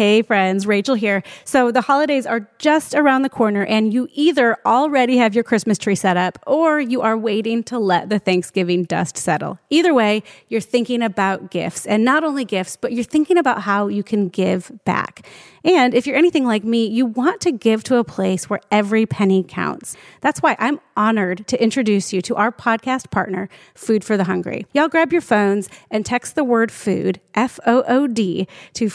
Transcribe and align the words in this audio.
Hey 0.00 0.22
friends, 0.22 0.64
Raechel 0.64 0.96
here. 0.96 1.22
So 1.44 1.70
the 1.70 1.82
holidays 1.82 2.24
are 2.24 2.48
just 2.56 2.94
around 2.94 3.20
the 3.20 3.28
corner 3.28 3.66
and 3.66 3.92
you 3.92 4.08
either 4.14 4.56
already 4.64 5.18
have 5.18 5.34
your 5.34 5.44
Christmas 5.44 5.76
tree 5.76 5.94
set 5.94 6.16
up 6.16 6.38
or 6.46 6.80
you 6.80 7.02
are 7.02 7.18
waiting 7.18 7.62
to 7.64 7.78
let 7.78 8.08
the 8.08 8.18
Thanksgiving 8.18 8.84
dust 8.84 9.18
settle. 9.18 9.58
Either 9.68 9.92
way, 9.92 10.22
you're 10.48 10.62
thinking 10.62 11.02
about 11.02 11.50
gifts 11.50 11.84
and 11.84 12.02
not 12.02 12.24
only 12.24 12.46
gifts, 12.46 12.78
but 12.78 12.94
you're 12.94 13.04
thinking 13.04 13.36
about 13.36 13.60
how 13.60 13.88
you 13.88 14.02
can 14.02 14.30
give 14.30 14.72
back. 14.86 15.26
And 15.62 15.92
if 15.92 16.06
you're 16.06 16.16
anything 16.16 16.46
like 16.46 16.64
me, 16.64 16.86
you 16.86 17.04
want 17.04 17.42
to 17.42 17.52
give 17.52 17.84
to 17.84 17.96
a 17.96 18.04
place 18.04 18.48
where 18.48 18.60
every 18.70 19.04
penny 19.04 19.44
counts. 19.46 19.94
That's 20.22 20.40
why 20.40 20.56
I'm 20.58 20.80
honored 20.96 21.46
to 21.48 21.62
introduce 21.62 22.14
you 22.14 22.22
to 22.22 22.36
our 22.36 22.50
podcast 22.50 23.10
partner, 23.10 23.50
Food 23.74 24.02
for 24.02 24.16
the 24.16 24.24
Hungry. 24.24 24.66
Y'all 24.72 24.88
grab 24.88 25.12
your 25.12 25.20
phones 25.20 25.68
and 25.90 26.06
text 26.06 26.34
the 26.34 26.44
word 26.44 26.72
food, 26.72 27.20
F 27.34 27.60
O 27.66 27.84
O 27.86 28.06
D, 28.06 28.48
to 28.72 28.88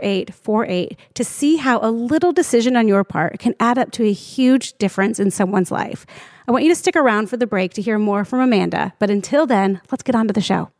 484848 0.00 0.96
to 1.14 1.24
see 1.24 1.56
how 1.56 1.78
a 1.80 1.90
little 1.90 2.32
decision 2.32 2.76
on 2.76 2.88
your 2.88 3.04
part 3.04 3.38
can 3.38 3.54
add 3.60 3.78
up 3.78 3.90
to 3.92 4.04
a 4.04 4.12
huge 4.12 4.74
difference 4.78 5.18
in 5.18 5.30
someone's 5.30 5.70
life. 5.70 6.06
I 6.48 6.52
want 6.52 6.64
you 6.64 6.70
to 6.70 6.76
stick 6.76 6.96
around 6.96 7.28
for 7.28 7.36
the 7.36 7.46
break 7.46 7.74
to 7.74 7.82
hear 7.82 7.98
more 7.98 8.24
from 8.24 8.40
Amanda, 8.40 8.92
but 8.98 9.10
until 9.10 9.46
then, 9.46 9.80
let's 9.90 10.02
get 10.02 10.14
on 10.14 10.26
to 10.26 10.32
the 10.32 10.40
show. 10.40 10.70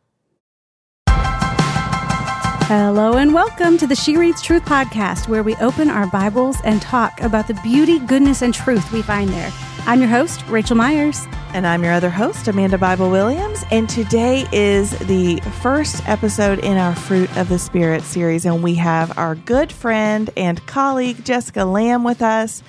Hello 2.73 3.17
and 3.17 3.33
welcome 3.33 3.77
to 3.77 3.85
the 3.85 3.95
She 3.95 4.15
Reads 4.15 4.41
Truth 4.41 4.63
podcast, 4.63 5.27
where 5.27 5.43
we 5.43 5.57
open 5.57 5.89
our 5.89 6.07
Bibles 6.07 6.55
and 6.63 6.81
talk 6.81 7.19
about 7.19 7.47
the 7.47 7.53
beauty, 7.55 7.99
goodness, 7.99 8.41
and 8.41 8.53
truth 8.53 8.93
we 8.93 9.01
find 9.01 9.29
there. 9.29 9.51
I'm 9.87 9.99
your 9.99 10.09
host, 10.09 10.41
Raechel 10.41 10.77
Myers. 10.77 11.25
And 11.53 11.65
I'm 11.65 11.83
your 11.83 11.91
other 11.91 12.11
host, 12.11 12.47
Amanda 12.47 12.77
Bible 12.77 13.09
Williams. 13.09 13.63
And 13.71 13.89
today 13.89 14.45
is 14.51 14.91
the 14.99 15.39
first 15.61 16.07
episode 16.07 16.59
in 16.59 16.77
our 16.77 16.95
Fruit 16.95 17.35
of 17.35 17.49
the 17.49 17.57
Spirit 17.57 18.03
series. 18.03 18.45
And 18.45 18.61
we 18.61 18.75
have 18.75 19.17
our 19.17 19.33
good 19.33 19.71
friend 19.71 20.29
and 20.37 20.65
colleague, 20.67 21.25
Jessica 21.25 21.65
Lamb, 21.65 22.03
with 22.03 22.21
us. 22.21 22.61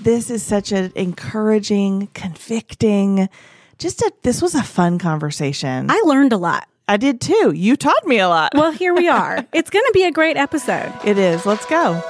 This 0.00 0.28
is 0.28 0.42
such 0.42 0.72
an 0.72 0.92
encouraging, 0.96 2.08
convicting, 2.14 3.28
just 3.78 4.02
a, 4.02 4.12
this 4.22 4.42
was 4.42 4.56
a 4.56 4.62
fun 4.62 4.98
conversation. 4.98 5.86
I 5.88 6.02
learned 6.04 6.32
a 6.32 6.36
lot. 6.36 6.68
I 6.88 6.96
did 6.96 7.20
too. 7.20 7.52
You 7.54 7.76
taught 7.76 8.06
me 8.06 8.18
a 8.18 8.28
lot. 8.28 8.52
Well, 8.54 8.72
here 8.72 8.92
we 8.92 9.08
are. 9.08 9.46
it's 9.52 9.70
going 9.70 9.84
to 9.84 9.92
be 9.94 10.02
a 10.02 10.10
great 10.10 10.36
episode. 10.36 10.92
It 11.04 11.16
is. 11.16 11.46
Let's 11.46 11.64
go. 11.66 12.00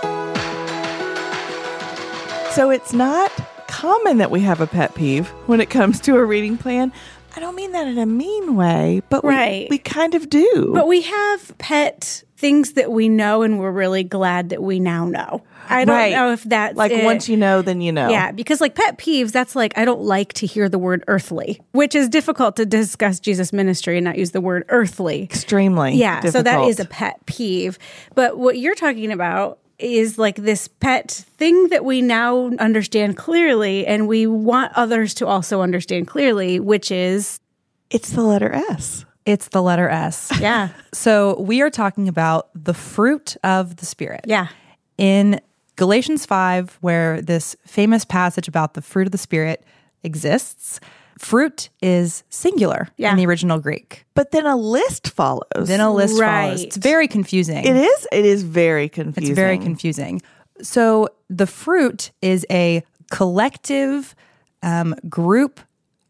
So 2.53 2.71
it's 2.71 2.95
not 2.95 3.31
common 3.69 4.19
that 4.19 4.31
we 4.31 4.41
have 4.41 4.61
a 4.61 4.67
pet 4.67 4.95
peeve 4.95 5.29
when 5.47 5.61
it 5.61 5.71
comes 5.71 6.01
to 6.01 6.17
a 6.17 6.25
reading 6.25 6.57
plan. 6.59 6.93
I 7.37 7.41
don't 7.41 7.55
mean 7.55 7.73
that 7.73 7.87
in 7.87 7.99
a 7.99 8.07
mean 8.07 8.57
way, 8.57 9.03
but 9.11 9.23
Right. 9.23 9.69
we, 9.69 9.75
we 9.75 9.79
kind 9.79 10.15
of 10.15 10.31
do. 10.31 10.71
But 10.73 10.87
we 10.89 11.03
have 11.03 11.59
pet 11.59 12.23
things 12.39 12.73
that 12.75 12.91
we 12.91 13.09
know, 13.11 13.43
and 13.43 13.59
we're 13.59 13.71
really 13.71 14.05
glad 14.05 14.49
that 14.51 14.63
we 14.63 14.81
now 14.81 15.05
know. 15.07 15.43
I 15.69 15.85
don't 15.85 15.95
Right. 15.97 16.13
know 16.13 16.33
if 16.33 16.45
that's 16.45 16.77
like 16.77 16.93
it. 16.93 17.05
once 17.05 17.29
you 17.29 17.37
know, 17.37 17.61
then 17.61 17.81
you 17.81 17.93
know. 17.93 18.09
Yeah, 18.09 18.31
because 18.33 18.61
like 18.61 18.75
pet 18.75 18.97
peeves, 18.99 19.33
that's 19.33 19.55
like 19.57 19.77
I 19.77 19.85
don't 19.85 20.01
like 20.03 20.33
to 20.35 20.47
hear 20.47 20.69
the 20.69 20.79
word 20.79 21.03
earthly, 21.09 21.61
which 21.73 21.95
is 21.95 22.09
difficult 22.09 22.57
to 22.57 22.65
discuss 22.67 23.21
Jesus' 23.21 23.53
ministry 23.53 23.99
and 23.99 24.05
not 24.05 24.17
use 24.17 24.31
the 24.31 24.41
word 24.41 24.65
earthly. 24.69 25.23
Extremely. 25.25 25.95
Yeah, 25.97 26.21
so 26.21 26.41
that 26.43 26.63
is 26.69 26.79
a 26.81 26.85
pet 26.85 27.25
peeve. 27.27 27.79
But 28.15 28.39
what 28.39 28.59
you're 28.59 28.75
talking 28.77 29.11
about 29.13 29.59
is 29.79 30.19
like 30.19 30.37
this 30.37 30.69
pet 30.69 31.11
thing 31.11 31.69
that 31.69 31.85
we 31.85 32.03
now 32.03 32.51
understand 32.59 33.17
clearly 33.17 33.87
and 33.87 34.09
we 34.09 34.27
want 34.27 34.73
others 34.75 35.15
to 35.15 35.27
also 35.27 35.61
understand 35.61 36.07
clearly, 36.07 36.59
which 36.61 36.91
is 36.91 37.41
It's 37.91 38.11
the 38.11 38.23
letter 38.23 38.53
S. 38.53 39.05
It's 39.25 39.49
the 39.49 39.63
letter 39.63 39.89
S. 39.89 40.33
yeah. 40.41 40.71
So 40.95 41.41
we 41.41 41.61
are 41.61 41.71
talking 41.71 42.09
about 42.09 42.49
the 42.55 42.75
fruit 42.75 43.37
of 43.45 43.77
the 43.77 43.87
Spirit. 43.87 44.23
Yeah. 44.27 44.49
In 44.97 45.41
Galatians 45.77 46.25
5, 46.25 46.79
where 46.81 47.21
this 47.21 47.57
famous 47.67 48.05
passage 48.05 48.49
about 48.49 48.75
the 48.75 48.83
fruit 48.83 49.07
of 49.07 49.13
the 49.13 49.19
Spirit 49.19 49.63
exists, 50.03 50.81
fruit 51.19 51.71
is 51.83 52.23
singular 52.31 52.89
Yeah. 52.97 53.11
in 53.11 53.17
the 53.17 53.27
original 53.27 53.59
Greek. 53.59 54.05
But 54.15 54.31
then 54.33 54.47
a 54.47 54.57
list 54.57 55.09
follows. 55.09 55.67
Then 55.69 55.81
a 55.81 55.93
list 55.93 56.21
Right. 56.21 56.45
follows. 56.47 56.63
It's 56.63 56.77
very 56.77 57.09
confusing. 57.09 57.65
it 57.65 57.77
is. 57.77 58.07
It 58.13 58.25
is 58.25 58.43
very 58.43 58.89
confusing. 58.89 59.31
It's 59.33 59.37
very 59.37 59.59
confusing. 59.59 60.21
So 60.63 61.09
the 61.31 61.47
fruit 61.47 62.11
is 62.23 62.45
a 62.51 62.83
collective 63.11 64.15
um, 64.63 64.95
group 65.09 65.61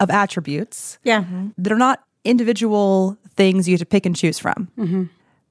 of 0.00 0.10
attributes 0.10 0.98
Yeah. 1.04 1.24
that 1.58 1.72
are 1.72 1.78
not 1.78 2.02
individual 2.24 3.16
things 3.36 3.68
you 3.68 3.74
have 3.74 3.80
to 3.80 3.86
pick 3.86 4.06
and 4.06 4.14
choose 4.16 4.38
from. 4.38 4.68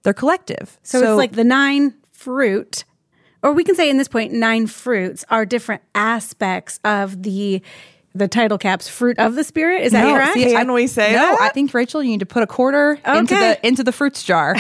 They're 0.04 0.14
collective. 0.14 0.80
So, 0.84 1.00
it's 1.00 1.18
like 1.18 1.32
the 1.34 1.44
nine 1.44 1.96
fruit, 2.12 2.84
or 3.44 3.54
we 3.54 3.64
can 3.64 3.76
say 3.76 3.90
in 3.90 3.98
this 3.98 4.08
point, 4.08 4.34
nine 4.34 4.68
fruits 4.68 5.26
are 5.30 5.46
different 5.46 5.82
aspects 5.94 6.80
of 6.84 7.24
the 7.24 7.62
the 8.16 8.28
title 8.28 8.58
caps 8.58 8.88
fruit 8.88 9.20
of 9.20 9.36
the 9.36 9.44
spirit. 9.44 9.84
Is 9.84 9.92
that 9.92 10.04
No, 10.06 10.14
correct? 10.16 10.34
see, 10.34 10.46
Can 10.46 10.72
we 10.72 10.88
say 10.88 11.12
no, 11.12 11.20
that? 11.20 11.42
I 11.42 11.50
think 11.50 11.72
Raechel, 11.72 12.02
you 12.04 12.10
need 12.12 12.22
to 12.22 12.26
put 12.26 12.42
a 12.44 12.48
quarter 12.48 12.98
into 13.06 13.36
the 13.36 13.60
into 13.68 13.84
the 13.84 13.92
fruits 13.92 14.24
jar 14.24 14.56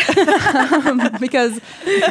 Um, 0.85 1.01
because 1.19 1.59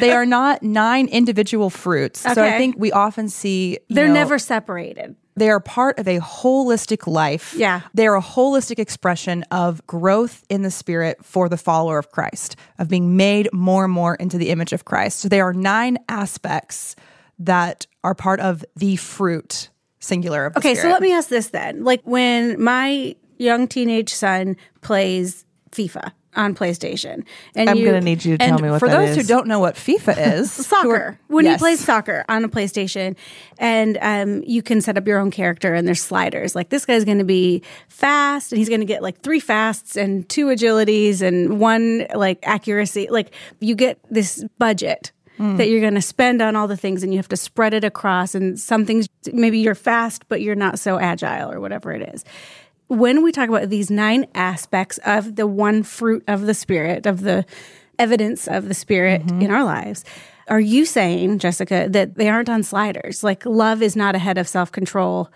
they 0.00 0.12
are 0.12 0.27
not 0.27 0.62
nine 0.62 1.06
individual 1.09 1.71
fruits. 1.71 2.21
So 2.21 2.43
I 2.43 2.56
think 2.59 2.77
we 2.78 2.91
often 2.93 3.28
see 3.28 3.78
you 3.88 3.94
They're 3.94 4.09
know, 4.09 4.15
never 4.15 4.38
separated. 4.38 5.16
they 5.37 5.50
are 5.50 5.60
part 5.60 5.99
of 5.99 6.09
a 6.09 6.19
holistic 6.21 7.06
life. 7.06 7.54
Yeah. 7.56 7.83
They 7.93 8.06
are 8.06 8.16
a 8.16 8.22
holistic 8.22 8.78
expression 8.78 9.43
of 9.50 9.87
growth 9.87 10.44
in 10.49 10.62
the 10.62 10.71
spirit 10.71 11.25
for 11.25 11.49
the 11.50 11.56
follower 11.59 11.99
of 11.99 12.10
Christ, 12.10 12.56
of 12.78 12.88
being 12.88 13.16
made 13.19 13.49
more 13.53 13.84
and 13.84 13.93
more 13.93 14.15
into 14.15 14.38
the 14.38 14.49
image 14.50 14.72
of 14.72 14.84
Christ. 14.87 15.21
So 15.21 15.28
they 15.28 15.41
are 15.43 15.53
nine 15.53 15.99
aspects 16.09 16.97
that 17.38 17.87
are 18.03 18.15
part 18.15 18.41
of 18.41 18.65
the 18.77 18.97
fruit 18.97 19.69
singular 20.04 20.47
of 20.47 20.53
the 20.54 20.59
Okay, 20.60 20.75
so 20.75 20.88
let 20.88 21.00
me 21.03 21.12
ask 21.12 21.28
this 21.28 21.48
then. 21.48 21.84
Like 21.84 22.03
when 22.04 22.60
my 22.62 23.16
young 23.38 23.66
teenage 23.69 24.12
son 24.12 24.56
plays 24.81 25.44
FIFA 25.72 26.12
on 26.37 26.53
PlayStation, 26.53 27.25
and 27.54 27.70
I'm 27.70 27.76
you, 27.76 27.84
going 27.84 28.00
to 28.00 28.04
need 28.04 28.25
you 28.25 28.37
to 28.37 28.44
tell 28.44 28.59
me 28.59 28.69
what 28.69 28.81
for 28.81 28.88
that 28.88 29.06
those 29.06 29.15
who 29.16 29.22
don't 29.22 29.47
know 29.47 29.60
what 29.60 29.76
FIFA 29.76 30.34
is, 30.38 30.50
soccer 30.50 30.94
are- 30.94 31.20
when 31.28 31.44
Yes. 31.44 31.60
he 31.60 31.62
plays 31.62 31.78
soccer 31.84 32.25
on 32.28 32.42
a 32.44 32.48
PlayStation, 32.48 33.15
and 33.59 33.97
um, 34.03 34.42
you 34.44 34.60
can 34.60 34.81
set 34.81 34.98
up 34.98 35.06
your 35.06 35.19
own 35.20 35.31
character 35.31 35.75
and 35.75 35.87
there's 35.87 36.03
sliders. 36.03 36.56
Like 36.56 36.71
this 36.71 36.84
guy's 36.84 37.04
going 37.04 37.19
to 37.19 37.25
be 37.25 37.62
fast, 37.88 38.50
and 38.53 38.59
he's 38.59 38.69
going 38.69 38.81
to 38.81 38.86
get 38.86 39.00
like 39.03 39.21
three 39.21 39.38
fasts 39.41 39.97
and 39.97 40.28
two 40.28 40.47
agilities 40.47 41.22
and 41.22 41.60
one 41.60 42.06
like 42.15 42.41
accuracy. 42.42 43.06
Like 43.10 43.32
you 43.60 43.75
get 43.76 43.98
this 44.10 44.44
budget. 44.59 45.12
Mm. 45.39 45.56
That 45.56 45.69
you're 45.69 45.81
going 45.81 45.95
to 45.95 46.03
spend 46.03 46.41
on 46.41 46.55
all 46.55 46.69
the 46.69 46.77
things, 46.77 47.03
and 47.03 47.12
you 47.12 47.19
have 47.19 47.28
to 47.28 47.37
spread 47.37 47.75
it 47.75 47.83
across. 47.83 48.37
And 48.37 48.59
some 48.59 48.87
things, 48.87 49.09
maybe 49.33 49.59
you're 49.59 49.75
fast, 49.75 50.28
but 50.28 50.41
you're 50.41 50.55
not 50.55 50.78
so 50.78 50.99
agile, 50.99 51.50
or 51.50 51.61
whatever 51.61 51.93
it 51.93 52.15
is 52.15 52.25
when 52.89 53.25
we 53.25 53.33
talk 53.33 53.49
about 53.49 53.71
these 53.71 53.91
nine 53.91 54.27
aspects 54.34 54.99
of 55.06 55.37
the 55.37 55.47
one 55.47 55.83
fruit 55.83 56.22
of 56.28 56.43
the 56.43 56.53
spirit 56.53 57.06
of 57.06 57.22
the 57.22 57.45
evidence 57.99 58.47
of 58.47 58.69
the 58.69 58.75
spirit 58.75 59.22
mm-hmm. 59.22 59.41
in 59.41 59.50
our 59.50 59.65
lives 59.65 60.05
are 60.49 60.61
you 60.61 60.84
saying 60.84 61.39
jessica 61.39 61.87
that 61.89 62.16
they 62.16 62.28
aren't 62.28 62.51
on 62.51 62.62
sliders 62.62 63.25
like 63.25 63.47
love 63.47 63.81
is 63.81 63.97
not 63.97 64.15
ahead 64.15 64.37
of 64.37 64.47
self-control 64.47 65.31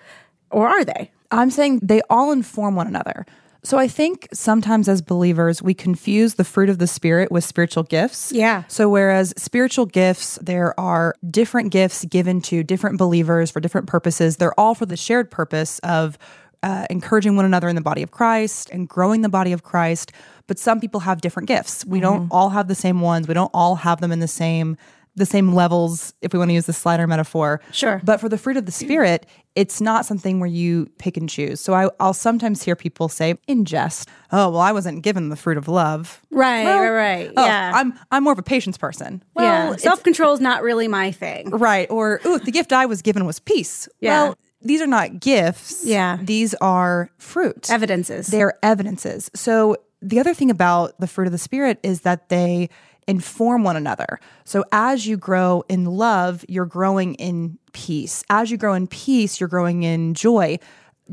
or 0.51 0.69
are 0.69 0.85
they 0.85 1.11
I'm 1.31 1.51
saying 1.51 1.81
they 1.83 2.01
all 2.09 2.33
inform 2.33 2.75
one 2.75 2.87
another. 2.87 3.27
So 3.65 3.79
I 3.79 3.89
think 3.89 4.29
sometimes 4.33 4.89
as 4.89 5.03
believers, 5.03 5.61
we 5.61 5.75
confuse 5.75 6.35
the 6.35 6.45
fruit 6.45 6.69
of 6.69 6.79
the 6.79 6.87
Spirit 6.87 7.31
with 7.33 7.45
spiritual 7.45 7.83
gifts. 7.83 8.33
Yeah. 8.33 8.63
So 8.69 8.89
whereas 8.89 9.35
spiritual 9.37 9.87
gifts, 9.87 10.39
there 10.41 10.79
are 10.79 11.15
different 11.29 11.73
gifts 11.73 12.05
given 12.05 12.41
to 12.43 12.63
different 12.63 12.99
believers 12.99 13.51
for 13.51 13.61
different 13.61 13.87
purposes, 13.87 14.37
they're 14.37 14.59
all 14.59 14.75
for 14.75 14.87
the 14.87 14.97
shared 14.97 15.31
purpose 15.31 15.81
of 15.81 16.19
uh, 16.63 16.87
encouraging 16.91 17.37
one 17.37 17.45
another 17.45 17.69
in 17.69 17.77
the 17.77 17.83
body 17.83 18.03
of 18.03 18.11
Christ 18.11 18.71
and 18.71 18.89
growing 18.89 19.23
the 19.23 19.29
body 19.29 19.53
of 19.53 19.63
Christ. 19.63 20.13
But 20.47 20.59
some 20.59 20.81
people 20.81 21.01
have 21.01 21.21
different 21.21 21.47
gifts. 21.47 21.85
We 21.85 22.01
don't 22.01 22.29
all 22.31 22.51
have 22.51 22.69
the 22.69 22.75
same 22.75 23.01
ones. 23.01 23.29
We 23.29 23.35
don't 23.35 23.51
all 23.53 23.77
have 23.77 24.01
them 24.01 24.11
in 24.11 24.21
the 24.21 24.29
same 24.29 24.77
the 25.19 25.27
same 25.27 25.55
levels 25.55 26.15
if 26.23 26.33
we 26.33 26.39
want 26.39 26.51
to 26.51 26.55
use 26.55 26.67
the 26.67 26.73
slider 26.73 27.07
metaphor. 27.07 27.61
Sure. 27.73 28.01
But 28.05 28.21
for 28.21 28.29
the 28.29 28.39
fruit 28.39 28.57
of 28.57 28.67
the 28.67 28.73
spirit, 28.73 29.27
it's 29.55 29.81
not 29.81 30.07
something 30.07 30.41
where 30.41 30.49
you 30.49 30.87
pick 30.99 31.17
and 31.17 31.29
choose. 31.29 31.61
So 31.61 31.75
I, 31.75 31.91
I'll 32.01 32.15
sometimes 32.15 32.63
hear 32.63 32.77
people 32.77 33.09
say 33.09 33.37
in 33.47 33.65
jest, 33.65 34.09
"Oh, 34.31 34.51
well, 34.51 34.61
I 34.61 34.73
wasn't 34.73 35.03
given 35.03 35.29
the 35.29 35.37
fruit 35.37 35.59
of 35.59 35.69
love." 35.69 36.23
right 36.31 36.65
Well, 36.65 36.81
right 36.81 36.91
right 36.91 37.33
oh, 37.37 37.45
yeah 37.45 37.73
I'm 37.75 37.99
I'm 38.11 38.23
more 38.25 38.33
of 38.33 38.39
a 38.39 38.43
patience 38.43 38.79
person. 38.79 39.23
Well, 39.35 39.73
yeah 39.73 39.77
self-control 39.77 40.35
is 40.35 40.41
not 40.41 40.63
really 40.63 40.89
my 40.89 41.11
thing 41.11 41.51
right. 41.51 41.91
Or 41.91 42.21
ooh, 42.25 42.39
the 42.39 42.53
gift 42.53 42.73
I 42.73 42.87
was 42.87 43.03
given 43.03 43.25
was 43.25 43.41
peace. 43.41 43.89
Yeah. 44.01 44.23
Well, 44.23 44.39
these 44.63 44.81
are 44.81 44.87
not 44.87 45.21
gifts. 45.21 45.85
Yeah. 45.85 46.19
These 46.21 46.55
are 46.55 47.11
fruit. 47.19 47.71
evidences 47.71 48.29
They're 48.29 48.59
evidences. 48.63 49.31
So 49.35 49.77
the 50.01 50.21
other 50.21 50.35
thing 50.35 50.51
about 50.51 50.99
the 51.01 51.07
fruit 51.07 51.27
of 51.27 51.33
the 51.33 51.39
spirit 51.39 51.79
is 51.83 52.03
that 52.03 52.29
they 52.29 52.69
inform 53.09 53.65
one 53.65 53.75
another. 53.77 54.21
So 54.45 54.65
as 54.71 55.07
you 55.07 55.17
grow 55.17 55.65
in 55.69 55.87
love, 55.87 56.45
you're 56.49 56.67
growing 56.67 57.15
in 57.15 57.59
peace. 57.73 58.23
As 58.31 58.51
you 58.51 58.57
grow 58.57 58.75
in 58.75 58.87
peace, 58.87 59.41
you're 59.41 59.49
growing 59.49 59.83
in 59.83 60.15
joy. 60.15 60.59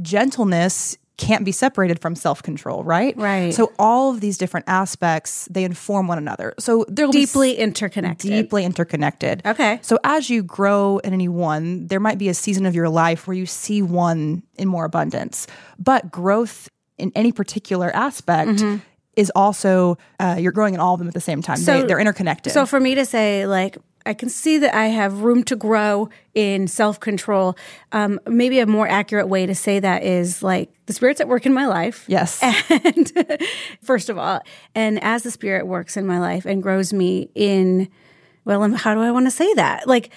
Gentleness 0.01 0.97
can't 1.17 1.45
be 1.45 1.51
separated 1.53 1.99
from 1.99 2.13
self 2.13 2.43
control, 2.43 2.83
right? 2.83 3.15
Right. 3.17 3.53
So 3.53 3.71
all 3.79 4.11
of 4.11 4.19
these 4.19 4.37
different 4.37 4.65
aspects 4.67 5.47
they 5.49 5.63
inform 5.63 6.07
one 6.07 6.17
another. 6.17 6.53
So 6.59 6.85
they're 6.89 7.07
Deeply 7.07 7.55
interconnected. 7.55 8.29
deeply 8.29 8.65
interconnected. 8.65 9.41
Okay. 9.45 9.79
So 9.81 9.97
as 10.03 10.29
you 10.29 10.43
grow 10.43 10.97
in 10.99 11.13
any 11.13 11.29
one, 11.29 11.87
there 11.87 12.01
might 12.01 12.17
be 12.17 12.27
a 12.27 12.33
season 12.33 12.65
of 12.65 12.75
your 12.75 12.89
life 12.89 13.27
where 13.27 13.37
you 13.37 13.45
see 13.45 13.81
one 13.81 14.43
in 14.57 14.67
more 14.67 14.83
abundance, 14.83 15.47
but 15.79 16.11
growth 16.11 16.67
in 16.97 17.11
any 17.15 17.31
particular 17.31 17.95
aspect. 17.95 18.51
Mm-hmm. 18.51 18.77
Is 19.15 19.31
also 19.35 19.97
uh, 20.19 20.35
you're 20.37 20.51
growing 20.51 20.73
in 20.73 20.79
all 20.79 20.93
of 20.93 20.99
them 20.99 21.07
at 21.07 21.13
the 21.13 21.21
same 21.21 21.41
time. 21.41 21.57
they, 21.63 21.83
they're 21.83 21.99
interconnected. 21.99 22.51
So 22.51 22.65
for 22.65 22.79
me 22.79 22.95
to 22.95 23.05
say, 23.05 23.47
like, 23.47 23.77
I 24.05 24.13
can 24.13 24.29
see 24.29 24.59
that 24.59 24.75
I 24.75 24.87
have 24.87 25.21
room 25.21 25.43
to 25.45 25.55
grow 25.55 26.09
in 26.35 26.67
self 26.67 26.99
control. 26.99 27.57
Um, 27.91 28.19
maybe 28.27 28.59
a 28.59 28.67
more 28.67 28.87
accurate 28.87 29.27
way 29.27 29.45
to 29.45 29.55
say 29.55 29.79
that 29.79 30.03
is 30.03 30.43
like 30.43 30.69
the 30.85 30.93
Spirit's 30.93 31.21
at 31.21 31.27
work 31.27 31.45
in 31.45 31.53
my 31.53 31.65
life. 31.65 32.05
yes, 32.07 32.39
And 32.69 33.41
first 33.81 34.09
of 34.09 34.17
all, 34.17 34.41
and 34.75 35.01
as 35.03 35.23
the 35.23 35.31
Spirit 35.31 35.65
works 35.65 35.97
in 35.97 36.05
my 36.05 36.19
life 36.19 36.45
and 36.45 36.61
grows 36.61 36.93
me 36.93 37.29
in, 37.33 37.89
well, 38.43 38.61
um, 38.61 38.73
how 38.73 38.93
do 38.93 39.01
I 39.01 39.09
want 39.09 39.25
to 39.25 39.31
say 39.31 39.51
that? 39.55 39.87
Like, 39.87 40.11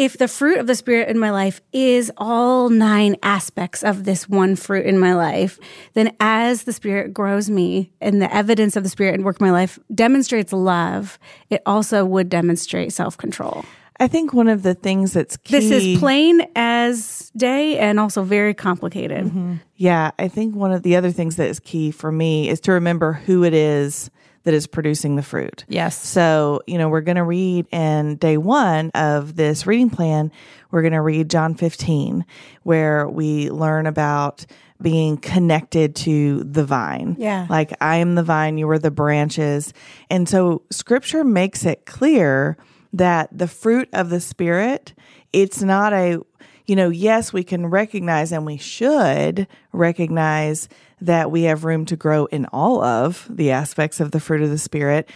if 0.00 0.16
the 0.16 0.28
fruit 0.28 0.56
of 0.56 0.66
the 0.66 0.74
Spirit 0.74 1.10
in 1.10 1.18
my 1.18 1.30
life 1.30 1.60
is 1.74 2.10
all 2.16 2.70
nine 2.70 3.16
aspects 3.22 3.84
of 3.84 4.04
this 4.04 4.26
one 4.26 4.56
fruit 4.56 4.86
in 4.86 4.98
my 4.98 5.12
life, 5.12 5.58
then 5.92 6.16
as 6.18 6.62
the 6.62 6.72
Spirit 6.72 7.12
grows 7.12 7.50
me 7.50 7.92
and 8.00 8.22
the 8.22 8.34
evidence 8.34 8.76
of 8.76 8.82
the 8.82 8.88
Spirit 8.88 9.12
and 9.12 9.26
work 9.26 9.38
in 9.38 9.46
my 9.46 9.52
life 9.52 9.78
demonstrates 9.94 10.54
love, 10.54 11.18
it 11.50 11.60
also 11.66 12.06
would 12.06 12.30
demonstrate 12.30 12.94
self 12.94 13.18
control. 13.18 13.62
I 13.98 14.08
think 14.08 14.32
one 14.32 14.48
of 14.48 14.62
the 14.62 14.72
things 14.72 15.12
that's 15.12 15.36
key. 15.36 15.60
This 15.60 15.70
is 15.70 15.98
plain 15.98 16.46
as 16.56 17.30
day 17.36 17.78
and 17.78 18.00
also 18.00 18.22
very 18.22 18.54
complicated. 18.54 19.26
Mm-hmm. 19.26 19.56
Yeah, 19.76 20.12
I 20.18 20.28
think 20.28 20.56
one 20.56 20.72
of 20.72 20.82
the 20.82 20.96
other 20.96 21.10
things 21.10 21.36
that 21.36 21.50
is 21.50 21.60
key 21.60 21.90
for 21.90 22.10
me 22.10 22.48
is 22.48 22.58
to 22.60 22.72
remember 22.72 23.12
who 23.12 23.44
it 23.44 23.52
is 23.52 24.10
that 24.44 24.54
is 24.54 24.66
producing 24.66 25.16
the 25.16 25.22
fruit. 25.22 25.64
Yes. 25.68 25.96
So, 25.96 26.62
you 26.66 26.78
know, 26.78 26.88
we're 26.88 27.02
going 27.02 27.16
to 27.16 27.24
read 27.24 27.66
in 27.70 28.16
day 28.16 28.36
one 28.36 28.90
of 28.94 29.36
this 29.36 29.66
reading 29.66 29.90
plan, 29.90 30.32
we're 30.70 30.82
going 30.82 30.92
to 30.92 31.02
read 31.02 31.28
John 31.28 31.54
15, 31.54 32.24
where 32.62 33.08
we 33.08 33.50
learn 33.50 33.86
about 33.86 34.46
being 34.80 35.18
connected 35.18 35.94
to 35.94 36.42
the 36.44 36.64
vine. 36.64 37.16
Yeah. 37.18 37.46
Like, 37.50 37.72
I 37.82 37.96
am 37.96 38.14
the 38.14 38.22
vine, 38.22 38.56
you 38.56 38.68
are 38.70 38.78
the 38.78 38.90
branches. 38.90 39.74
And 40.08 40.28
so 40.28 40.62
scripture 40.70 41.22
makes 41.22 41.66
it 41.66 41.84
clear 41.84 42.56
that 42.92 43.28
the 43.30 43.48
fruit 43.48 43.88
of 43.92 44.08
the 44.10 44.20
Spirit, 44.20 44.94
it's 45.32 45.62
not 45.62 45.92
a, 45.92 46.18
you 46.66 46.76
know, 46.76 46.88
yes, 46.88 47.32
we 47.32 47.44
can 47.44 47.66
recognize 47.66 48.32
and 48.32 48.46
we 48.46 48.56
should 48.56 49.46
recognize 49.72 50.68
that 51.00 51.30
we 51.30 51.42
have 51.42 51.64
room 51.64 51.84
to 51.86 51.96
grow 51.96 52.26
in 52.26 52.46
all 52.46 52.82
of 52.82 53.26
the 53.30 53.50
aspects 53.50 54.00
of 54.00 54.10
the 54.10 54.20
fruit 54.20 54.42
of 54.42 54.50
the 54.50 54.58
Spirit. 54.58 55.08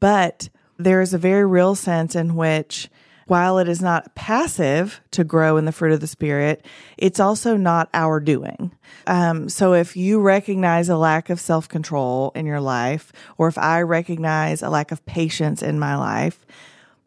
But 0.00 0.48
there 0.78 1.00
is 1.00 1.14
a 1.14 1.18
very 1.18 1.44
real 1.44 1.74
sense 1.74 2.14
in 2.14 2.34
which, 2.34 2.88
while 3.26 3.58
it 3.58 3.68
is 3.68 3.80
not 3.80 4.14
passive 4.14 5.00
to 5.12 5.24
grow 5.24 5.56
in 5.56 5.64
the 5.64 5.72
fruit 5.72 5.92
of 5.92 6.00
the 6.00 6.06
Spirit, 6.06 6.64
it's 6.96 7.20
also 7.20 7.56
not 7.56 7.88
our 7.94 8.20
doing. 8.20 8.72
Um, 9.06 9.48
so 9.48 9.74
if 9.74 9.96
you 9.96 10.20
recognize 10.20 10.88
a 10.88 10.96
lack 10.96 11.30
of 11.30 11.40
self 11.40 11.68
control 11.68 12.32
in 12.34 12.46
your 12.46 12.60
life, 12.60 13.12
or 13.38 13.48
if 13.48 13.58
I 13.58 13.82
recognize 13.82 14.62
a 14.62 14.70
lack 14.70 14.92
of 14.92 15.04
patience 15.06 15.62
in 15.62 15.78
my 15.78 15.96
life, 15.96 16.44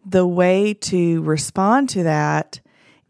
the 0.05 0.27
way 0.27 0.73
to 0.73 1.21
respond 1.23 1.89
to 1.89 2.03
that 2.03 2.59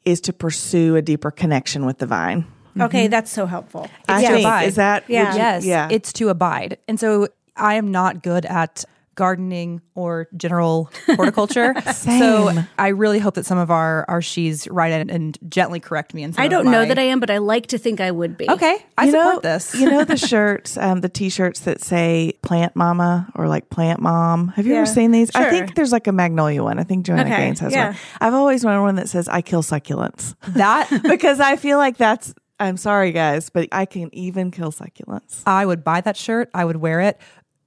is 0.05 0.21
to 0.21 0.33
pursue 0.33 0.95
a 0.95 1.01
deeper 1.01 1.31
connection 1.31 1.85
with 1.85 1.97
the 1.97 2.05
vine. 2.05 2.45
Okay, 2.79 3.07
that's 3.07 3.31
so 3.31 3.45
helpful. 3.45 3.87
I 4.09 4.21
to 4.21 4.27
think 4.27 4.39
abide. 4.45 4.63
is 4.63 4.75
that 4.75 5.03
Yeah. 5.07 5.31
you- 5.31 5.37
Yes, 5.37 5.65
yeah 5.65 5.87
it's 5.91 6.11
to 6.13 6.29
abide. 6.29 6.77
And 6.87 6.99
so 6.99 7.27
I 7.55 7.75
am 7.75 7.91
not 7.91 8.21
good 8.23 8.45
at 8.45 8.83
gardening 9.15 9.79
or 9.95 10.27
general 10.35 10.89
horticulture. 11.15 11.73
So 11.93 12.51
I 12.77 12.89
really 12.89 13.19
hope 13.19 13.35
that 13.35 13.45
some 13.45 13.57
of 13.57 13.71
our 13.71 14.03
our 14.09 14.21
she's 14.21 14.67
write 14.67 14.91
in 14.91 15.09
and 15.09 15.37
gently 15.49 15.79
correct 15.79 16.13
me. 16.13 16.23
And 16.23 16.35
I 16.37 16.49
don't 16.49 16.65
know 16.69 16.85
that 16.85 16.99
I 16.99 17.03
am, 17.03 17.21
but 17.21 17.29
I 17.29 17.37
like 17.37 17.67
to 17.67 17.77
think 17.77 18.01
I 18.01 18.11
would 18.11 18.37
be. 18.37 18.49
Okay, 18.49 18.77
I 18.97 19.05
you 19.05 19.11
support 19.11 19.35
know, 19.35 19.39
this. 19.53 19.73
you 19.73 19.89
know 19.89 20.03
the 20.03 20.17
shirts, 20.31 20.77
um, 20.77 20.99
the 20.99 21.07
t-shirts 21.09 21.61
that 21.61 21.81
say 21.81 22.33
"Plant 22.41 22.75
Mama" 22.75 23.27
or 23.35 23.47
like 23.47 23.69
"Plant 23.69 24.01
Mom." 24.01 24.49
Have 24.49 24.67
you 24.67 24.73
Yeah, 24.73 24.79
ever 24.81 24.85
seen 24.85 25.11
these? 25.11 25.31
I 25.33 25.49
think 25.49 25.75
there's 25.75 25.93
like 25.93 26.07
a 26.07 26.11
magnolia 26.11 26.61
one. 26.63 26.77
I 26.77 26.83
think 26.83 27.05
Joanna 27.05 27.21
Okay, 27.23 27.37
Gaines 27.37 27.61
has 27.61 27.71
yeah. 27.73 27.87
one. 27.91 27.97
I've 28.19 28.33
always 28.33 28.65
wanted 28.65 28.81
one 28.81 28.95
that 28.95 29.07
says 29.07 29.29
"I 29.29 29.41
kill 29.41 29.63
succulents" 29.63 30.35
that 30.49 30.89
because 31.03 31.39
I 31.39 31.55
feel 31.55 31.77
like 31.77 31.95
that's. 31.97 32.33
I'm 32.59 32.77
sorry, 32.77 33.11
guys, 33.11 33.49
but 33.49 33.67
I 33.71 33.85
can 33.85 34.13
even 34.13 34.49
kill 34.49 34.71
succulents. 34.71 35.43
I 35.45 35.65
would 35.65 35.83
buy 35.83 36.01
that 36.01 36.15
shirt. 36.15 36.49
I 36.53 36.63
would 36.63 36.77
wear 36.77 37.01
it. 37.01 37.19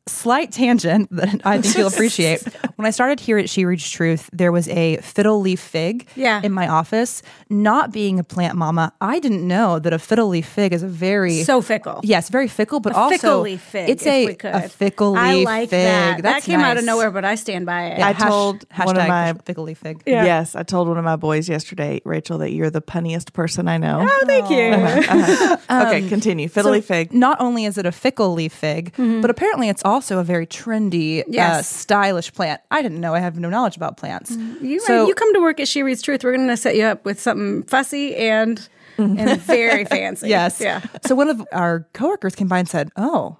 Slight 0.09 0.53
tangent 0.53 1.09
that 1.17 1.41
I 1.45 1.61
think 1.61 1.77
you'll 1.77 1.89
appreciate. 1.95 2.43
When 2.77 2.87
I 2.87 2.91
started 2.91 3.21
here 3.21 3.39
at 3.39 3.49
She 3.51 3.65
Reads 3.65 3.89
Truth, 3.91 4.31
there 4.33 4.51
was 4.53 4.69
a 4.69 4.97
fiddle 4.99 5.41
leaf 5.41 5.61
fig 5.61 6.07
Yeah. 6.17 6.41
in 6.43 6.53
my 6.53 6.69
office. 6.69 7.23
Not 7.51 7.93
being 7.93 8.19
a 8.19 8.25
plant 8.25 8.57
mama, 8.57 8.93
I 9.01 9.19
didn't 9.19 9.47
know 9.47 9.79
that 9.79 9.93
a 9.93 9.99
fiddle 9.99 10.29
leaf 10.29 10.47
fig 10.49 10.73
is 10.73 10.83
a 10.83 10.89
very 10.89 11.43
So 11.43 11.61
fickle. 11.61 12.01
yes, 12.03 12.29
very 12.29 12.49
fickle, 12.49 12.81
but 12.81 12.93
A 12.93 12.97
also 12.97 13.17
fickle 13.17 13.41
leaf 13.41 13.61
fig. 13.61 13.89
it's 13.91 14.03
if 14.07 14.13
a 14.13 14.27
we 14.27 14.35
could. 14.35 14.55
a 14.55 14.69
fickle 14.69 15.13
leaf 15.13 15.21
I 15.21 15.35
like 15.45 15.71
fig. 15.71 15.85
that. 15.85 16.17
that 16.17 16.23
That's 16.23 16.47
came 16.47 16.61
out 16.61 16.77
of 16.77 16.85
nowhere, 16.85 17.11
but 17.11 17.25
I 17.25 17.35
stand 17.35 17.67
by 17.67 17.87
it. 17.87 18.01
I 18.01 18.13
Hash- 18.13 18.29
told 18.29 18.65
one 18.83 18.97
of 18.97 19.09
my- 19.09 19.35
fickle 19.45 19.65
leaf 19.65 19.79
fig. 19.79 20.03
Yeah. 20.07 20.25
Yes, 20.25 20.55
I 20.55 20.63
told 20.63 20.89
one 20.89 20.99
of 20.99 21.05
my 21.05 21.17
boys 21.17 21.49
yesterday, 21.49 22.01
Raechel, 22.05 22.39
that 22.39 22.51
you're 22.53 22.71
the 22.71 22.83
punniest 22.83 23.33
person 23.33 23.69
I 23.69 23.79
know. 23.79 24.07
Oh, 24.09 24.25
thank 24.27 24.51
you. 24.51 24.59
Uh-huh. 24.75 25.57
Uh-huh. 25.69 25.87
okay, 25.89 26.03
um, 26.03 26.09
continue. 26.09 26.49
Fiddly 26.49 26.77
So 26.77 26.83
fig. 26.83 27.13
Not 27.13 27.41
only 27.41 27.65
is 27.65 27.77
it 27.79 27.87
a 27.87 27.93
fickle 27.93 28.33
leaf 28.35 28.53
fig, 28.53 28.93
Mm-hmm. 28.93 29.21
but 29.21 29.31
apparently 29.31 29.69
it's 29.69 29.83
also 29.99 30.19
a 30.21 30.25
very 30.25 30.47
trendy, 30.47 31.25
uh, 31.59 31.62
stylish 31.62 32.33
plant. 32.33 32.61
I 32.71 32.83
didn't 32.83 33.00
know. 33.00 33.15
I 33.15 33.19
have 33.19 33.37
no 33.39 33.49
knowledge 33.50 33.77
about 33.77 33.97
plants. 33.97 34.31
You, 34.62 34.79
So- 34.81 35.09
you 35.09 35.15
come 35.15 35.35
to 35.35 35.41
work 35.41 35.59
at 35.59 35.67
She 35.67 35.83
Reads 35.83 36.03
Truth. 36.03 36.23
We're 36.23 36.37
going 36.37 36.47
to 36.47 36.56
set 36.56 36.77
you 36.77 36.85
up 36.85 37.05
with 37.05 37.21
something 37.21 37.65
fussy 37.65 38.15
and 38.17 38.69
and 38.97 39.41
very 39.43 39.85
fancy. 39.85 40.29
Yes. 40.29 40.61
Yeah. 40.61 40.83
So 41.06 41.15
one 41.17 41.29
of 41.29 41.45
our 41.53 41.87
coworkers 41.95 42.35
came 42.37 42.47
by 42.49 42.59
and 42.61 42.69
said, 42.69 42.91
"Oh, 42.97 43.37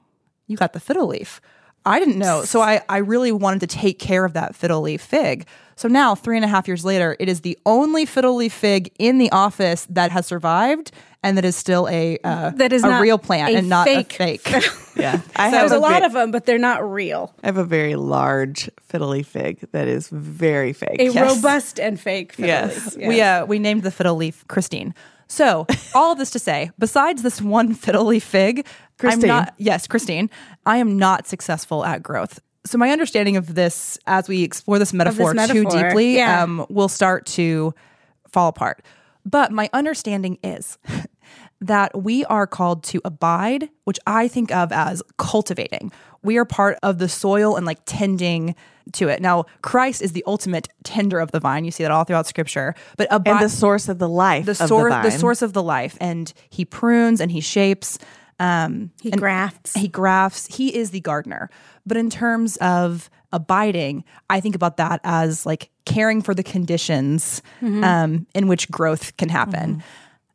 you 0.49 0.56
got 0.56 0.72
the 0.72 0.81
fiddle 0.81 1.06
leaf." 1.06 1.40
I 1.86 1.98
didn't 1.98 2.19
know. 2.19 2.44
So 2.44 2.60
I, 2.60 2.82
I 2.88 2.98
really 2.98 3.32
wanted 3.32 3.60
to 3.60 3.66
take 3.66 3.98
care 3.98 4.25
of 4.25 4.34
that 4.34 4.54
fiddle 4.54 4.82
leaf 4.82 5.00
fig. 5.00 5.46
So 5.76 5.86
now, 5.88 6.14
three 6.16 6.36
and 6.36 6.44
a 6.44 6.48
half 6.48 6.66
years 6.66 6.84
later, 6.84 7.16
it 7.20 7.28
is 7.28 7.42
the 7.42 7.56
only 7.64 8.04
fiddle 8.04 8.34
leaf 8.34 8.52
fig 8.52 8.90
in 8.98 9.19
the 9.19 9.30
office 9.30 9.86
that 9.90 10.10
has 10.10 10.26
survived 10.26 10.90
and 11.22 11.36
that 11.36 11.44
is 11.44 11.56
still 11.56 11.88
a 11.88 12.19
uh, 12.25 12.50
That 12.50 12.72
is 12.72 12.82
a 12.84 13.00
real 13.00 13.19
plant 13.19 13.54
a 13.54 13.58
and 13.58 13.69
not 13.69 13.86
fake 13.86 14.12
a 14.14 14.38
fake. 14.38 14.54
Yeah. 14.96 15.20
I 15.36 15.52
There's 15.52 15.70
a 15.70 15.78
lot 15.78 16.00
ve- 16.00 16.06
of 16.06 16.12
them, 16.12 16.32
but 16.32 16.44
they're 16.44 16.58
not 16.58 16.88
real. 16.90 17.32
I 17.44 17.46
have 17.46 17.56
a 17.56 17.64
very 17.64 17.94
large 17.94 18.69
fiddly 18.92 19.24
fig 19.24 19.60
that 19.70 19.86
is 19.86 20.08
very 20.08 20.72
fake. 20.72 20.98
A 21.00 21.04
Yes. 21.12 21.36
robust 21.36 21.78
and 21.78 22.00
fake. 22.00 22.32
fiddle 22.32 22.48
Yes. 22.48 22.96
leaf. 22.96 23.06
We 23.06 23.20
uh, 23.22 23.46
we 23.46 23.60
named 23.60 23.84
the 23.84 23.93
fiddle 23.93 24.17
leaf 24.17 24.44
Christine. 24.48 24.94
So 25.29 25.67
all 25.94 26.13
of 26.13 26.19
this 26.19 26.31
to 26.31 26.39
say, 26.39 26.70
besides 26.79 27.23
this 27.23 27.41
one 27.41 27.75
fiddly 27.75 28.20
fig, 28.20 28.67
Christine. 28.99 29.31
I'm 29.31 29.37
not 29.37 29.55
yes, 29.58 29.87
Christine, 29.87 30.31
I 30.67 30.79
am 30.79 30.99
not 30.99 31.27
successful 31.27 31.85
at 31.85 32.03
growth. 32.03 32.41
So 32.67 32.77
my 32.77 32.91
understanding 32.91 33.37
of 33.37 33.55
this, 33.55 33.99
as 34.06 34.29
we 34.29 34.43
explore 34.43 34.79
this 34.79 34.93
metaphor, 34.93 35.32
too 35.32 35.37
metaphor, 35.37 35.70
deeply, 35.70 36.17
yeah. 36.17 36.43
um, 36.43 36.67
will 36.69 36.89
start 36.89 37.25
to 37.27 37.75
fall 38.29 38.49
apart. 38.49 38.85
But 39.25 39.53
my 39.53 39.70
understanding 39.73 40.39
is 40.43 40.79
that 41.61 42.03
we 42.03 42.25
are 42.27 42.47
called 42.47 42.82
to 42.85 43.01
abide, 43.05 43.69
which 43.85 43.99
I 44.06 44.29
think 44.29 44.51
of 44.53 44.73
as 44.73 45.03
cultivating. 45.17 45.93
We 46.23 46.37
are 46.37 46.44
part 46.44 46.79
of 46.82 46.99
the 46.99 47.08
soil 47.08 47.56
and 47.56 47.65
like 47.65 47.79
tending 47.85 48.55
to 48.94 49.08
it. 49.08 49.20
Now, 49.20 49.44
Christ 49.62 50.02
is 50.02 50.12
the 50.12 50.24
ultimate 50.26 50.68
tender 50.84 51.18
of 51.20 51.30
the 51.32 51.40
vine. 51.40 51.64
You 51.64 51.70
see 51.70 51.82
that 51.84 51.90
all 51.90 52.04
throughout 52.04 52.26
scripture. 52.26 52.74
But 52.96 53.08
and 53.12 53.24
the 53.40 53.48
source 53.48 53.88
of 53.88 53.98
the 53.98 54.08
life. 54.08 54.46
the, 54.46 54.54
source, 54.54 54.92
the, 54.92 55.02
the, 55.02 55.10
source 55.10 55.42
of 55.42 55.52
the 55.52 55.62
life, 55.62 55.96
and 56.00 56.32
he 56.50 56.64
prunes 56.64 57.20
and 57.20 57.30
he 57.30 57.40
shapes. 57.40 57.98
Um, 58.40 58.92
He 59.00 59.10
grafts. 59.10 59.74
he 59.74 59.88
grafts. 59.88 60.46
He 60.46 60.74
is 60.74 60.90
the 60.90 61.00
gardener. 61.00 61.50
But 61.84 61.96
in 61.96 62.08
terms 62.08 62.56
of 62.58 63.10
abiding, 63.32 64.04
I 64.30 64.40
think 64.40 64.54
about 64.54 64.76
that 64.76 65.00
as 65.04 65.44
like 65.44 65.70
caring 65.84 66.22
for 66.22 66.34
the 66.34 66.42
conditions 66.44 67.42
Mm-hmm. 67.60 67.82
um, 67.84 68.26
in 68.34 68.46
which 68.46 68.70
growth 68.70 69.16
can 69.16 69.28
happen. 69.28 69.82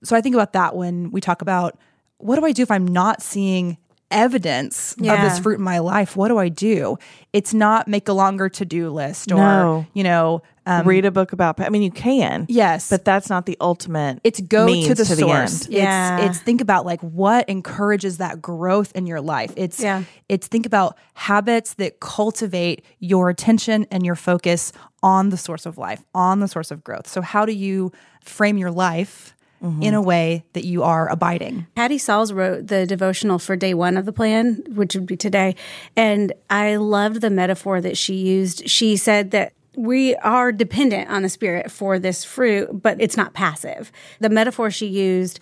So 0.03 0.15
I 0.17 0.21
think 0.21 0.35
about 0.35 0.51
that 0.53 0.75
when 0.75 1.11
we 1.11 1.21
talk 1.21 1.41
about 1.41 1.77
what 2.17 2.37
do 2.39 2.45
I 2.45 2.51
do 2.51 2.61
if 2.61 2.71
I'm 2.71 2.87
not 2.87 3.21
seeing 3.21 3.77
evidence 4.13 4.93
of 4.93 4.99
this 5.03 5.39
fruit 5.39 5.57
in 5.57 5.63
my 5.63 5.79
life? 5.79 6.15
What 6.15 6.29
do 6.29 6.37
I 6.37 6.49
do? 6.49 6.97
It's 7.33 7.53
not 7.53 7.87
make 7.87 8.07
a 8.07 8.13
longer 8.13 8.47
to 8.49 8.63
do 8.65 8.89
list 8.89 9.31
or, 9.31 9.35
No. 9.37 9.85
you 9.93 10.03
know, 10.03 10.41
um, 10.65 10.87
Read 10.87 11.03
a 11.03 11.11
book 11.11 11.33
about. 11.33 11.59
I 11.59 11.67
mean, 11.67 11.81
you 11.81 11.91
can. 11.91 12.45
Yes. 12.47 12.89
but 12.89 13.03
that's 13.03 13.29
not 13.29 13.45
the 13.45 13.57
ultimate. 13.59 14.21
it's 14.23 14.39
go 14.39 14.65
to 14.65 14.89
the 14.95 15.03
to 15.03 15.15
source. 15.15 15.65
end. 15.65 15.73
Yeah. 15.73 16.19
It's 16.19 16.37
it's 16.37 16.39
think 16.39 16.61
about 16.61 16.85
like 16.85 17.01
what 17.01 17.49
encourages 17.49 18.19
that 18.19 18.41
growth 18.41 18.93
in 18.95 19.05
your 19.05 19.19
life. 19.19 19.51
It's 19.57 19.81
Yeah. 19.81 20.03
it's 20.29 20.47
think 20.47 20.65
about 20.65 20.95
habits 21.15 21.73
that 21.75 21.99
cultivate 21.99 22.85
your 22.99 23.29
attention 23.29 23.85
and 23.91 24.05
your 24.05 24.15
focus 24.15 24.71
on 25.01 25.31
the 25.31 25.37
source 25.37 25.65
of 25.65 25.77
life, 25.77 26.01
on 26.15 26.39
the 26.39 26.47
source 26.47 26.71
of 26.71 26.81
growth. 26.81 27.07
So 27.07 27.21
how 27.21 27.45
do 27.45 27.51
you 27.51 27.91
frame 28.23 28.57
your 28.57 28.71
life 28.71 29.35
in 29.81 29.93
a 29.93 30.01
way 30.01 30.43
that 30.53 30.65
you 30.65 30.83
are 30.83 31.09
abiding. 31.09 31.65
Patty 31.75 31.97
Sauls 31.97 32.33
wrote 32.33 32.67
the 32.67 32.85
devotional 32.85 33.39
for 33.39 33.55
day 33.55 33.73
one 33.73 33.95
of 33.95 34.05
the 34.05 34.11
plan, 34.11 34.61
which 34.75 34.93
would 34.93 35.05
be 35.05 35.15
today. 35.15 35.55
And 35.95 36.33
I 36.49 36.75
loved 36.75 37.21
the 37.21 37.29
metaphor 37.29 37.79
that 37.79 37.97
she 37.97 38.15
used. 38.15 38.69
She 38.69 38.97
said 38.97 39.31
that 39.31 39.53
we 39.75 40.15
are 40.17 40.51
dependent 40.51 41.09
on 41.09 41.21
the 41.23 41.29
Spirit 41.29 41.71
for 41.71 41.97
this 41.97 42.23
fruit, 42.23 42.81
but 42.83 42.97
it's 42.99 43.15
not 43.17 43.33
passive. 43.33 43.91
The 44.19 44.29
metaphor 44.29 44.69
she 44.69 44.87
used 44.87 45.39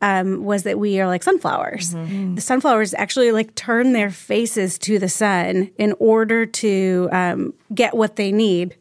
um, 0.00 0.44
was 0.44 0.62
that 0.62 0.78
we 0.78 1.00
are 1.00 1.06
like 1.06 1.22
sunflowers. 1.22 1.94
The 2.36 2.40
sunflowers 2.40 2.94
actually 2.94 3.32
like 3.32 3.54
turn 3.54 3.92
their 3.92 4.10
faces 4.10 4.78
to 4.80 4.98
the 4.98 5.08
sun 5.08 5.70
in 5.78 5.94
order 5.98 6.46
to 6.46 7.08
um, 7.10 7.54
get 7.74 7.94
what 7.96 8.16
they 8.16 8.30
need. 8.30 8.76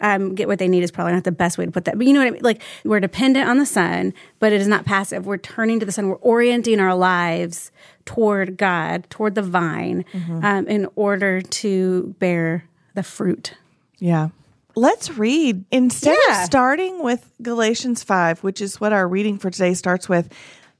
Um, 0.00 0.34
get 0.34 0.46
what 0.46 0.58
they 0.60 0.68
need 0.68 0.82
is 0.84 0.90
probably 0.92 1.12
not 1.12 1.24
the 1.24 1.32
best 1.32 1.58
way 1.58 1.64
to 1.64 1.72
put 1.72 1.84
that, 1.86 1.98
but 1.98 2.06
you 2.06 2.12
know 2.12 2.20
what 2.20 2.28
I 2.28 2.30
mean. 2.30 2.42
Like 2.42 2.62
we're 2.84 3.00
dependent 3.00 3.48
on 3.48 3.58
the 3.58 3.66
sun, 3.66 4.14
but 4.38 4.52
it 4.52 4.60
is 4.60 4.68
not 4.68 4.84
passive. 4.84 5.26
We're 5.26 5.38
turning 5.38 5.80
to 5.80 5.86
the 5.86 5.90
sun. 5.92 6.08
We're 6.08 6.16
orienting 6.16 6.78
our 6.78 6.94
lives 6.94 7.72
toward 8.04 8.56
God, 8.56 9.08
toward 9.10 9.34
the 9.34 9.42
vine, 9.42 10.04
um, 10.42 10.66
in 10.68 10.86
order 10.94 11.40
to 11.40 12.14
bear 12.20 12.64
the 12.94 13.02
fruit. 13.02 13.54
Yeah. 13.98 14.28
Let's 14.76 15.10
read. 15.18 15.64
Instead 15.72 16.16
Yeah. 16.28 16.40
of 16.42 16.46
starting 16.46 17.02
with 17.02 17.28
Galatians 17.42 18.04
5, 18.04 18.44
which 18.44 18.60
is 18.60 18.80
what 18.80 18.92
our 18.92 19.08
reading 19.08 19.36
for 19.38 19.50
today 19.50 19.74
starts 19.74 20.08
with, 20.08 20.32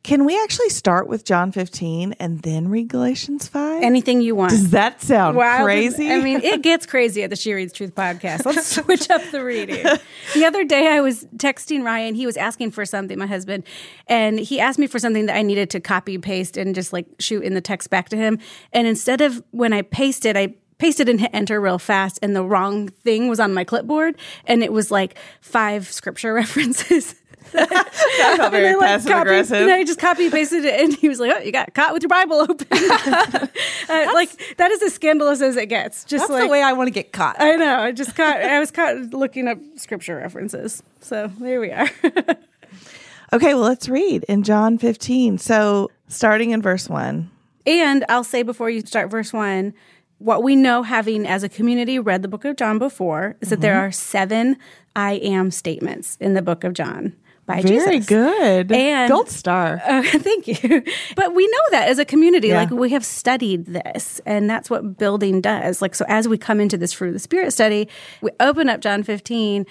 can 0.09 0.25
we 0.25 0.43
actually 0.43 0.71
start 0.71 1.07
with 1.07 1.23
John 1.23 1.53
15 1.53 2.15
and 2.15 2.41
then 2.41 2.69
read 2.71 2.89
Galatians 2.89 3.47
5? 3.47 3.83
Anything 3.83 4.23
you 4.23 4.35
want. 4.35 4.53
Does 4.53 4.71
that 4.71 5.03
sound 5.03 5.37
Wild- 5.37 5.65
crazy? 5.65 6.11
I 6.11 6.23
mean, 6.23 6.41
it 6.41 6.63
gets 6.63 6.87
crazy 6.87 7.23
at 7.25 7.29
the 7.29 7.37
She 7.37 7.53
Reads 7.53 7.75
Truth 7.75 7.95
podcast. 7.95 8.47
Let's 8.47 8.67
switch 8.75 9.11
up 9.11 9.21
the 9.33 9.45
reading. 9.45 9.85
The 10.33 10.47
other 10.47 10.65
day, 10.65 10.89
I 10.89 11.03
was 11.03 11.25
texting 11.37 11.85
Ryan. 11.85 12.15
He 12.15 12.25
was 12.25 12.39
asking 12.39 12.71
for 12.71 12.87
something, 12.87 13.19
my 13.19 13.27
husband, 13.27 13.65
and 14.07 14.41
he 14.41 14.59
asked 14.59 14.79
me 14.79 14.87
for 14.87 14.99
something 14.99 15.27
that 15.27 15.37
I 15.37 15.43
needed 15.43 15.69
to 15.71 15.81
copy 15.81 16.17
paste 16.17 16.57
and 16.57 16.75
just 16.75 16.91
like 16.95 17.05
shoot 17.19 17.43
in 17.43 17.53
the 17.53 17.61
text 17.61 17.91
back 17.91 18.09
to 18.09 18.17
him. 18.17 18.39
And 18.73 18.87
instead 18.87 19.21
of 19.21 19.43
when 19.51 19.75
I 19.75 19.83
pasted, 19.83 20.39
I 20.39 20.55
pasted 20.79 21.11
and 21.11 21.21
hit 21.21 21.33
enter 21.35 21.61
real 21.61 21.79
fast, 21.79 22.19
and 22.23 22.35
the 22.35 22.45
wrong 22.45 22.89
thing 22.89 23.29
was 23.29 23.41
on 23.41 23.53
my 23.53 23.63
clipboard, 23.63 24.17
and 24.47 24.63
it 24.63 24.73
was 24.73 24.91
like 24.91 25.19
five 25.43 25.87
scripture 25.93 26.33
references. 26.43 27.15
That 27.53 28.37
felt 28.37 28.51
very 28.53 28.67
And 28.69 28.77
I, 28.77 28.79
like, 28.79 28.87
passive 28.87 29.11
copied- 29.11 29.21
aggressive. 29.31 29.57
And 29.63 29.71
I 29.71 29.85
just 29.85 29.99
copy 29.99 30.31
pasted 30.31 30.65
it, 30.65 30.81
and 30.81 30.95
he 30.95 31.09
was 31.09 31.21
like, 31.21 31.33
"Oh, 31.35 31.41
you 31.41 31.53
got 31.53 31.75
caught 31.75 31.93
with 31.93 32.03
your 32.03 32.09
Bible 32.09 32.37
open." 32.37 32.67
uh, 32.73 33.49
like 33.89 34.57
that 34.57 34.71
is 34.71 34.83
as 34.83 34.95
scandalous 34.95 35.41
as 35.41 35.57
it 35.57 35.67
gets. 35.67 36.05
Just 36.05 36.23
That's 36.25 36.31
like 36.33 36.43
the 36.45 36.49
way 36.49 36.63
I 36.63 36.73
want 36.73 36.89
to 36.89 36.93
get 36.93 37.13
caught. 37.13 37.37
I 37.41 37.57
know. 37.57 37.79
I 37.81 37.93
just 37.93 38.15
caught. 38.17 38.37
I 38.41 38.59
was 38.61 38.71
caught 38.71 38.97
looking 39.13 39.49
up 39.49 39.59
scripture 39.77 40.17
references. 40.17 40.83
So 41.01 41.31
there 41.39 41.61
we 41.61 41.71
are. 41.71 41.89
okay, 43.33 43.55
well, 43.55 43.65
let's 43.65 43.89
read 43.89 44.25
in 44.29 44.43
John 44.43 44.79
15. 44.79 45.39
So, 45.39 45.91
starting 46.09 46.51
in 46.51 46.63
verse 46.63 46.89
1. 46.89 47.31
and 47.67 48.05
I'll 48.09 48.25
say 48.25 48.43
before 48.43 48.71
you 48.71 48.81
start 48.81 49.11
verse 49.11 49.33
one, 49.33 49.75
what 50.19 50.43
we 50.43 50.57
know, 50.57 50.83
having 50.83 51.27
as 51.27 51.43
a 51.43 51.49
community 51.49 51.99
read 51.99 52.23
the 52.23 52.29
book 52.29 52.45
of 52.45 52.57
John 52.57 52.79
before, 52.79 53.37
is 53.41 53.51
that 53.51 53.61
there 53.61 53.79
are 53.79 53.93
seven 53.93 54.57
"I 54.97 55.13
am" 55.15 55.51
statements 55.51 56.17
in 56.21 56.35
the 56.35 56.43
book 56.43 56.65
of 56.65 56.73
John 56.73 57.15
by 57.49 57.63
Very 57.63 57.97
Jesus. 57.99 58.07
good. 58.07 58.71
And- 58.71 59.11
Gold 59.11 59.29
star. 59.29 59.83
Uh, 59.89 60.03
thank 60.05 60.47
you. 60.47 60.83
But 61.17 61.35
we 61.35 61.47
know 61.47 61.63
that 61.73 61.89
as 61.89 61.99
a 61.99 62.05
community, 62.05 62.49
Yeah. 62.49 62.59
like 62.59 62.71
we 62.71 62.91
have 62.91 63.05
studied 63.05 63.67
this, 63.67 64.21
and 64.27 64.49
that's 64.49 64.69
what 64.71 64.99
building 64.99 65.41
does. 65.41 65.81
Like, 65.83 65.95
so 65.97 66.05
as 66.09 66.29
we 66.29 66.37
come 66.39 66.61
into 66.61 66.77
this 66.77 66.93
fruit 66.93 67.09
of 67.09 67.15
the 67.15 67.19
spirit 67.21 67.53
study, 67.53 67.89
we 68.21 68.31
open 68.39 68.69
up 68.69 68.81
John 68.81 69.03
15, 69.03 69.65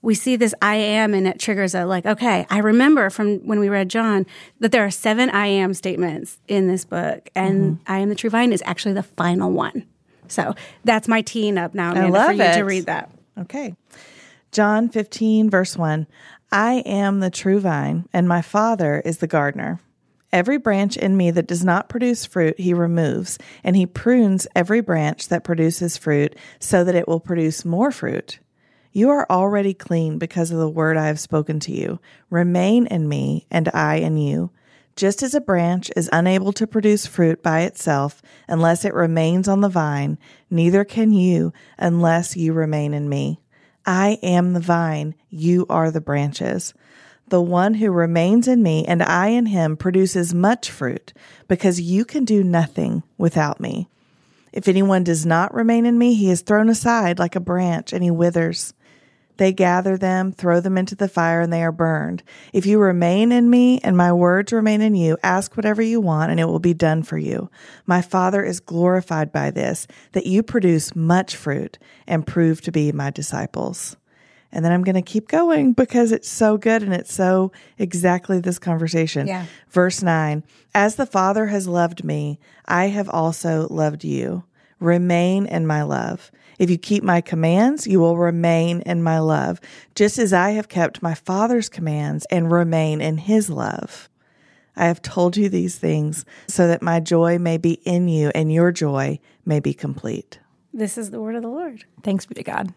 we 0.00 0.14
see 0.14 0.36
this 0.36 0.54
I 0.62 0.76
am, 0.76 1.12
and 1.14 1.26
it 1.26 1.38
triggers 1.40 1.74
a 1.74 1.84
like, 1.86 2.06
okay, 2.06 2.46
I 2.50 2.58
remember 2.58 3.10
from 3.10 3.38
when 3.46 3.58
we 3.58 3.68
read 3.68 3.88
John 3.88 4.26
that 4.60 4.70
there 4.70 4.84
are 4.84 4.90
seven 4.90 5.28
I 5.30 5.46
am 5.46 5.74
statements 5.74 6.38
in 6.46 6.68
this 6.68 6.84
book, 6.84 7.28
and 7.34 7.78
Mm-hmm. 7.78 7.92
I 7.92 7.98
am 7.98 8.08
the 8.10 8.14
true 8.14 8.30
vine 8.30 8.52
is 8.52 8.62
actually 8.64 8.94
the 8.94 9.02
final 9.02 9.50
one. 9.50 9.86
So 10.28 10.54
that's 10.84 11.08
my 11.08 11.20
teeing 11.22 11.58
up 11.58 11.74
now, 11.74 11.92
Amanda, 11.92 12.12
love 12.12 12.26
for 12.28 12.32
you 12.34 12.42
it. 12.42 12.54
to 12.56 12.62
read 12.62 12.86
that. 12.86 13.10
Okay. 13.38 13.74
John 14.52 14.88
15, 14.88 15.50
verse 15.50 15.76
1. 15.76 16.06
I 16.50 16.82
am 16.86 17.20
the 17.20 17.30
true 17.30 17.60
vine, 17.60 18.08
and 18.12 18.28
my 18.28 18.42
Father 18.42 19.00
is 19.04 19.18
the 19.18 19.26
gardener. 19.26 19.80
Every 20.32 20.58
branch 20.58 20.96
in 20.96 21.16
me 21.16 21.30
that 21.30 21.46
does 21.46 21.64
not 21.64 21.88
produce 21.88 22.26
fruit, 22.26 22.58
he 22.58 22.74
removes, 22.74 23.38
and 23.62 23.76
he 23.76 23.86
prunes 23.86 24.48
every 24.54 24.80
branch 24.80 25.28
that 25.28 25.44
produces 25.44 25.96
fruit 25.96 26.34
so 26.58 26.82
that 26.82 26.96
it 26.96 27.06
will 27.06 27.20
produce 27.20 27.64
more 27.64 27.92
fruit. 27.92 28.40
You 28.92 29.10
are 29.10 29.26
already 29.30 29.74
clean 29.74 30.18
because 30.18 30.50
of 30.50 30.58
the 30.58 30.68
word 30.68 30.96
I 30.96 31.06
have 31.06 31.20
spoken 31.20 31.60
to 31.60 31.72
you. 31.72 32.00
Remain 32.30 32.86
in 32.86 33.08
me, 33.08 33.46
and 33.50 33.68
I 33.72 33.96
in 33.96 34.16
you. 34.16 34.50
Just 34.96 35.22
as 35.22 35.34
a 35.34 35.40
branch 35.40 35.90
is 35.96 36.08
unable 36.12 36.52
to 36.52 36.66
produce 36.66 37.06
fruit 37.06 37.42
by 37.42 37.62
itself 37.62 38.22
unless 38.48 38.84
it 38.84 38.94
remains 38.94 39.48
on 39.48 39.60
the 39.60 39.68
vine, 39.68 40.18
neither 40.50 40.84
can 40.84 41.12
you 41.12 41.52
unless 41.78 42.36
you 42.36 42.52
remain 42.52 42.94
in 42.94 43.08
me. 43.08 43.40
I 43.86 44.18
am 44.22 44.52
the 44.52 44.60
vine, 44.60 45.14
you 45.30 45.66
are 45.68 45.90
the 45.90 46.00
branches. 46.00 46.74
The 47.28 47.40
one 47.40 47.74
who 47.74 47.90
remains 47.90 48.46
in 48.48 48.62
me 48.62 48.84
and 48.84 49.02
I 49.02 49.28
in 49.28 49.46
him 49.46 49.76
produces 49.76 50.34
much 50.34 50.70
fruit, 50.70 51.14
because 51.48 51.80
you 51.80 52.04
can 52.04 52.26
do 52.26 52.44
nothing 52.44 53.02
without 53.16 53.60
me. 53.60 53.88
If 54.52 54.68
anyone 54.68 55.04
does 55.04 55.24
not 55.24 55.54
remain 55.54 55.86
in 55.86 55.98
me, 55.98 56.14
he 56.14 56.30
is 56.30 56.42
thrown 56.42 56.68
aside 56.68 57.18
like 57.18 57.34
a 57.34 57.40
branch 57.40 57.92
and 57.92 58.04
he 58.04 58.10
withers. 58.10 58.73
They 59.36 59.52
gather 59.52 59.96
them, 59.96 60.32
throw 60.32 60.60
them 60.60 60.78
into 60.78 60.94
the 60.94 61.08
fire, 61.08 61.40
and 61.40 61.52
they 61.52 61.62
are 61.62 61.72
burned. 61.72 62.22
If 62.52 62.66
you 62.66 62.78
remain 62.78 63.32
in 63.32 63.50
me 63.50 63.80
and 63.82 63.96
my 63.96 64.12
words 64.12 64.52
remain 64.52 64.80
in 64.80 64.94
you, 64.94 65.16
ask 65.22 65.56
whatever 65.56 65.82
you 65.82 66.00
want 66.00 66.30
and 66.30 66.38
it 66.38 66.46
will 66.46 66.60
be 66.60 66.74
done 66.74 67.02
for 67.02 67.18
you. 67.18 67.50
My 67.86 68.00
Father 68.00 68.44
is 68.44 68.60
glorified 68.60 69.32
by 69.32 69.50
this, 69.50 69.86
that 70.12 70.26
you 70.26 70.42
produce 70.42 70.94
much 70.94 71.34
fruit 71.34 71.78
and 72.06 72.26
prove 72.26 72.60
to 72.62 72.72
be 72.72 72.92
my 72.92 73.10
disciples. 73.10 73.96
And 74.54 74.64
then 74.64 74.70
I'm 74.70 74.84
going 74.84 74.94
to 74.94 75.02
keep 75.02 75.26
going 75.26 75.72
because 75.72 76.12
it's 76.12 76.28
so 76.28 76.56
good 76.56 76.84
and 76.84 76.94
it's 76.94 77.12
so 77.12 77.50
exactly 77.76 78.38
this 78.38 78.60
conversation. 78.60 79.26
Yeah. 79.26 79.46
Verse 79.68 80.00
9 80.00 80.44
As 80.72 80.94
the 80.94 81.06
Father 81.06 81.46
has 81.46 81.66
loved 81.66 82.04
me, 82.04 82.38
I 82.64 82.86
have 82.86 83.10
also 83.10 83.66
loved 83.68 84.04
you. 84.04 84.44
Remain 84.78 85.46
in 85.46 85.66
my 85.66 85.82
love. 85.82 86.30
If 86.58 86.70
you 86.70 86.78
keep 86.78 87.02
my 87.02 87.20
commands, 87.20 87.86
you 87.86 88.00
will 88.00 88.16
remain 88.16 88.80
in 88.82 89.02
my 89.02 89.18
love, 89.18 89.60
just 89.94 90.18
as 90.18 90.32
I 90.32 90.50
have 90.50 90.68
kept 90.68 91.02
my 91.02 91.14
Father's 91.14 91.68
commands 91.68 92.26
and 92.30 92.50
remain 92.50 93.00
in 93.00 93.18
his 93.18 93.50
love. 93.50 94.08
I 94.76 94.86
have 94.86 95.02
told 95.02 95.36
you 95.36 95.48
these 95.48 95.78
things 95.78 96.24
so 96.48 96.66
that 96.66 96.82
my 96.82 97.00
joy 97.00 97.38
may 97.38 97.58
be 97.58 97.74
in 97.84 98.08
you 98.08 98.30
and 98.34 98.52
your 98.52 98.72
joy 98.72 99.20
may 99.46 99.60
be 99.60 99.72
complete. 99.72 100.40
This 100.72 100.98
is 100.98 101.10
the 101.10 101.20
word 101.20 101.36
of 101.36 101.42
the 101.42 101.48
Lord. 101.48 101.84
Thanks 102.02 102.26
be 102.26 102.34
to 102.34 102.42
God. 102.42 102.74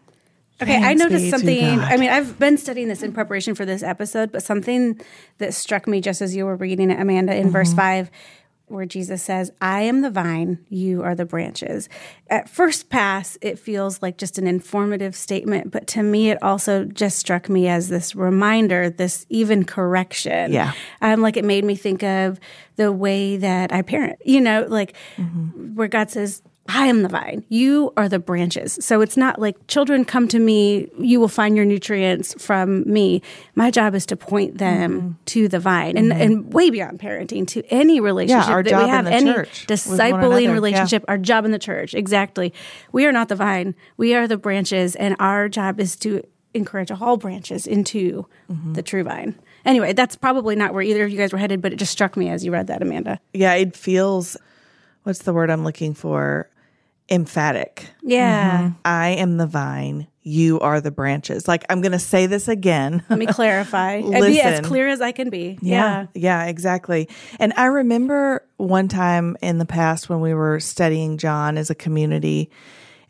Okay, 0.60 0.72
Thanks 0.72 0.86
I 0.86 0.94
noticed 0.94 1.30
something. 1.30 1.80
I 1.80 1.96
mean, 1.96 2.10
I've 2.10 2.38
been 2.38 2.58
studying 2.58 2.88
this 2.88 3.02
in 3.02 3.12
preparation 3.12 3.54
for 3.54 3.64
this 3.64 3.82
episode, 3.82 4.32
but 4.32 4.42
something 4.42 5.00
that 5.38 5.54
struck 5.54 5.86
me 5.86 6.00
just 6.00 6.20
as 6.20 6.34
you 6.34 6.46
were 6.46 6.56
reading 6.56 6.90
it, 6.90 7.00
Amanda, 7.00 7.34
in 7.34 7.44
mm-hmm. 7.44 7.52
verse 7.52 7.72
5 7.72 8.10
where 8.70 8.86
Jesus 8.86 9.22
says, 9.22 9.50
I 9.60 9.82
am 9.82 10.02
the 10.02 10.10
vine, 10.10 10.64
you 10.68 11.02
are 11.02 11.14
the 11.14 11.24
branches. 11.24 11.88
At 12.28 12.48
first 12.48 12.88
pass, 12.90 13.36
it 13.40 13.58
feels 13.58 14.02
like 14.02 14.18
just 14.18 14.38
an 14.38 14.46
informative 14.46 15.14
statement, 15.16 15.70
but 15.70 15.86
to 15.88 16.02
me, 16.02 16.30
it 16.30 16.42
also 16.42 16.84
just 16.84 17.18
struck 17.18 17.48
me 17.48 17.68
as 17.68 17.88
this 17.88 18.14
reminder, 18.14 18.90
this 18.90 19.26
even 19.28 19.64
correction. 19.64 20.52
Yeah. 20.52 20.72
Um, 21.00 21.20
like 21.20 21.36
it 21.36 21.44
made 21.44 21.64
me 21.64 21.74
think 21.76 22.02
of 22.02 22.38
the 22.76 22.92
way 22.92 23.36
that 23.38 23.72
I 23.72 23.82
parent, 23.82 24.18
you 24.24 24.40
know, 24.40 24.66
like 24.68 24.94
Mm-hmm. 25.16 25.74
where 25.74 25.88
God 25.88 26.10
says, 26.10 26.42
I 26.70 26.86
am 26.86 27.00
the 27.02 27.08
vine. 27.08 27.44
You 27.48 27.92
are 27.96 28.08
the 28.10 28.18
branches. 28.18 28.78
So 28.82 29.00
it's 29.00 29.16
not 29.16 29.40
like 29.40 29.56
children 29.68 30.04
come 30.04 30.28
to 30.28 30.38
me, 30.38 30.90
you 30.98 31.18
will 31.18 31.28
find 31.28 31.56
your 31.56 31.64
nutrients 31.64 32.34
from 32.42 32.82
me. 32.90 33.22
My 33.54 33.70
job 33.70 33.94
is 33.94 34.04
to 34.06 34.16
point 34.16 34.58
them 34.58 34.68
Mm-hmm. 35.00 35.10
to 35.26 35.48
the 35.48 35.58
vine 35.60 35.96
and, 35.96 36.12
and 36.12 36.52
way 36.52 36.68
beyond 36.70 37.00
parenting 37.00 37.46
to 37.48 37.62
any 37.68 38.00
relationship 38.00 38.48
our 38.50 38.62
that 38.62 38.68
job 38.70 38.80
we 38.82 38.84
in 38.84 38.90
have, 38.90 39.04
the 39.06 39.12
any 39.12 39.32
church 39.32 39.66
with 39.68 39.88
one 39.88 40.00
another, 40.00 40.18
discipling 40.28 40.42
yeah. 40.44 40.52
relationship, 40.52 41.04
our 41.08 41.16
job 41.18 41.44
in 41.46 41.52
the 41.52 41.58
church. 41.58 41.94
Exactly. 41.94 42.52
We 42.92 43.06
are 43.06 43.12
not 43.12 43.28
the 43.28 43.36
vine. 43.36 43.74
We 43.96 44.14
are 44.14 44.28
the 44.28 44.36
branches 44.36 44.94
and 44.94 45.16
our 45.18 45.48
job 45.48 45.80
is 45.80 45.96
to 45.96 46.22
encourage 46.54 46.90
all 46.90 47.16
branches 47.16 47.66
into 47.66 48.26
Mm-hmm. 48.50 48.72
the 48.74 48.82
true 48.82 49.04
vine. 49.04 49.38
Anyway, 49.64 49.92
that's 49.92 50.16
probably 50.16 50.56
not 50.56 50.72
where 50.72 50.82
either 50.82 51.04
of 51.04 51.10
you 51.10 51.18
guys 51.18 51.32
were 51.32 51.38
headed, 51.38 51.60
but 51.60 51.72
it 51.72 51.76
just 51.76 51.92
struck 51.92 52.16
me 52.16 52.28
as 52.30 52.44
you 52.44 52.50
read 52.52 52.66
that, 52.68 52.80
Amanda. 52.82 53.20
Yeah, 53.34 53.52
it 53.54 53.76
feels, 53.76 54.36
what's 55.02 55.20
the 55.20 55.32
word 55.34 55.50
I'm 55.50 55.64
looking 55.64 55.92
for? 55.94 56.48
Emphatic. 57.10 57.88
Yeah. 58.02 58.58
Mm-hmm. 58.58 58.74
I 58.84 59.08
am 59.10 59.38
the 59.38 59.46
vine, 59.46 60.08
you 60.28 60.60
are 60.60 60.80
the 60.80 60.90
branches. 60.90 61.48
Like, 61.48 61.64
I'm 61.70 61.80
going 61.80 61.92
to 61.92 61.98
say 61.98 62.26
this 62.26 62.48
again. 62.48 63.02
Let 63.08 63.18
me 63.18 63.26
clarify. 63.26 63.92
and 63.94 64.26
be 64.26 64.40
as 64.42 64.60
clear 64.60 64.88
as 64.88 65.00
I 65.00 65.12
can 65.12 65.30
be. 65.30 65.58
Yeah. 65.62 66.06
Yeah, 66.14 66.44
exactly. 66.44 67.08
And 67.40 67.54
I 67.56 67.66
remember 67.66 68.46
one 68.58 68.88
time 68.88 69.36
in 69.40 69.56
the 69.56 69.64
past 69.64 70.10
when 70.10 70.20
we 70.20 70.34
were 70.34 70.60
studying 70.60 71.16
John 71.16 71.56
as 71.56 71.70
a 71.70 71.74
community, 71.74 72.50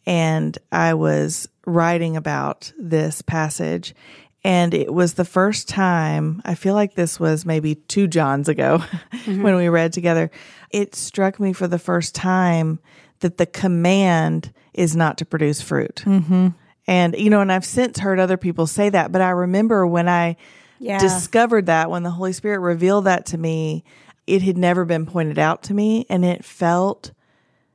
and 0.07 0.57
I 0.71 0.95
was 0.95 1.49
writing 1.67 2.17
about 2.17 2.73
this 2.78 3.21
passage. 3.21 3.95
And 4.45 4.73
it 4.73 4.95
was 4.95 5.14
the 5.14 5.25
first 5.25 5.69
time, 5.69 6.40
I 6.45 6.55
feel 6.55 6.75
like 6.75 6.95
this 6.95 7.19
was 7.19 7.45
maybe 7.45 7.75
two 7.75 8.07
Johns 8.07 8.49
ago 8.49 8.78
mm-hmm. 9.12 9.43
when 9.43 9.57
we 9.57 9.69
read 9.69 9.93
together. 9.93 10.31
It 10.71 10.95
struck 10.95 11.40
me 11.40 11.52
for 11.52 11.67
the 11.67 11.78
first 11.81 12.14
time 12.14 12.78
that 13.20 13.38
the 13.38 13.46
command 13.46 14.52
is 14.75 14.94
not 14.96 15.18
to 15.18 15.25
produce 15.25 15.60
fruit. 15.60 16.02
Mm-hmm. 16.06 16.48
And, 16.87 17.14
you 17.18 17.30
know, 17.30 17.40
and 17.40 17.52
I've 17.52 17.64
since 17.64 17.98
heard 17.98 18.18
other 18.18 18.37
people 18.37 18.66
say 18.66 18.88
that, 18.90 19.12
but 19.12 19.20
I 19.20 19.30
remember 19.30 19.87
when 19.87 20.08
I 20.08 20.37
Yeah. 20.78 20.98
discovered 20.98 21.66
that, 21.66 21.90
when 21.90 22.02
the 22.02 22.10
Holy 22.10 22.32
Spirit 22.32 22.60
revealed 22.60 23.04
that 23.04 23.26
to 23.26 23.38
me, 23.38 23.84
it 24.26 24.42
had 24.42 24.56
never 24.56 24.84
been 24.84 25.04
pointed 25.04 25.38
out 25.38 25.62
to 25.64 25.75
me. 25.75 26.06
And 26.08 26.25
it 26.25 26.44
felt 26.44 27.12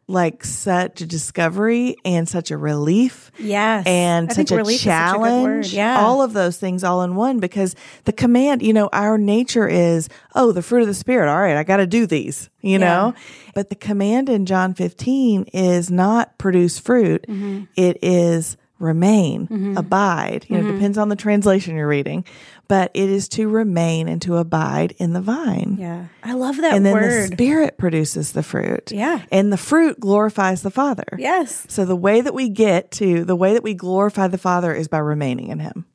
like 0.07 0.43
such 0.43 1.01
a 1.01 1.05
discovery 1.05 1.95
and 2.03 2.27
such 2.27 2.51
a 2.51 2.57
relief 2.57 3.31
Yes. 3.39 3.85
and 3.87 4.29
I 4.29 4.33
such 4.33 4.51
a 4.51 4.59
is 4.59 4.67
such 4.67 4.75
a 4.81 4.83
challenge. 4.83 5.73
Yeah. 5.73 5.99
All 6.01 6.21
of 6.21 6.33
those 6.33 6.57
things 6.57 6.83
all 6.83 7.03
in 7.03 7.15
one 7.15 7.39
because 7.39 7.75
the 8.03 8.11
command, 8.11 8.61
you 8.61 8.73
know, 8.73 8.89
our 8.91 9.17
nature 9.17 9.67
is, 9.67 10.09
oh, 10.35 10.51
the 10.51 10.61
fruit 10.61 10.81
of 10.81 10.87
the 10.87 10.93
spirit. 10.93 11.29
All 11.29 11.41
right, 11.41 11.55
I 11.55 11.63
got 11.63 11.77
to 11.77 11.87
do 11.87 12.05
these, 12.05 12.49
you 12.61 12.77
know? 12.79 13.13
But 13.55 13.69
the 13.69 13.75
command 13.75 14.29
in 14.29 14.45
John 14.45 14.73
15 14.73 15.45
is 15.53 15.89
not 15.89 16.37
produce 16.37 16.79
fruit. 16.79 17.25
Mm-hmm. 17.29 17.63
It 17.75 17.99
is 18.03 18.57
remain, 18.79 19.75
abide. 19.77 20.45
You 20.49 20.57
know, 20.57 20.67
it 20.67 20.73
depends 20.73 20.97
on 20.97 21.07
the 21.07 21.15
translation 21.15 21.75
you're 21.77 21.87
reading, 21.87 22.25
but 22.67 22.91
it 22.93 23.09
is 23.09 23.27
to 23.29 23.47
remain 23.49 24.07
and 24.07 24.21
to 24.23 24.37
abide 24.37 24.93
in 24.97 25.13
the 25.13 25.21
vine. 25.21 25.77
yeah. 25.79 26.05
I 26.23 26.33
love 26.33 26.57
that 26.57 26.73
And 26.73 26.85
then 26.85 26.93
word. 26.93 27.29
the 27.31 27.35
spirit 27.35 27.77
produces 27.77 28.31
the 28.31 28.43
fruit. 28.43 28.91
Yeah. 28.91 29.21
And 29.31 29.51
the 29.51 29.57
fruit 29.57 29.99
glorifies 29.99 30.61
the 30.61 30.71
Father. 30.71 31.05
yes. 31.17 31.65
So 31.69 31.85
the 31.85 31.95
way 31.95 32.21
that 32.21 32.33
we 32.33 32.49
get 32.49 32.91
to 32.91 33.25
the 33.25 33.35
way 33.35 33.53
that 33.53 33.63
we 33.63 33.73
glorify 33.73 34.27
the 34.27 34.37
Father 34.37 34.73
is 34.73 34.87
by 34.87 34.99
remaining 34.99 35.49
in 35.49 35.59
Him. 35.59 35.85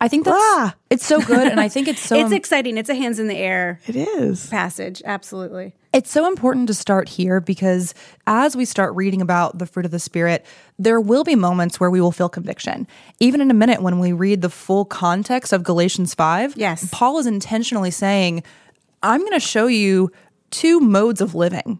I 0.00 0.08
think 0.08 0.24
that's 0.24 0.36
Ah. 0.38 0.74
it's 0.90 1.06
so 1.06 1.20
good, 1.20 1.46
and 1.46 1.60
I 1.60 1.68
think 1.68 1.88
it's 1.88 2.00
so 2.08 2.16
it's 2.16 2.32
exciting. 2.32 2.76
It's 2.78 2.90
a 2.90 2.94
hands 2.94 3.18
in 3.18 3.28
the 3.28 3.36
air 3.36 3.80
It 3.86 3.96
is. 3.96 4.48
passage. 4.48 5.00
Absolutely. 5.04 5.74
It's 5.94 6.10
so 6.10 6.26
important 6.26 6.66
to 6.66 6.74
start 6.74 7.08
here 7.08 7.40
because 7.40 7.94
as 8.26 8.56
we 8.56 8.64
start 8.64 8.96
reading 8.96 9.22
about 9.22 9.58
the 9.58 9.64
fruit 9.64 9.86
of 9.86 9.92
the 9.92 10.00
Spirit, 10.00 10.44
there 10.76 11.00
will 11.00 11.22
be 11.22 11.36
moments 11.36 11.78
where 11.78 11.88
we 11.88 12.00
will 12.00 12.10
feel 12.10 12.28
conviction. 12.28 12.88
Even 13.20 13.40
in 13.40 13.48
a 13.48 13.54
minute, 13.54 13.80
when 13.80 14.00
we 14.00 14.10
read 14.10 14.42
the 14.42 14.50
full 14.50 14.84
context 14.84 15.52
of 15.52 15.62
Galatians 15.62 16.12
5, 16.12 16.56
Yes. 16.56 16.88
Paul 16.90 17.20
is 17.20 17.28
intentionally 17.28 17.92
saying, 17.92 18.42
I'm 19.04 19.20
going 19.20 19.34
to 19.34 19.38
show 19.38 19.68
you 19.68 20.10
two 20.50 20.80
modes 20.80 21.20
of 21.20 21.36
living. 21.36 21.78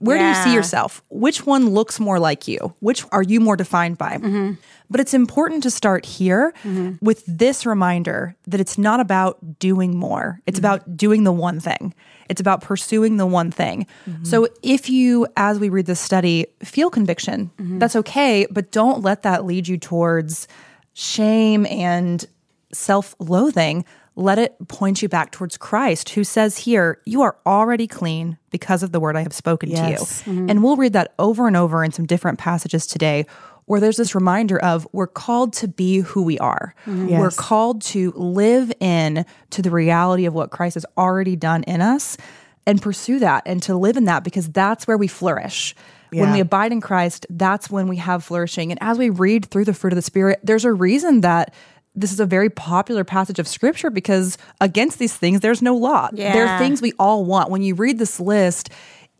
Where 0.00 0.18
do 0.18 0.24
you 0.24 0.34
see 0.34 0.54
yourself? 0.54 1.02
Which 1.10 1.46
one 1.46 1.70
looks 1.70 2.00
more 2.00 2.18
like 2.18 2.48
you? 2.48 2.74
Which 2.80 3.04
are 3.12 3.22
you 3.22 3.38
more 3.38 3.56
defined 3.56 3.98
by? 3.98 4.16
Mm-hmm. 4.16 4.52
But 4.88 5.00
it's 5.00 5.14
important 5.14 5.62
to 5.62 5.70
start 5.70 6.04
here 6.04 6.52
mm-hmm. 6.64 7.04
with 7.04 7.22
this 7.26 7.64
reminder 7.64 8.34
that 8.46 8.60
it's 8.60 8.78
not 8.78 8.98
about 8.98 9.58
doing 9.58 9.94
more. 9.96 10.40
It's 10.46 10.58
mm-hmm. 10.58 10.66
about 10.66 10.96
doing 10.96 11.24
the 11.24 11.32
one 11.32 11.60
thing. 11.60 11.94
It's 12.28 12.40
about 12.40 12.62
pursuing 12.62 13.18
the 13.18 13.26
one 13.26 13.50
thing. 13.50 13.86
So 14.22 14.48
if 14.62 14.88
you, 14.88 15.26
as 15.36 15.58
we 15.58 15.68
read 15.68 15.86
this 15.86 16.00
study, 16.00 16.46
feel 16.62 16.88
conviction, 16.88 17.50
that's 17.78 17.96
okay, 17.96 18.46
but 18.50 18.70
don't 18.70 19.02
let 19.02 19.22
that 19.22 19.44
lead 19.44 19.66
you 19.68 19.76
towards 19.78 20.46
shame 20.94 21.66
and 21.66 22.24
self 22.72 23.14
loathing. 23.18 23.84
Let 24.20 24.38
it 24.38 24.54
point 24.68 25.00
you 25.00 25.08
back 25.08 25.32
towards 25.32 25.56
Christ, 25.56 26.10
who 26.10 26.24
says 26.24 26.58
here, 26.58 27.00
You 27.06 27.22
are 27.22 27.36
already 27.46 27.86
clean 27.86 28.36
because 28.50 28.82
of 28.82 28.92
the 28.92 29.00
word 29.00 29.16
I 29.16 29.22
have 29.22 29.32
spoken 29.32 29.70
Yes. 29.70 30.22
to 30.24 30.30
you. 30.30 30.36
Mm-hmm. 30.36 30.50
And 30.50 30.62
we'll 30.62 30.76
read 30.76 30.92
that 30.92 31.14
over 31.18 31.46
and 31.46 31.56
over 31.56 31.82
in 31.82 31.90
some 31.90 32.06
different 32.06 32.38
passages 32.38 32.86
today 32.86 33.24
where 33.64 33.80
there's 33.80 33.96
this 33.96 34.14
reminder 34.14 34.58
of 34.58 34.86
we're 34.92 35.06
called 35.06 35.52
to 35.54 35.68
be 35.68 36.00
who 36.00 36.22
we 36.22 36.38
are. 36.38 36.74
Mm-hmm. 36.86 37.16
We're 37.16 37.30
called 37.30 37.82
to 37.82 38.12
live 38.12 38.72
in 38.80 39.24
to 39.50 39.62
the 39.62 39.70
reality 39.70 40.26
of 40.26 40.34
what 40.34 40.50
Christ 40.50 40.74
has 40.74 40.84
already 40.98 41.36
done 41.36 41.62
in 41.62 41.80
us 41.80 42.16
and 42.66 42.82
pursue 42.82 43.20
that 43.20 43.44
and 43.46 43.62
to 43.62 43.76
live 43.76 43.96
in 43.96 44.04
that 44.04 44.22
because 44.22 44.48
that's 44.50 44.86
where 44.86 44.98
we 44.98 45.06
flourish. 45.06 45.74
When 46.12 46.32
we 46.32 46.40
abide 46.40 46.72
in 46.72 46.80
Christ, 46.80 47.26
that's 47.30 47.70
when 47.70 47.86
we 47.86 47.96
have 47.96 48.24
flourishing. 48.24 48.72
And 48.72 48.82
as 48.82 48.98
we 48.98 49.10
read 49.10 49.46
through 49.46 49.64
the 49.64 49.72
fruit 49.72 49.92
of 49.92 49.96
the 49.96 50.02
Spirit, 50.02 50.40
there's 50.42 50.64
a 50.64 50.72
reason 50.72 51.20
that 51.20 51.54
this 51.94 52.12
is 52.12 52.20
a 52.20 52.26
very 52.26 52.48
popular 52.50 53.04
passage 53.04 53.38
of 53.38 53.48
scripture 53.48 53.90
because 53.90 54.38
against 54.60 54.98
these 54.98 55.16
things, 55.16 55.40
there's 55.40 55.60
no 55.62 55.76
law. 55.76 56.08
There 56.12 56.46
are 56.46 56.58
things 56.58 56.80
we 56.80 56.92
all 56.98 57.24
want. 57.24 57.50
When 57.50 57.62
you 57.62 57.74
read 57.74 57.98
this 57.98 58.20
list, 58.20 58.70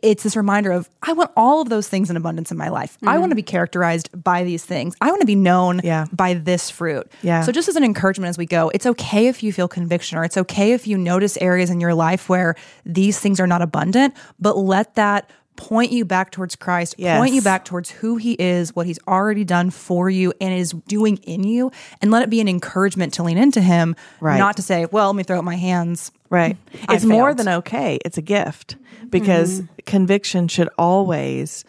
it's 0.02 0.22
this 0.22 0.34
reminder 0.34 0.70
of 0.70 0.88
I 1.02 1.12
want 1.12 1.30
all 1.36 1.60
of 1.60 1.68
those 1.68 1.86
things 1.88 2.08
in 2.08 2.16
abundance 2.16 2.50
in 2.50 2.56
my 2.56 2.68
life. 2.70 2.96
I 3.06 3.18
want 3.18 3.32
to 3.32 3.36
be 3.36 3.42
characterized 3.42 4.08
by 4.22 4.44
these 4.44 4.64
things. 4.64 4.94
I 5.00 5.08
want 5.10 5.20
to 5.20 5.26
be 5.26 5.34
known 5.34 5.80
Yeah. 5.84 6.06
by 6.12 6.34
this 6.34 6.70
fruit. 6.70 7.10
Yeah. 7.22 7.42
So 7.42 7.52
just 7.52 7.68
as 7.68 7.76
an 7.76 7.84
encouragement 7.84 8.30
as 8.30 8.38
we 8.38 8.46
go, 8.46 8.70
it's 8.70 8.86
okay 8.86 9.26
if 9.26 9.42
you 9.42 9.52
feel 9.52 9.68
conviction 9.68 10.16
or 10.16 10.24
it's 10.24 10.38
okay 10.38 10.72
if 10.72 10.86
you 10.86 10.96
notice 10.96 11.36
areas 11.38 11.68
in 11.70 11.80
your 11.80 11.92
life 11.92 12.28
where 12.30 12.54
these 12.86 13.18
things 13.18 13.40
are 13.40 13.46
not 13.46 13.60
abundant, 13.60 14.14
but 14.38 14.56
let 14.56 14.94
that 14.94 15.28
point 15.60 15.92
you 15.92 16.04
back 16.06 16.30
towards 16.30 16.56
Christ, 16.56 16.94
Yes. 16.96 17.18
point 17.20 17.34
you 17.34 17.42
back 17.42 17.64
towards 17.66 17.90
who 17.90 18.16
he 18.16 18.32
is, 18.38 18.74
what 18.74 18.86
he's 18.86 18.98
already 19.06 19.44
done 19.44 19.68
for 19.70 20.08
you 20.08 20.32
and 20.40 20.54
is 20.54 20.72
doing 20.88 21.18
in 21.18 21.44
you, 21.44 21.70
and 22.00 22.10
let 22.10 22.22
it 22.22 22.30
be 22.30 22.40
an 22.40 22.48
encouragement 22.48 23.12
to 23.14 23.22
lean 23.22 23.36
into 23.36 23.60
him, 23.60 23.94
Right. 24.20 24.38
not 24.38 24.56
to 24.56 24.62
say, 24.62 24.86
well, 24.90 25.08
let 25.08 25.16
me 25.16 25.22
throw 25.22 25.38
up 25.38 25.44
my 25.44 25.56
hands. 25.56 26.12
Right. 26.30 26.56
I 26.88 26.94
It's 26.94 27.04
more 27.04 27.34
than 27.34 27.46
okay. 27.48 27.98
It's 28.04 28.16
a 28.16 28.22
gift 28.22 28.76
because 29.10 29.60
Mm-hmm. 29.60 29.72
conviction 29.86 30.48
should 30.48 30.70
always 30.78 31.64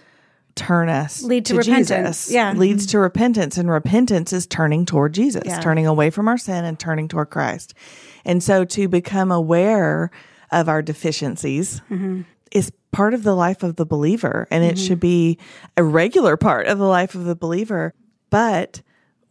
turn 0.56 0.90
us 0.90 1.24
Lead 1.24 1.46
to 1.46 1.56
repentance. 1.56 1.90
Jesus. 2.26 2.32
Yeah. 2.32 2.54
Leads 2.54 2.86
to 2.88 3.00
repentance 3.00 3.58
and 3.58 3.70
repentance 3.70 4.32
is 4.34 4.46
turning 4.46 4.86
toward 4.86 5.14
Jesus, 5.14 5.44
Yeah. 5.46 5.60
turning 5.60 5.88
away 5.88 6.10
from 6.12 6.28
our 6.28 6.38
sin 6.38 6.64
and 6.66 6.78
turning 6.80 7.08
toward 7.08 7.30
Christ. 7.30 7.74
And 8.26 8.42
so 8.44 8.64
to 8.66 8.88
become 8.88 9.32
aware 9.32 10.12
of 10.52 10.68
our 10.70 10.82
deficiencies 10.82 11.82
Mm-hmm. 11.90 12.22
is 12.52 12.72
part 12.92 13.14
of 13.14 13.24
the 13.24 13.36
life 13.36 13.64
of 13.64 13.76
the 13.78 13.86
believer 13.86 14.48
and 14.52 14.64
it 14.64 14.78
should 14.78 15.00
be 15.00 15.38
a 15.78 15.84
regular 15.84 16.38
part 16.38 16.68
of 16.68 16.78
the 16.78 16.88
life 16.88 17.16
of 17.16 17.24
the 17.26 17.36
believer, 17.36 17.94
but 18.30 18.82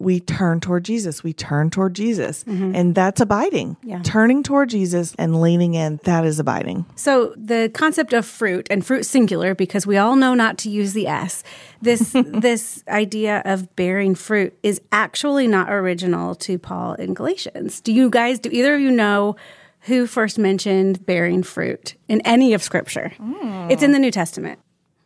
we 0.00 0.18
turn 0.18 0.60
toward 0.60 0.84
Jesus. 0.84 1.22
We 1.22 1.34
turn 1.34 1.68
toward 1.68 1.94
Jesus. 1.94 2.42
And 2.44 2.94
that's 2.94 3.20
abiding. 3.20 3.76
Mm-hmm. 3.76 3.88
Yeah. 3.88 4.00
Turning 4.02 4.42
toward 4.42 4.70
Jesus 4.70 5.14
and 5.18 5.42
leaning 5.42 5.74
in, 5.74 6.00
that 6.04 6.24
is 6.24 6.38
abiding. 6.38 6.86
So 6.96 7.34
the 7.36 7.70
concept 7.74 8.14
of 8.14 8.24
fruit 8.24 8.66
and 8.70 8.84
fruit 8.84 9.04
singular, 9.04 9.54
because 9.54 9.86
we 9.86 9.98
all 9.98 10.16
know 10.16 10.32
not 10.32 10.56
to 10.58 10.70
use 10.70 10.94
the 10.94 11.06
S. 11.06 11.44
This 11.82 12.12
this 12.14 12.82
idea 12.88 13.42
of 13.44 13.76
bearing 13.76 14.14
fruit 14.14 14.58
is 14.62 14.80
actually 14.90 15.46
not 15.46 15.70
original 15.70 16.34
to 16.36 16.58
Paul 16.58 16.94
in 16.94 17.12
Galatians. 17.12 17.82
Do 17.82 17.92
you 17.92 18.08
guys? 18.08 18.38
Do 18.38 18.48
either 18.50 18.76
of 18.76 18.80
you 18.80 18.90
know 18.90 19.36
who 19.82 20.06
first 20.06 20.38
mentioned 20.38 21.04
bearing 21.06 21.42
fruit 21.42 21.94
in 22.08 22.20
any 22.22 22.54
of 22.54 22.62
Scripture? 22.62 23.12
Mm. 23.18 23.70
It's 23.70 23.82
in 23.82 23.92
the 23.92 23.98
New 23.98 24.10
Testament. 24.10 24.58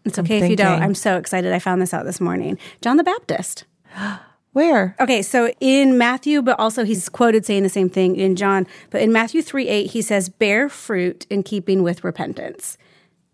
It's 0.04 0.18
okay 0.18 0.40
if 0.40 0.50
you 0.50 0.56
don't. 0.56 0.82
I'm 0.82 0.94
so 0.94 1.16
excited. 1.16 1.52
I 1.52 1.58
found 1.58 1.80
this 1.80 1.94
out 1.94 2.04
this 2.04 2.20
morning. 2.20 2.58
John 2.82 2.96
the 2.96 3.04
Baptist. 3.04 3.64
Where? 4.52 4.94
Okay, 5.00 5.22
so 5.22 5.52
in 5.58 5.98
Matthew, 5.98 6.40
but 6.40 6.58
also 6.60 6.84
he's 6.84 7.08
quoted 7.08 7.44
saying 7.44 7.64
the 7.64 7.68
same 7.68 7.90
thing 7.90 8.14
in 8.14 8.36
John, 8.36 8.68
but 8.90 9.02
in 9.02 9.12
Matthew 9.12 9.42
3 9.42 9.66
8, 9.66 9.90
he 9.90 10.00
says, 10.00 10.28
bear 10.28 10.68
fruit 10.68 11.26
in 11.28 11.42
keeping 11.42 11.82
with 11.82 12.04
repentance. 12.04 12.78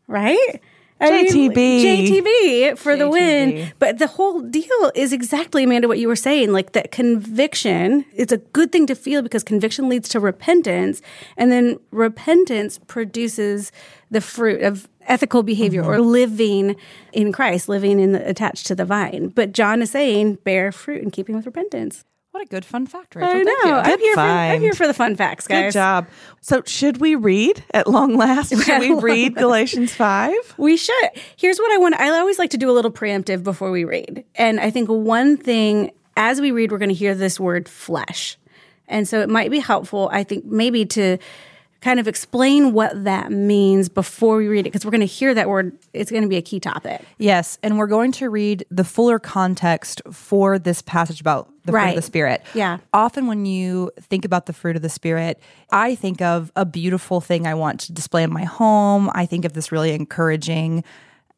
Right? 0.06 0.60
JTB. 1.00 1.54
JTB 1.54 2.78
for 2.78 2.96
the 2.96 3.08
win. 3.08 3.72
But 3.78 3.98
the 3.98 4.06
whole 4.06 4.40
deal 4.40 4.92
is 4.94 5.12
exactly, 5.12 5.64
Amanda, 5.64 5.88
what 5.88 5.98
you 5.98 6.08
were 6.08 6.16
saying. 6.16 6.52
Like 6.52 6.72
that 6.72 6.90
conviction 6.92 8.04
is 8.14 8.32
a 8.32 8.38
good 8.38 8.70
thing 8.72 8.86
to 8.86 8.94
feel 8.94 9.22
because 9.22 9.42
conviction 9.42 9.88
leads 9.88 10.08
to 10.10 10.20
repentance. 10.20 11.00
And 11.36 11.50
then 11.50 11.78
repentance 11.90 12.78
produces 12.86 13.72
the 14.10 14.20
fruit 14.20 14.62
of 14.62 14.88
ethical 15.06 15.42
behavior 15.42 15.82
mm-hmm. 15.82 15.90
or 15.90 16.00
living 16.00 16.76
in 17.12 17.32
Christ, 17.32 17.68
living 17.68 17.98
in 18.00 18.12
the, 18.12 18.28
attached 18.28 18.66
to 18.66 18.74
the 18.74 18.84
vine. 18.84 19.28
But 19.28 19.52
John 19.52 19.82
is 19.82 19.90
saying, 19.90 20.36
bear 20.44 20.72
fruit 20.72 21.02
in 21.02 21.10
keeping 21.10 21.34
with 21.34 21.46
repentance. 21.46 22.04
What 22.32 22.44
a 22.44 22.46
good 22.46 22.64
fun 22.64 22.86
fact, 22.86 23.14
Raechel. 23.14 23.26
I 23.26 23.42
know. 23.42 23.54
Thank 23.54 23.64
you. 23.64 23.72
I'm 23.72 23.98
here, 23.98 24.14
for, 24.14 24.20
I'm 24.20 24.60
here 24.60 24.72
for 24.72 24.86
the 24.86 24.94
fun 24.94 25.16
facts, 25.16 25.48
guys. 25.48 25.72
Good 25.74 25.78
job. 25.78 26.06
So, 26.40 26.62
should 26.64 26.98
we 26.98 27.16
read 27.16 27.64
at 27.74 27.88
long 27.88 28.16
last? 28.16 28.50
Should 28.50 28.68
At 28.68 28.80
we 28.80 28.90
long 28.94 29.00
read 29.00 29.34
Galatians 29.34 29.92
5? 29.92 30.54
We 30.56 30.76
should. 30.76 31.10
Here's 31.36 31.58
what 31.58 31.72
I 31.72 31.78
want. 31.78 31.96
I 31.96 32.08
always 32.10 32.38
like 32.38 32.50
to 32.50 32.56
do 32.56 32.70
a 32.70 32.72
little 32.72 32.92
preemptive 32.92 33.42
before 33.42 33.72
we 33.72 33.84
read. 33.84 34.24
And 34.36 34.60
I 34.60 34.70
think 34.70 34.88
one 34.88 35.36
thing, 35.38 35.90
as 36.16 36.40
we 36.40 36.52
read, 36.52 36.70
we're 36.70 36.78
going 36.78 36.90
to 36.90 36.94
hear 36.94 37.16
this 37.16 37.40
word 37.40 37.68
flesh. 37.68 38.38
And 38.86 39.08
so 39.08 39.20
it 39.20 39.28
might 39.28 39.50
be 39.50 39.58
helpful, 39.58 40.08
I 40.12 40.22
think, 40.22 40.44
maybe 40.44 40.84
to 40.86 41.18
kind 41.80 41.98
of 41.98 42.06
explain 42.06 42.72
what 42.72 43.04
that 43.04 43.32
means 43.32 43.88
before 43.88 44.36
we 44.36 44.48
read 44.48 44.60
it, 44.60 44.64
because 44.64 44.84
we're 44.84 44.90
going 44.90 45.00
to 45.00 45.06
hear 45.06 45.34
that 45.34 45.48
word. 45.48 45.76
It's 45.92 46.10
going 46.10 46.22
to 46.22 46.28
be 46.28 46.36
a 46.36 46.42
key 46.42 46.60
topic. 46.60 47.02
Yes, 47.18 47.58
and 47.62 47.78
we're 47.78 47.86
going 47.86 48.12
to 48.12 48.28
read 48.28 48.66
the 48.70 48.84
fuller 48.84 49.18
context 49.18 50.02
for 50.12 50.58
this 50.58 50.82
passage 50.82 51.20
about 51.20 51.48
the 51.64 51.72
fruit 51.72 51.88
of 51.88 51.94
the 51.94 52.02
Spirit. 52.02 52.42
Yeah. 52.54 52.78
Often, 52.92 53.26
when 53.26 53.46
you 53.46 53.90
think 53.98 54.24
about 54.24 54.46
the 54.46 54.52
fruit 54.52 54.76
of 54.76 54.82
the 54.82 54.88
Spirit, 54.88 55.40
I 55.70 55.94
think 55.94 56.20
of 56.20 56.52
a 56.54 56.66
beautiful 56.66 57.20
thing 57.20 57.46
I 57.46 57.54
want 57.54 57.80
to 57.80 57.92
display 57.92 58.22
in 58.22 58.32
my 58.32 58.44
home. 58.44 59.10
I 59.14 59.24
think 59.24 59.44
of 59.44 59.54
this 59.54 59.72
really 59.72 59.92
encouraging 59.92 60.84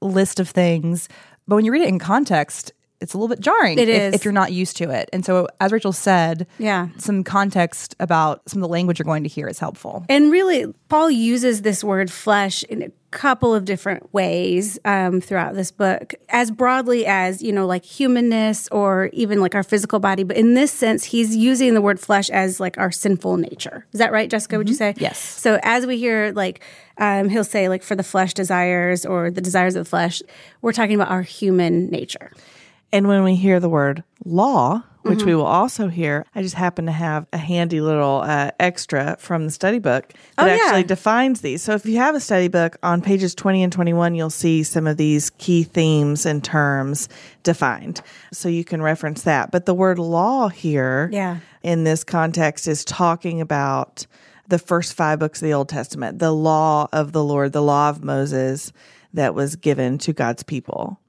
list 0.00 0.40
of 0.40 0.48
things. 0.48 1.09
But 1.46 1.57
when 1.57 1.64
you 1.64 1.72
read 1.72 1.83
it 1.83 1.88
in 1.88 1.98
context, 1.98 2.72
it's 3.03 3.15
a 3.15 3.19
little 3.19 3.29
bit 3.29 3.41
jarring 3.41 3.79
It 3.79 3.88
if, 3.88 4.01
is. 4.03 4.15
if 4.15 4.25
you're 4.25 4.33
not 4.33 4.53
used 4.53 4.77
to 4.79 4.91
it. 4.91 5.11
And 5.12 5.25
so, 5.25 5.49
as 5.61 5.73
Raechel 5.73 5.95
said, 5.95 6.47
Yeah. 6.59 6.88
some 6.99 7.25
context 7.25 7.95
about 8.01 8.41
some 8.49 8.62
of 8.62 8.69
the 8.69 8.73
language 8.73 8.99
you're 8.99 9.05
going 9.05 9.25
to 9.25 9.29
hear 9.29 9.49
is 9.49 9.59
helpful. 9.59 10.05
And 10.09 10.31
really, 10.31 10.73
Paul 10.88 11.11
uses 11.11 11.62
this 11.62 11.83
word 11.85 12.11
flesh 12.11 12.62
in 12.65 12.83
a 12.83 12.91
couple 13.11 13.55
of 13.55 13.67
different 13.67 14.15
ways 14.15 14.79
um, 14.87 15.21
throughout 15.21 15.55
this 15.55 15.71
book, 15.71 16.15
as 16.31 16.51
broadly 16.51 17.05
as, 17.05 17.43
you 17.43 17.53
know, 17.53 17.67
like 17.67 17.85
humanness 17.85 18.69
or 18.73 19.11
even 19.12 19.38
like 19.41 19.55
our 19.55 19.62
physical 19.62 19.99
body. 19.99 20.23
But 20.23 20.38
in 20.38 20.55
this 20.55 20.73
sense, 20.73 21.05
he's 21.05 21.37
using 21.37 21.75
the 21.75 21.83
word 21.83 22.01
flesh 22.01 22.31
as 22.31 22.59
like 22.59 22.79
our 22.79 22.91
sinful 22.91 23.37
nature. 23.37 23.85
Is 23.93 23.99
that 23.99 24.12
right, 24.12 24.31
Jessica? 24.31 24.57
Would 24.57 24.69
you 24.71 24.75
say? 24.75 24.95
Yes. 24.97 25.19
So 25.19 25.59
as 25.62 25.85
we 25.85 25.99
hear, 25.99 26.33
like, 26.33 26.61
um, 26.97 27.29
he'll 27.29 27.45
say, 27.45 27.69
like, 27.69 27.83
for 27.83 27.95
the 27.97 28.03
flesh 28.03 28.33
desires 28.33 29.05
or 29.05 29.31
the 29.31 29.41
desires 29.43 29.75
of 29.77 29.85
the 29.85 29.88
flesh, 29.91 30.23
we're 30.62 30.73
talking 30.73 30.95
about 30.95 31.11
our 31.11 31.23
human 31.23 31.88
nature. 31.91 32.31
And 32.92 33.09
when 33.09 33.24
we 33.24 33.35
hear 33.37 33.59
the 33.61 33.68
word 33.68 34.05
law, 34.24 34.83
which 35.02 35.18
Mm-hmm. 35.20 35.26
we 35.28 35.35
will 35.35 35.46
also 35.46 35.88
hear, 35.88 36.24
I 36.35 36.42
just 36.42 36.55
happen 36.55 36.87
to 36.87 36.92
have 36.92 37.26
a 37.33 37.38
handy 37.38 37.81
little 37.81 38.20
uh, 38.24 38.52
extra 38.61 39.16
from 39.18 39.46
the 39.46 39.50
study 39.50 39.81
book 39.81 40.12
that 40.12 40.16
Oh, 40.38 40.46
yeah. 40.46 40.59
actually 40.62 40.85
defines 40.85 41.40
these. 41.40 41.61
So 41.62 41.72
if 41.74 41.85
you 41.87 41.96
have 41.96 42.14
a 42.14 42.20
study 42.20 42.46
book 42.48 42.76
on 42.85 43.02
pages 43.02 43.35
20 43.35 43.64
and 43.64 43.72
21, 43.72 44.14
you'll 44.14 44.31
see 44.31 44.62
some 44.62 44.87
of 44.87 44.98
these 44.98 45.31
key 45.31 45.64
themes 45.64 46.24
and 46.24 46.44
terms 46.44 47.09
defined. 47.42 48.00
So 48.33 48.48
you 48.48 48.62
can 48.64 48.81
reference 48.81 49.22
that. 49.22 49.50
But 49.50 49.66
the 49.66 49.74
word 49.74 49.98
law 49.98 50.48
here 50.48 51.09
Yeah. 51.12 51.38
in 51.64 51.83
this 51.83 52.05
context 52.05 52.68
is 52.68 52.85
talking 52.85 53.40
about 53.40 54.07
the 54.46 54.59
first 54.59 54.92
five 54.94 55.18
books 55.18 55.40
of 55.42 55.46
the 55.46 55.55
Old 55.55 55.68
Testament, 55.68 56.20
the 56.20 56.33
law 56.33 56.87
of 56.92 57.11
the 57.12 57.24
Lord, 57.24 57.52
the 57.52 57.62
law 57.62 57.88
of 57.88 58.05
Moses 58.05 58.72
that 59.14 59.35
was 59.35 59.57
given 59.57 59.98
to 59.98 60.12
God's 60.12 60.42
people. 60.44 61.00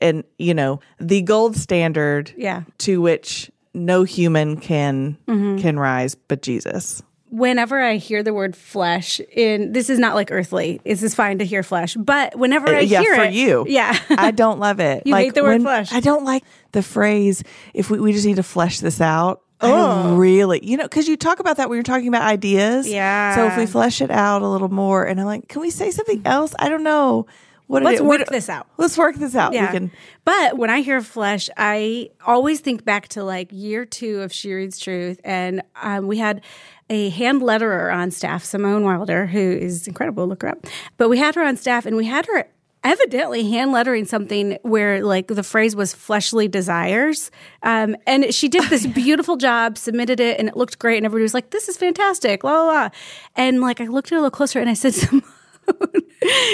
And, 0.00 0.24
you 0.38 0.54
know, 0.54 0.80
the 0.98 1.22
gold 1.22 1.56
standard 1.56 2.32
Yeah. 2.36 2.62
to 2.78 3.00
which 3.00 3.50
no 3.74 4.02
human 4.04 4.56
can 4.56 5.16
Mm-hmm. 5.28 5.58
can 5.58 5.78
rise 5.78 6.14
but 6.14 6.42
Jesus. 6.42 7.02
whenever 7.28 7.80
I 7.80 7.94
hear 7.96 8.24
the 8.24 8.34
word 8.34 8.56
flesh 8.56 9.20
in 9.32 9.70
this 9.72 9.88
is 9.88 10.00
not 10.00 10.16
like 10.16 10.32
earthly. 10.32 10.80
This 10.84 11.04
is 11.04 11.14
fine 11.14 11.38
to 11.38 11.44
hear 11.44 11.62
flesh, 11.62 11.94
but 11.94 12.36
whenever 12.36 12.66
I 12.68 12.78
Uh, 12.78 12.80
yeah, 12.80 13.00
hear 13.02 13.14
for 13.14 13.24
it, 13.24 13.32
you. 13.34 13.64
yeah, 13.68 13.96
I 14.10 14.32
don't 14.32 14.58
love 14.58 14.80
it. 14.80 15.02
You 15.06 15.14
hate 15.14 15.34
the 15.34 15.44
word 15.44 15.62
flesh. 15.62 15.92
I 15.92 16.00
don't 16.00 16.24
like 16.24 16.42
the 16.72 16.82
phrase 16.82 17.44
if 17.72 17.88
we, 17.90 18.00
we 18.00 18.12
just 18.12 18.26
need 18.26 18.36
to 18.36 18.42
flesh 18.42 18.80
this 18.80 19.00
out. 19.00 19.42
Oh. 19.62 20.16
really, 20.16 20.58
you 20.66 20.78
know, 20.78 20.84
because 20.84 21.06
you 21.06 21.18
talk 21.18 21.38
about 21.38 21.58
that 21.58 21.68
when 21.68 21.76
you're 21.76 21.82
talking 21.84 22.08
about 22.08 22.22
ideas. 22.22 22.88
Yeah. 22.88 23.34
So 23.36 23.46
if 23.46 23.58
we 23.58 23.66
flesh 23.66 24.00
it 24.00 24.10
out 24.10 24.40
a 24.42 24.48
little 24.48 24.70
more, 24.70 25.04
and 25.04 25.20
I'm 25.20 25.26
like, 25.26 25.48
can 25.48 25.60
we 25.60 25.68
say 25.70 25.90
something 25.90 26.22
else? 26.24 26.54
I 26.58 26.70
don't 26.70 26.82
know. 26.82 27.26
What 27.70 27.84
Let's. 27.84 28.00
We 28.00 28.08
work 28.08 28.26
this 28.26 28.48
out. 28.48 28.66
Let's 28.78 28.98
work 28.98 29.14
this 29.14 29.36
out. 29.36 29.52
yeah. 29.52 29.66
We 29.66 29.78
can. 29.78 29.92
But 30.24 30.58
when 30.58 30.70
I 30.70 30.80
hear 30.80 31.00
flesh, 31.00 31.48
I 31.56 32.10
always 32.26 32.58
think 32.58 32.84
back 32.84 33.06
to 33.08 33.22
like 33.22 33.46
year 33.52 33.84
two 33.84 34.22
of 34.22 34.32
She 34.32 34.52
Reads 34.52 34.80
Truth, 34.80 35.20
and 35.22 35.62
um, 35.80 36.08
we 36.08 36.18
had 36.18 36.42
a 36.90 37.10
hand 37.10 37.42
letterer 37.42 37.94
on 37.94 38.10
staff, 38.10 38.42
Simone 38.42 38.82
Wilder, 38.82 39.26
who 39.26 39.38
is 39.38 39.86
incredible. 39.86 40.26
Look 40.26 40.42
her 40.42 40.48
up. 40.48 40.66
But 40.96 41.10
we 41.10 41.18
had 41.18 41.36
her 41.36 41.44
on 41.44 41.56
staff, 41.56 41.86
and 41.86 41.96
we 41.96 42.06
had 42.06 42.26
her 42.26 42.48
evidently 42.82 43.48
hand 43.48 43.70
lettering 43.70 44.04
something 44.04 44.58
where 44.62 45.04
like 45.04 45.28
the 45.28 45.44
phrase 45.44 45.76
was 45.76 45.94
fleshly 45.94 46.48
desires 46.48 47.30
um, 47.62 47.94
and 48.04 48.34
she 48.34 48.48
did 48.48 48.64
this 48.70 48.86
beautiful 48.94 49.36
job 49.36 49.78
submitted 49.78 50.18
it 50.18 50.40
and 50.40 50.48
it 50.48 50.56
looked 50.56 50.78
great 50.78 50.96
and 50.96 51.04
everybody 51.04 51.22
was 51.22 51.34
like 51.34 51.50
this 51.50 51.68
is 51.68 51.76
fantastic 51.76 52.42
la 52.42 52.52
la 52.52 52.72
la 52.72 52.88
and 53.36 53.60
like 53.60 53.82
i 53.82 53.84
looked 53.84 54.10
at 54.10 54.12
it 54.12 54.16
a 54.16 54.20
little 54.20 54.30
closer 54.30 54.58
and 54.58 54.70
i 54.70 54.72
said 54.72 54.94
Simone, 54.94 55.22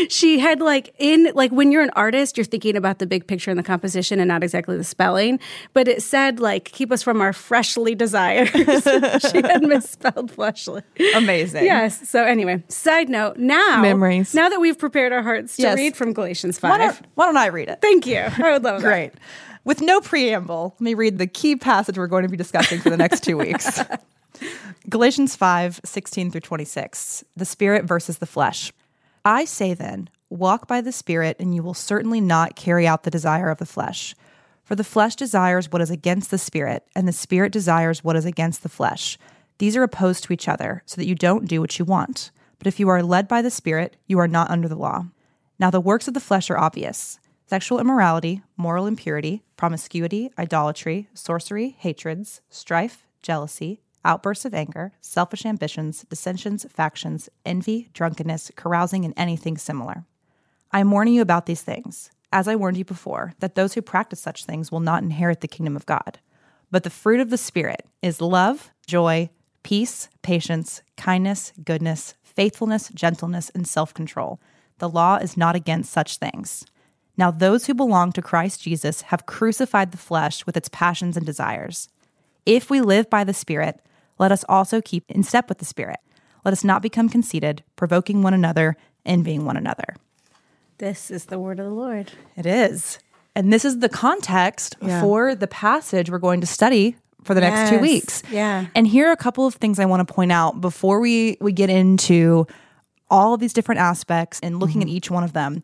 she 0.09 0.39
had 0.39 0.61
like 0.61 0.95
in 0.99 1.29
like 1.35 1.51
when 1.51 1.73
you're 1.73 1.83
an 1.83 1.91
artist 1.97 2.37
you're 2.37 2.45
thinking 2.45 2.77
about 2.77 2.99
the 2.99 3.07
big 3.07 3.27
picture 3.27 3.51
and 3.51 3.59
the 3.59 3.63
composition 3.65 4.21
and 4.21 4.29
not 4.29 4.43
exactly 4.45 4.77
the 4.77 4.85
spelling 4.85 5.39
but 5.73 5.89
it 5.89 6.03
said 6.03 6.39
like 6.41 6.65
keep 6.67 6.93
us 6.93 7.03
from 7.03 7.21
our 7.21 7.33
freshly 7.33 7.95
desires 7.95 8.49
she 8.53 9.39
had 9.43 9.63
misspelled 9.63 10.31
fleshly 10.31 10.83
Amazing. 11.17 11.65
yes 11.65 12.09
so 12.09 12.23
anyway 12.25 12.63
side 12.69 13.09
note 13.09 13.37
now 13.39 13.81
Memories. 13.83 14.35
now 14.35 14.49
that 14.49 14.61
we've 14.61 14.79
prepared 14.79 15.13
our 15.13 15.23
hearts 15.23 15.57
to 15.57 15.63
Yes. 15.63 15.77
read 15.77 15.97
from 15.97 16.13
galatians 16.13 16.61
Why 16.63 16.71
5 16.71 16.79
don't, 16.79 17.07
why 17.17 17.27
don't 17.27 17.37
I 17.37 17.47
read 17.47 17.69
it? 17.69 17.81
thank 17.83 18.07
you 18.07 18.19
i 18.21 18.53
would 18.53 18.63
love 18.63 18.83
that 18.83 18.87
Great. 18.89 19.13
With 19.65 19.81
no 19.81 20.01
preamble, 20.01 20.77
let 20.79 20.81
me 20.81 20.95
read 20.95 21.19
the 21.19 21.27
key 21.27 21.57
passage 21.57 21.99
we're 21.99 22.07
going 22.07 22.23
to 22.23 22.29
be 22.29 22.37
discussing 22.37 22.79
for 22.79 22.89
the 22.89 22.97
next 22.97 23.25
two 23.25 23.37
weeks. 23.37 23.81
Galatians 24.89 25.35
5 25.35 25.81
16 25.85 26.31
through 26.31 26.41
26, 26.43 27.25
the 27.37 27.45
spirit 27.45 27.85
versus 27.85 28.19
the 28.19 28.27
flesh. 28.27 28.73
I 29.27 29.45
say 29.45 29.75
then, 29.75 30.09
walk 30.31 30.69
by 30.69 30.81
the 30.81 30.93
spirit, 30.93 31.37
and 31.41 31.53
you 31.53 31.61
will 31.61 31.75
certainly 31.75 32.21
not 32.21 32.55
carry 32.55 32.87
out 32.87 33.03
the 33.03 33.11
desire 33.11 33.51
of 33.51 33.59
the 33.59 33.67
flesh. 33.67 34.15
For 34.63 34.77
the 34.77 34.85
flesh 34.85 35.17
desires 35.17 35.73
what 35.73 35.83
is 35.83 35.91
against 35.91 36.31
the 36.31 36.39
spirit, 36.39 36.87
and 36.95 37.09
the 37.09 37.13
spirit 37.13 37.51
desires 37.51 38.05
what 38.05 38.15
is 38.15 38.25
against 38.25 38.63
the 38.63 38.69
flesh. 38.69 39.19
These 39.59 39.77
are 39.77 39.83
opposed 39.83 40.23
to 40.25 40.33
each 40.33 40.47
other, 40.47 40.85
so 40.87 41.01
that 41.01 41.09
you 41.09 41.17
don't 41.17 41.49
do 41.49 41.61
what 41.61 41.77
you 41.77 41.85
want. 41.85 42.31
But 42.59 42.69
if 42.69 42.79
you 42.79 42.89
are 42.89 43.03
led 43.03 43.27
by 43.27 43.43
the 43.43 43.51
spirit, 43.51 43.97
you 44.07 44.21
are 44.21 44.29
not 44.29 44.49
under 44.49 44.69
the 44.69 44.77
law. 44.77 45.07
Now, 45.59 45.71
the 45.71 45.81
works 45.81 46.07
of 46.07 46.15
the 46.15 46.21
flesh 46.21 46.49
are 46.49 46.59
obvious 46.59 47.19
sexual 47.49 47.81
immorality, 47.81 48.43
moral 48.57 48.87
impurity, 48.87 49.43
promiscuity, 49.57 50.31
idolatry, 50.39 51.09
sorcery, 51.15 51.75
hatreds, 51.81 52.43
strife, 52.49 53.05
jealousy, 53.23 53.81
outbursts 54.07 54.45
of 54.45 54.55
anger, 54.55 54.93
selfish 55.01 55.45
ambitions, 55.45 56.07
dissensions, 56.09 56.65
factions, 56.71 57.29
envy, 57.45 57.89
drunkenness, 57.93 58.53
carousing, 58.57 59.05
and 59.05 59.13
anything 59.17 59.59
similar. 59.59 60.05
I 60.73 60.81
am 60.81 60.91
warning 60.91 61.15
you 61.15 61.23
about 61.23 61.47
these 61.47 61.63
things, 61.63 62.11
as 62.33 62.49
I 62.49 62.57
warned 62.57 62.77
you 62.77 62.85
before, 62.85 63.35
that 63.41 63.55
those 63.55 63.75
who 63.75 63.83
practice 63.83 64.21
such 64.21 64.45
things 64.45 64.73
will 64.73 64.81
not 64.81 65.03
inherit 65.03 65.41
the 65.41 65.49
kingdom 65.49 65.77
of 65.77 65.87
God. 65.87 66.19
But 66.71 66.83
the 66.83 66.91
fruit 66.91 67.21
of 67.21 67.31
the 67.31 67.39
Spirit 67.39 67.87
is 68.03 68.21
love, 68.21 68.71
joy, 68.87 69.31
peace, 69.63 70.09
patience, 70.23 70.83
kindness, 70.97 71.53
goodness, 71.65 72.15
faithfulness, 72.23 72.91
gentleness, 72.95 73.51
and 73.55 73.67
self 73.67 73.95
control. 73.95 74.41
The 74.79 74.89
law 74.89 75.17
is 75.17 75.37
not 75.37 75.57
against 75.57 75.93
such 75.93 76.19
things. 76.19 76.67
Now, 77.17 77.31
those 77.31 77.67
who 77.67 77.75
belong 77.75 78.13
to 78.13 78.23
Christ 78.23 78.63
Jesus 78.63 79.03
have 79.03 79.27
crucified 79.27 79.91
the 79.91 79.97
flesh 79.97 80.45
with 80.45 80.57
its 80.57 80.69
passions 80.69 81.17
and 81.17 81.25
desires. 81.25 81.89
If 82.45 82.69
we 82.69 82.81
live 82.81 83.09
by 83.09 83.25
the 83.25 83.33
Spirit, 83.33 83.81
let 84.19 84.33
us 84.33 84.45
also 84.49 84.81
keep 84.81 85.05
in 85.11 85.23
step 85.23 85.49
with 85.49 85.59
the 85.59 85.65
Spirit. 85.65 85.99
Let 86.45 86.53
us 86.53 86.65
not 86.65 86.83
become 86.83 87.09
conceited, 87.09 87.63
provoking 87.75 88.23
one 88.23 88.35
another, 88.35 88.77
envying 89.05 89.45
one 89.45 89.57
another. 89.57 89.97
this 90.79 91.11
is 91.11 91.27
the 91.27 91.39
word 91.39 91.59
of 91.59 91.67
the 91.67 91.73
lord 91.73 92.13
It 92.37 92.45
is. 92.47 92.99
And 93.35 93.53
this 93.53 93.65
is 93.65 93.79
the 93.81 93.89
context 93.89 94.77
Yeah. 94.81 95.01
for 95.01 95.35
the 95.35 95.47
passage 95.47 96.11
we're 96.11 96.19
going 96.19 96.41
to 96.41 96.47
study 96.47 96.97
for 97.25 97.35
the 97.35 97.41
next 97.41 97.71
two 97.71 97.79
weeks. 97.79 98.23
Yeah. 98.31 98.67
And 98.75 98.87
here 98.87 99.09
are 99.09 99.13
a 99.13 99.17
couple 99.17 99.47
of 99.47 99.55
things 99.55 99.79
I 99.79 99.85
want 99.85 100.07
to 100.07 100.15
point 100.15 100.33
out 100.33 100.61
before 100.61 101.01
we, 101.01 101.37
we 101.41 101.53
get 101.53 101.69
into 101.71 102.47
all 103.11 103.35
of 103.35 103.41
these 103.41 103.53
different 103.53 103.81
aspects 103.81 104.41
and 104.43 104.59
looking 104.59 104.81
mm-hmm. 104.81 104.89
at 104.91 104.95
each 104.97 105.11
one 105.11 105.25
of 105.25 105.33
them. 105.33 105.63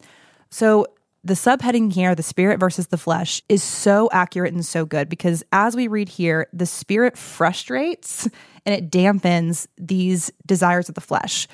So, 0.51 0.87
the 1.25 1.35
subheading 1.35 1.93
here, 1.93 2.15
the 2.15 2.23
spirit 2.23 2.59
versus 2.59 2.89
the 2.89 2.99
flesh, 2.99 3.43
is 3.49 3.63
so 3.63 4.09
accurate 4.13 4.53
and 4.53 4.65
so 4.65 4.85
good 4.85 5.09
because 5.09 5.45
as 5.53 5.77
we 5.77 5.87
read 5.87 6.09
here, 6.09 6.49
the 6.53 6.67
spirit 6.67 7.17
frustrates 7.17 8.29
and 8.67 8.75
it 8.75 8.91
dampens 8.91 9.67
these 9.79 10.33
desires 10.47 10.89
of 10.89 10.95
the 10.95 11.01
flesh. 11.01 11.47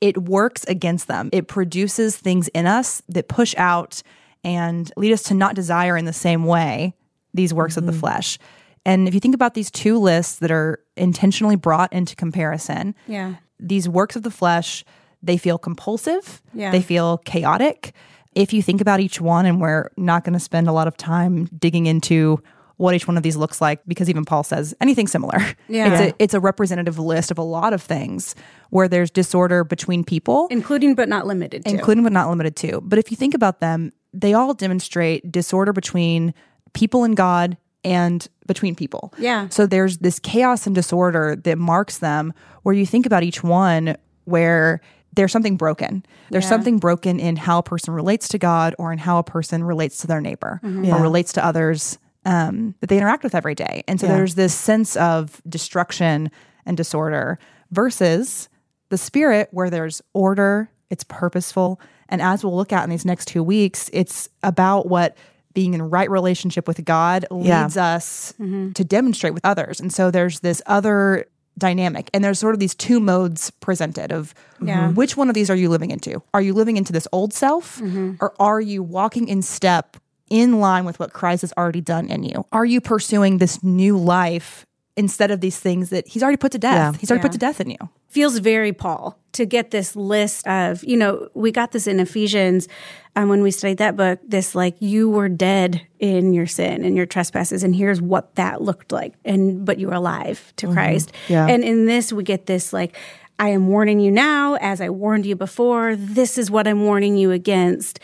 It 0.00 0.18
works 0.18 0.64
against 0.64 1.08
them, 1.08 1.30
it 1.32 1.48
produces 1.48 2.16
things 2.16 2.48
in 2.48 2.66
us 2.66 3.02
that 3.08 3.28
push 3.28 3.54
out 3.56 4.02
and 4.44 4.92
lead 4.96 5.12
us 5.12 5.24
to 5.24 5.34
not 5.34 5.54
desire 5.54 5.96
in 5.96 6.04
the 6.04 6.12
same 6.12 6.44
way 6.44 6.94
these 7.34 7.52
works 7.52 7.76
of 7.76 7.84
the 7.84 7.92
mm-hmm. 7.92 8.00
flesh. 8.00 8.38
And 8.84 9.08
if 9.08 9.14
you 9.14 9.20
think 9.20 9.34
about 9.34 9.54
these 9.54 9.70
two 9.70 9.98
lists 9.98 10.38
that 10.38 10.52
are 10.52 10.78
intentionally 10.96 11.56
brought 11.56 11.92
into 11.92 12.14
comparison, 12.14 12.94
yeah 13.06 13.36
these 13.58 13.88
works 13.88 14.16
of 14.16 14.22
the 14.22 14.30
flesh, 14.30 14.84
they 15.22 15.36
feel 15.36 15.58
compulsive, 15.58 16.42
Yeah. 16.54 16.70
they 16.70 16.82
feel 16.82 17.18
chaotic. 17.18 17.92
If 18.36 18.52
you 18.52 18.62
think 18.62 18.80
about 18.80 19.00
each 19.00 19.20
one, 19.20 19.46
and 19.46 19.60
we're 19.60 19.90
not 19.96 20.22
going 20.22 20.34
to 20.34 20.40
spend 20.40 20.68
a 20.68 20.72
lot 20.72 20.86
of 20.86 20.96
time 20.96 21.46
digging 21.58 21.86
into 21.86 22.40
what 22.76 22.94
each 22.94 23.08
one 23.08 23.16
of 23.16 23.22
these 23.22 23.36
looks 23.36 23.60
like, 23.60 23.80
because 23.88 24.10
even 24.10 24.26
Paul 24.26 24.42
says 24.42 24.74
anything 24.80 25.06
similar. 25.06 25.38
Yeah. 25.68 25.92
It's, 25.92 26.00
a, 26.00 26.22
it's 26.22 26.34
a 26.34 26.40
representative 26.40 26.98
list 26.98 27.30
of 27.30 27.38
a 27.38 27.42
lot 27.42 27.72
of 27.72 27.82
things 27.82 28.34
where 28.70 28.86
there's 28.88 29.10
disorder 29.10 29.64
between 29.64 30.04
people 30.04 30.46
including 30.50 30.94
but 30.94 31.08
not 31.08 31.26
limited 31.26 31.64
to 31.64 31.70
including 31.70 32.04
but 32.04 32.12
not 32.12 32.28
limited 32.28 32.54
to. 32.56 32.80
But 32.82 32.98
if 32.98 33.10
you 33.10 33.16
think 33.16 33.34
about 33.34 33.60
them, 33.60 33.92
they 34.12 34.34
all 34.34 34.54
demonstrate 34.54 35.32
disorder 35.32 35.72
between 35.72 36.34
people 36.74 37.04
and 37.04 37.16
God 37.16 37.56
and 37.84 38.28
between 38.46 38.74
people. 38.74 39.14
Yeah. 39.18 39.48
So 39.48 39.66
there's 39.66 39.98
this 39.98 40.18
chaos 40.18 40.66
and 40.66 40.74
disorder 40.74 41.36
that 41.36 41.56
marks 41.56 41.98
them 41.98 42.32
where 42.62 42.74
you 42.74 42.84
think 42.84 43.06
about 43.06 43.22
each 43.22 43.42
one 43.42 43.96
where 44.24 44.80
there's 45.14 45.32
something 45.32 45.56
broken. 45.56 46.04
There's 46.30 46.44
Yeah. 46.44 46.50
something 46.50 46.78
broken 46.78 47.18
in 47.20 47.36
how 47.36 47.58
a 47.58 47.62
person 47.62 47.94
relates 47.94 48.28
to 48.28 48.38
God 48.38 48.74
or 48.78 48.92
in 48.92 48.98
how 48.98 49.18
a 49.18 49.22
person 49.22 49.64
relates 49.64 49.98
to 49.98 50.06
their 50.06 50.20
neighbor 50.20 50.60
or 50.62 51.00
relates 51.00 51.32
to 51.34 51.44
others 51.44 51.98
um, 52.24 52.74
that 52.80 52.88
they 52.88 52.96
interact 52.98 53.22
with 53.22 53.34
every 53.36 53.54
day. 53.54 53.84
And 53.86 54.00
so 54.00 54.06
Yeah. 54.08 54.14
there's 54.14 54.34
this 54.34 54.52
sense 54.52 54.96
of 54.96 55.40
destruction 55.48 56.30
and 56.66 56.76
disorder 56.76 57.38
versus 57.70 58.48
the 58.88 58.98
spirit 58.98 59.48
where 59.52 59.70
there's 59.70 60.02
order, 60.12 60.68
it's 60.90 61.04
purposeful. 61.04 61.80
And 62.08 62.20
as 62.20 62.44
we'll 62.44 62.56
look 62.56 62.72
at 62.72 62.82
in 62.84 62.90
these 62.90 63.04
next 63.04 63.26
two 63.26 63.42
weeks, 63.42 63.88
it's 63.92 64.28
about 64.42 64.88
what 64.88 65.16
being 65.54 65.72
in 65.74 65.82
right 65.88 66.10
relationship 66.10 66.66
with 66.68 66.84
God 66.84 67.26
Yeah. 67.30 67.62
leads 67.62 67.76
us 67.76 68.34
to 68.38 68.84
demonstrate 68.84 69.32
with 69.32 69.44
others. 69.44 69.80
And 69.80 69.92
so 69.92 70.10
there's 70.10 70.40
this 70.40 70.60
other 70.66 71.26
dynamic 71.58 72.10
and 72.12 72.22
there's 72.22 72.38
sort 72.38 72.54
of 72.54 72.60
these 72.60 72.74
two 72.74 73.00
modes 73.00 73.50
presented 73.60 74.12
of 74.12 74.34
Yeah. 74.60 74.86
Mm-hmm. 74.88 74.94
which 74.94 75.16
one 75.16 75.28
of 75.28 75.34
these 75.34 75.50
are 75.50 75.56
you 75.56 75.68
living 75.68 75.90
into? 75.90 76.22
Are 76.34 76.42
you 76.42 76.52
living 76.52 76.76
into 76.76 76.92
this 76.92 77.08
old 77.12 77.32
self 77.32 77.78
mm-hmm. 77.78 78.14
or 78.20 78.34
are 78.40 78.60
you 78.60 78.82
walking 78.82 79.28
in 79.28 79.42
step 79.42 79.96
in 80.28 80.60
line 80.60 80.84
with 80.84 80.98
what 80.98 81.12
Christ 81.12 81.42
has 81.42 81.52
already 81.56 81.80
done 81.80 82.08
in 82.08 82.22
you? 82.24 82.44
Are 82.52 82.64
you 82.64 82.80
pursuing 82.80 83.38
this 83.38 83.62
new 83.62 83.96
life 83.96 84.66
instead 84.96 85.30
of 85.30 85.40
these 85.40 85.58
things 85.58 85.90
that 85.90 86.08
he's 86.08 86.22
already 86.22 86.36
put 86.38 86.52
to 86.52 86.58
death? 86.58 86.94
Yeah. 86.94 86.98
He's 86.98 87.10
already 87.10 87.20
Yeah. 87.20 87.28
put 87.28 87.32
to 87.32 87.38
death 87.38 87.60
in 87.60 87.70
you. 87.70 87.78
feels 88.08 88.38
very 88.38 88.72
Paul 88.72 89.18
to 89.32 89.44
get 89.44 89.70
this 89.72 89.94
list 89.94 90.46
of, 90.46 90.82
you 90.82 90.96
know, 90.96 91.28
we 91.34 91.52
got 91.52 91.72
this 91.72 91.86
in 91.86 92.00
Ephesians 92.00 92.66
um, 93.14 93.28
when 93.28 93.42
we 93.42 93.50
studied 93.50 93.76
that 93.76 93.94
book, 93.94 94.18
this 94.26 94.54
like, 94.54 94.74
you 94.80 95.10
were 95.10 95.28
dead 95.28 95.86
in 95.98 96.32
your 96.32 96.46
sin 96.46 96.82
and 96.82 96.96
your 96.96 97.04
trespasses, 97.04 97.62
and 97.62 97.76
here's 97.76 98.00
what 98.00 98.34
that 98.36 98.62
looked 98.62 98.90
like. 98.90 99.12
And, 99.22 99.66
but 99.66 99.78
you 99.78 99.88
were 99.88 99.94
alive 99.94 100.52
to 100.56 100.72
Christ. 100.72 101.12
Yeah. 101.28 101.46
And 101.46 101.62
in 101.62 101.84
this, 101.84 102.10
we 102.10 102.22
get 102.24 102.46
this 102.46 102.72
like, 102.72 102.96
I 103.38 103.50
am 103.50 103.68
warning 103.68 104.00
you 104.00 104.10
now, 104.10 104.54
as 104.54 104.80
I 104.80 104.88
warned 104.88 105.26
you 105.26 105.36
before. 105.36 105.94
This 105.94 106.38
is 106.38 106.50
what 106.50 106.66
I'm 106.66 106.84
warning 106.84 107.18
you 107.18 107.32
against. 107.32 108.00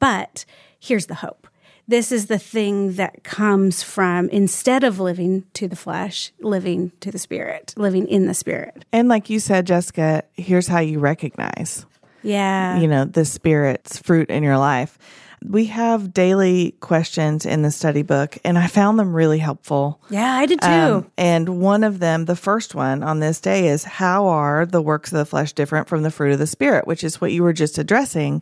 But 0.00 0.44
here's 0.80 1.06
the 1.06 1.14
hope. 1.16 1.43
This 1.86 2.10
is 2.10 2.26
the 2.26 2.38
thing 2.38 2.94
that 2.94 3.24
comes 3.24 3.82
from 3.82 4.28
instead 4.30 4.84
of 4.84 4.98
living 5.00 5.44
to 5.54 5.68
the 5.68 5.76
flesh, 5.76 6.32
living 6.40 6.92
to 7.00 7.10
the 7.10 7.18
spirit, 7.18 7.74
living 7.76 8.08
in 8.08 8.26
the 8.26 8.32
spirit. 8.34 8.84
And 8.92 9.08
like 9.08 9.28
you 9.28 9.38
said, 9.38 9.66
Jessica, 9.66 10.22
here's 10.34 10.66
how 10.66 10.78
you 10.80 10.98
recognize, 10.98 11.84
Yeah. 12.22 12.78
you 12.78 12.88
know, 12.88 13.04
the 13.04 13.26
spirit's 13.26 13.98
fruit 13.98 14.30
in 14.30 14.42
your 14.42 14.56
life. 14.56 14.98
We 15.46 15.66
have 15.66 16.14
daily 16.14 16.74
questions 16.80 17.44
in 17.44 17.60
the 17.60 17.70
study 17.70 18.00
book, 18.00 18.38
and 18.46 18.56
I 18.56 18.66
found 18.66 18.98
them 18.98 19.12
really 19.12 19.38
helpful. 19.40 20.00
yeah, 20.08 20.32
I 20.36 20.46
did 20.46 20.62
too. 20.62 20.66
Um, 20.68 21.10
and 21.18 21.60
one 21.60 21.84
of 21.84 21.98
them, 21.98 22.24
the 22.24 22.34
first 22.36 22.74
one 22.74 23.02
on 23.02 23.20
this 23.20 23.42
day, 23.42 23.68
is 23.68 23.84
how 23.84 24.26
are 24.28 24.64
the 24.64 24.80
works 24.80 25.12
of 25.12 25.18
the 25.18 25.26
flesh 25.26 25.52
different 25.52 25.86
from 25.86 26.02
the 26.02 26.10
fruit 26.10 26.32
of 26.32 26.38
the 26.38 26.46
spirit, 26.46 26.86
which 26.86 27.04
is 27.04 27.20
what 27.20 27.30
you 27.30 27.42
were 27.42 27.52
just 27.52 27.76
addressing, 27.76 28.40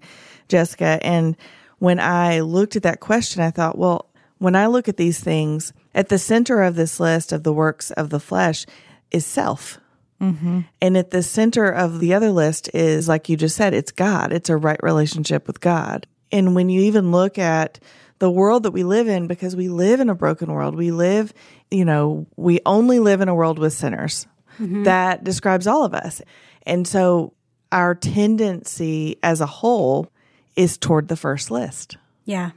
Jessica. 0.49 1.01
And 1.03 1.37
when 1.83 1.99
I 1.99 2.43
looked 2.43 2.77
at 2.77 2.85
that 2.85 3.01
question, 3.01 3.43
I 3.43 3.51
thought, 3.51 3.77
well, 3.77 4.09
when 4.39 4.55
I 4.55 4.69
look 4.69 4.89
at 4.89 4.99
these 4.99 5.19
things, 5.19 5.73
at 5.97 6.11
the 6.11 6.19
center 6.19 6.63
of 6.63 6.77
this 6.77 7.01
list 7.01 7.33
of 7.33 7.43
the 7.43 7.53
works 7.53 7.91
of 7.91 8.09
the 8.09 8.21
flesh 8.21 8.67
is 9.11 9.27
self. 9.27 9.81
Mm-hmm. 10.21 10.61
And 10.81 10.97
at 10.97 11.11
the 11.11 11.25
center 11.25 11.69
of 11.69 11.99
the 11.99 12.15
other 12.15 12.31
list 12.31 12.71
is, 12.73 13.09
like 13.09 13.29
you 13.29 13.37
just 13.37 13.57
said, 13.57 13.75
it's 13.75 13.91
God. 13.91 14.33
It's 14.33 14.49
a 14.49 14.57
right 14.57 14.81
relationship 14.81 15.49
with 15.49 15.59
God. 15.59 16.07
And 16.31 16.55
when 16.55 16.69
you 16.69 16.83
even 16.83 17.11
look 17.11 17.37
at 17.37 17.81
the 18.21 18.31
world 18.31 18.63
that 18.63 18.71
we 18.71 18.85
live 18.85 19.09
in, 19.09 19.27
because 19.27 19.57
we 19.57 19.69
live 19.69 19.99
in 19.99 20.09
a 20.09 20.15
broken 20.15 20.53
world, 20.53 20.77
we 20.77 20.93
live, 20.93 21.35
you 21.69 21.85
know, 21.85 22.29
we 22.37 22.61
only 22.65 23.01
live 23.01 23.21
in 23.21 23.29
a 23.29 23.35
world 23.35 23.59
with 23.59 23.73
sinners. 23.73 24.29
Mm-hmm. 24.61 24.85
That 24.85 25.25
describes 25.25 25.67
all 25.67 25.85
of 25.85 25.95
us. 25.95 26.23
And 26.65 26.87
so 26.87 27.33
our 27.73 27.97
tendency 27.97 29.19
as 29.25 29.41
a 29.41 29.47
whole 29.47 30.13
is 30.57 30.77
toward 30.77 31.09
the 31.09 31.17
first 31.17 31.51
list. 31.51 31.97
Yeah. 32.25 32.51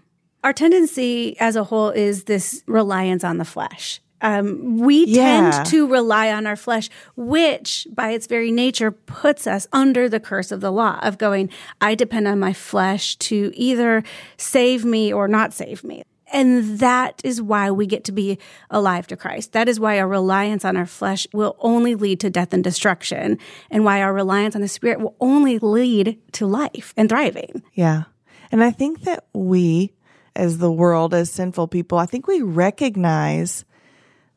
Our 0.43 0.53
tendency 0.53 1.37
as 1.39 1.55
a 1.55 1.63
whole 1.63 1.89
is 1.89 2.25
this 2.25 2.63
reliance 2.67 3.23
on 3.23 3.37
the 3.37 3.45
flesh. 3.45 4.01
Um, 4.21 4.77
we 4.79 5.05
Yeah. 5.05 5.51
tend 5.51 5.65
to 5.67 5.87
rely 5.87 6.31
on 6.31 6.47
our 6.47 6.55
flesh, 6.55 6.89
which 7.15 7.87
by 7.93 8.11
its 8.11 8.27
very 8.27 8.51
nature 8.51 8.91
puts 8.91 9.45
us 9.47 9.67
under 9.73 10.07
the 10.07 10.19
curse 10.19 10.51
of 10.51 10.61
the 10.61 10.71
law 10.71 10.99
of 11.01 11.17
going, 11.17 11.49
I 11.81 11.95
depend 11.95 12.27
on 12.27 12.39
my 12.39 12.53
flesh 12.53 13.15
to 13.17 13.51
either 13.55 14.03
save 14.37 14.85
me 14.85 15.11
or 15.11 15.27
not 15.27 15.53
save 15.53 15.83
me. 15.83 16.03
And 16.33 16.79
that 16.79 17.21
is 17.23 17.41
why 17.41 17.71
we 17.71 17.85
get 17.85 18.03
to 18.05 18.11
be 18.11 18.39
alive 18.69 19.07
to 19.07 19.15
Christ. 19.15 19.53
That 19.53 19.69
is 19.69 19.79
why 19.79 19.99
our 19.99 20.07
reliance 20.07 20.65
on 20.65 20.75
our 20.75 20.85
flesh 20.85 21.27
will 21.33 21.55
only 21.59 21.95
lead 21.95 22.19
to 22.21 22.29
death 22.29 22.53
and 22.53 22.63
destruction, 22.63 23.37
and 23.69 23.85
why 23.85 24.01
our 24.01 24.13
reliance 24.13 24.55
on 24.55 24.61
the 24.61 24.67
Spirit 24.67 24.99
will 24.99 25.15
only 25.19 25.59
lead 25.59 26.19
to 26.33 26.47
life 26.47 26.93
and 26.97 27.07
thriving. 27.09 27.61
Yeah. 27.73 28.03
And 28.51 28.63
I 28.63 28.71
think 28.71 29.01
that 29.01 29.25
we, 29.33 29.93
as 30.35 30.57
the 30.57 30.71
world, 30.71 31.13
as 31.13 31.31
sinful 31.31 31.67
people, 31.67 31.97
I 31.97 32.05
think 32.05 32.27
we 32.27 32.41
recognize 32.41 33.65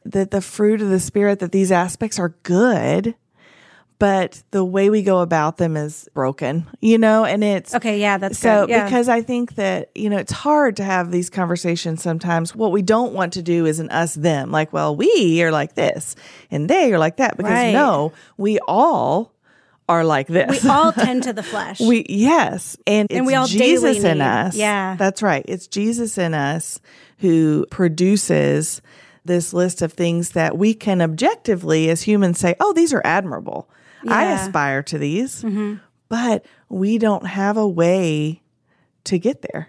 that 0.05 0.31
the 0.31 0.41
fruit 0.41 0.81
of 0.81 0.89
the 0.91 1.01
Spirit, 1.01 1.39
that 1.41 1.53
these 1.53 1.73
aspects 1.73 2.19
are 2.19 2.37
good, 2.43 3.15
but 3.99 4.43
the 4.53 4.65
way 4.65 4.91
we 4.91 5.03
go 5.03 5.21
about 5.21 5.57
them 5.57 5.77
is 5.77 6.09
broken, 6.15 6.67
you 6.81 6.99
know, 6.99 7.25
and 7.25 7.43
it's 7.43 7.75
Okay, 7.75 8.01
yeah, 8.01 8.17
that's 8.19 8.39
so. 8.39 8.67
Yeah. 8.69 8.85
because 8.85 9.09
I 9.09 9.23
think 9.23 9.57
that, 9.57 9.91
you 9.95 10.09
know, 10.09 10.19
it's 10.19 10.33
hard 10.33 10.77
to 10.77 10.85
have 10.85 11.11
these 11.11 11.29
conversations 11.31 12.03
sometimes. 12.03 12.55
What 12.55 12.71
we 12.73 12.83
don't 12.83 13.13
want 13.13 13.33
to 13.33 13.43
do 13.43 13.67
is 13.67 13.81
an 13.81 13.91
us 13.91 14.15
them, 14.15 14.51
like, 14.53 14.73
well, 14.73 14.95
we 14.95 15.43
are 15.43 15.51
like 15.51 15.75
this 15.75 16.15
and 16.51 16.69
they 16.71 16.93
are 16.93 16.99
like 16.99 17.17
that. 17.17 17.37
Because 17.37 17.53
Right. 17.53 17.73
no, 17.73 18.13
we 18.37 18.59
all 18.69 19.33
are 19.89 20.05
like 20.05 20.27
this. 20.29 20.63
we 20.63 20.71
all 20.71 20.93
tend 21.07 21.23
to 21.25 21.33
the 21.33 21.43
flesh. 21.43 21.81
We 21.81 22.05
yes, 22.09 22.77
and 22.87 23.09
it's 23.11 23.27
we 23.27 23.35
all 23.35 23.47
Jesus 23.47 24.05
in 24.05 24.19
need- 24.19 24.25
us. 24.25 24.55
yeah. 24.55 24.95
that's 24.97 25.23
right. 25.23 25.45
It's 25.49 25.67
Jesus 25.67 26.19
in 26.19 26.35
us 26.35 26.79
who 27.19 27.67
produces 27.71 28.81
this 29.25 29.53
list 29.53 29.83
of 29.83 29.93
things 29.93 30.31
that 30.31 30.57
we 30.57 30.73
can 30.73 31.03
objectively, 31.03 31.91
as 31.91 32.03
humans, 32.03 32.39
say, 32.39 32.55
"Oh, 32.61 32.73
these 32.73 32.93
are 32.95 33.03
admirable. 33.05 33.69
I 34.07 34.33
aspire 34.33 34.83
to 34.85 34.99
these," 34.99 35.45
but 36.09 36.45
we 36.69 36.99
don't 36.99 37.27
have 37.27 37.57
a 37.57 37.67
way 37.69 38.43
to 39.05 39.19
get 39.19 39.43
there. 39.43 39.69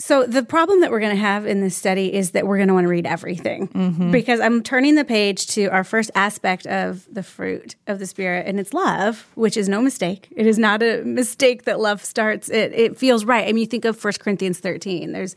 So 0.00 0.24
the 0.26 0.44
problem 0.44 0.80
that 0.82 0.92
we're 0.92 1.00
going 1.00 1.16
to 1.16 1.20
have 1.20 1.44
in 1.44 1.60
this 1.60 1.74
study 1.76 2.14
is 2.14 2.30
that 2.30 2.46
we're 2.46 2.56
going 2.58 2.68
to 2.68 2.74
want 2.74 2.84
to 2.84 2.88
read 2.88 3.04
everything 3.04 3.66
Mm-hmm. 3.66 4.12
because 4.12 4.38
I'm 4.38 4.62
turning 4.62 4.94
the 4.94 5.04
page 5.04 5.48
to 5.48 5.66
our 5.66 5.82
first 5.82 6.12
aspect 6.14 6.68
of 6.68 7.04
the 7.12 7.24
fruit 7.24 7.74
of 7.88 7.98
the 7.98 8.06
spirit 8.06 8.46
and 8.46 8.60
it's 8.60 8.72
love, 8.72 9.26
which 9.34 9.56
is 9.56 9.68
no 9.68 9.82
mistake. 9.82 10.28
It 10.36 10.46
is 10.46 10.56
not 10.56 10.84
a 10.84 11.02
mistake 11.02 11.64
that 11.64 11.80
love 11.80 12.04
starts. 12.04 12.48
It 12.48 12.72
it 12.74 12.96
feels 12.96 13.24
right. 13.24 13.42
I 13.48 13.52
mean, 13.52 13.58
you 13.58 13.66
think 13.66 13.84
of 13.84 14.02
1 14.02 14.12
Corinthians 14.20 14.60
13. 14.60 15.10
There's, 15.10 15.34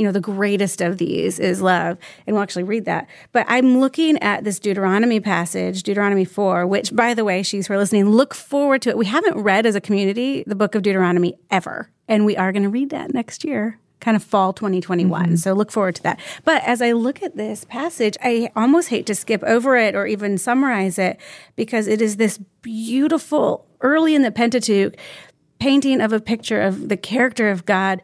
you 0.00 0.06
know, 0.06 0.12
the 0.12 0.20
greatest 0.20 0.80
of 0.80 0.96
these 0.96 1.38
is 1.38 1.60
love, 1.60 1.98
and 2.26 2.34
we'll 2.34 2.42
actually 2.42 2.62
read 2.62 2.86
that. 2.86 3.06
But 3.32 3.44
I'm 3.50 3.80
looking 3.80 4.16
at 4.22 4.44
this 4.44 4.58
Deuteronomy 4.58 5.20
passage, 5.20 5.82
Deuteronomy 5.82 6.24
4, 6.24 6.66
which 6.66 6.96
by 6.96 7.12
the 7.12 7.22
way, 7.22 7.42
she's 7.42 7.66
who 7.66 7.74
are 7.74 7.76
listening, 7.76 8.08
look 8.08 8.32
forward 8.32 8.80
to 8.80 8.88
it. 8.88 8.96
We 8.96 9.04
haven't 9.04 9.36
read 9.36 9.66
as 9.66 9.74
a 9.74 9.80
community 9.80 10.42
the 10.46 10.54
book 10.54 10.74
of 10.74 10.80
Deuteronomy 10.80 11.38
ever, 11.50 11.90
and 12.08 12.24
we 12.24 12.34
are 12.34 12.50
going 12.50 12.62
to 12.62 12.70
read 12.70 12.88
that 12.90 13.12
next 13.12 13.44
year 13.44 13.78
kind 14.00 14.16
of 14.16 14.22
fall 14.24 14.54
2021. 14.54 15.22
Mm-hmm. 15.22 15.36
So 15.36 15.52
look 15.52 15.70
forward 15.70 15.96
to 15.96 16.02
that. 16.04 16.18
But 16.46 16.62
as 16.64 16.80
I 16.80 16.92
look 16.92 17.22
at 17.22 17.36
this 17.36 17.64
passage, 17.64 18.16
I 18.22 18.50
almost 18.56 18.88
hate 18.88 19.04
to 19.04 19.14
skip 19.14 19.42
over 19.44 19.76
it 19.76 19.94
or 19.94 20.06
even 20.06 20.38
summarize 20.38 20.98
it 20.98 21.20
because 21.54 21.86
it 21.86 22.00
is 22.00 22.16
this 22.16 22.38
beautiful, 22.62 23.66
early 23.82 24.14
in 24.14 24.22
the 24.22 24.30
Pentateuch, 24.30 24.96
painting 25.58 26.00
of 26.00 26.14
a 26.14 26.20
picture 26.20 26.62
of 26.62 26.88
the 26.88 26.96
character 26.96 27.50
of 27.50 27.66
God 27.66 28.00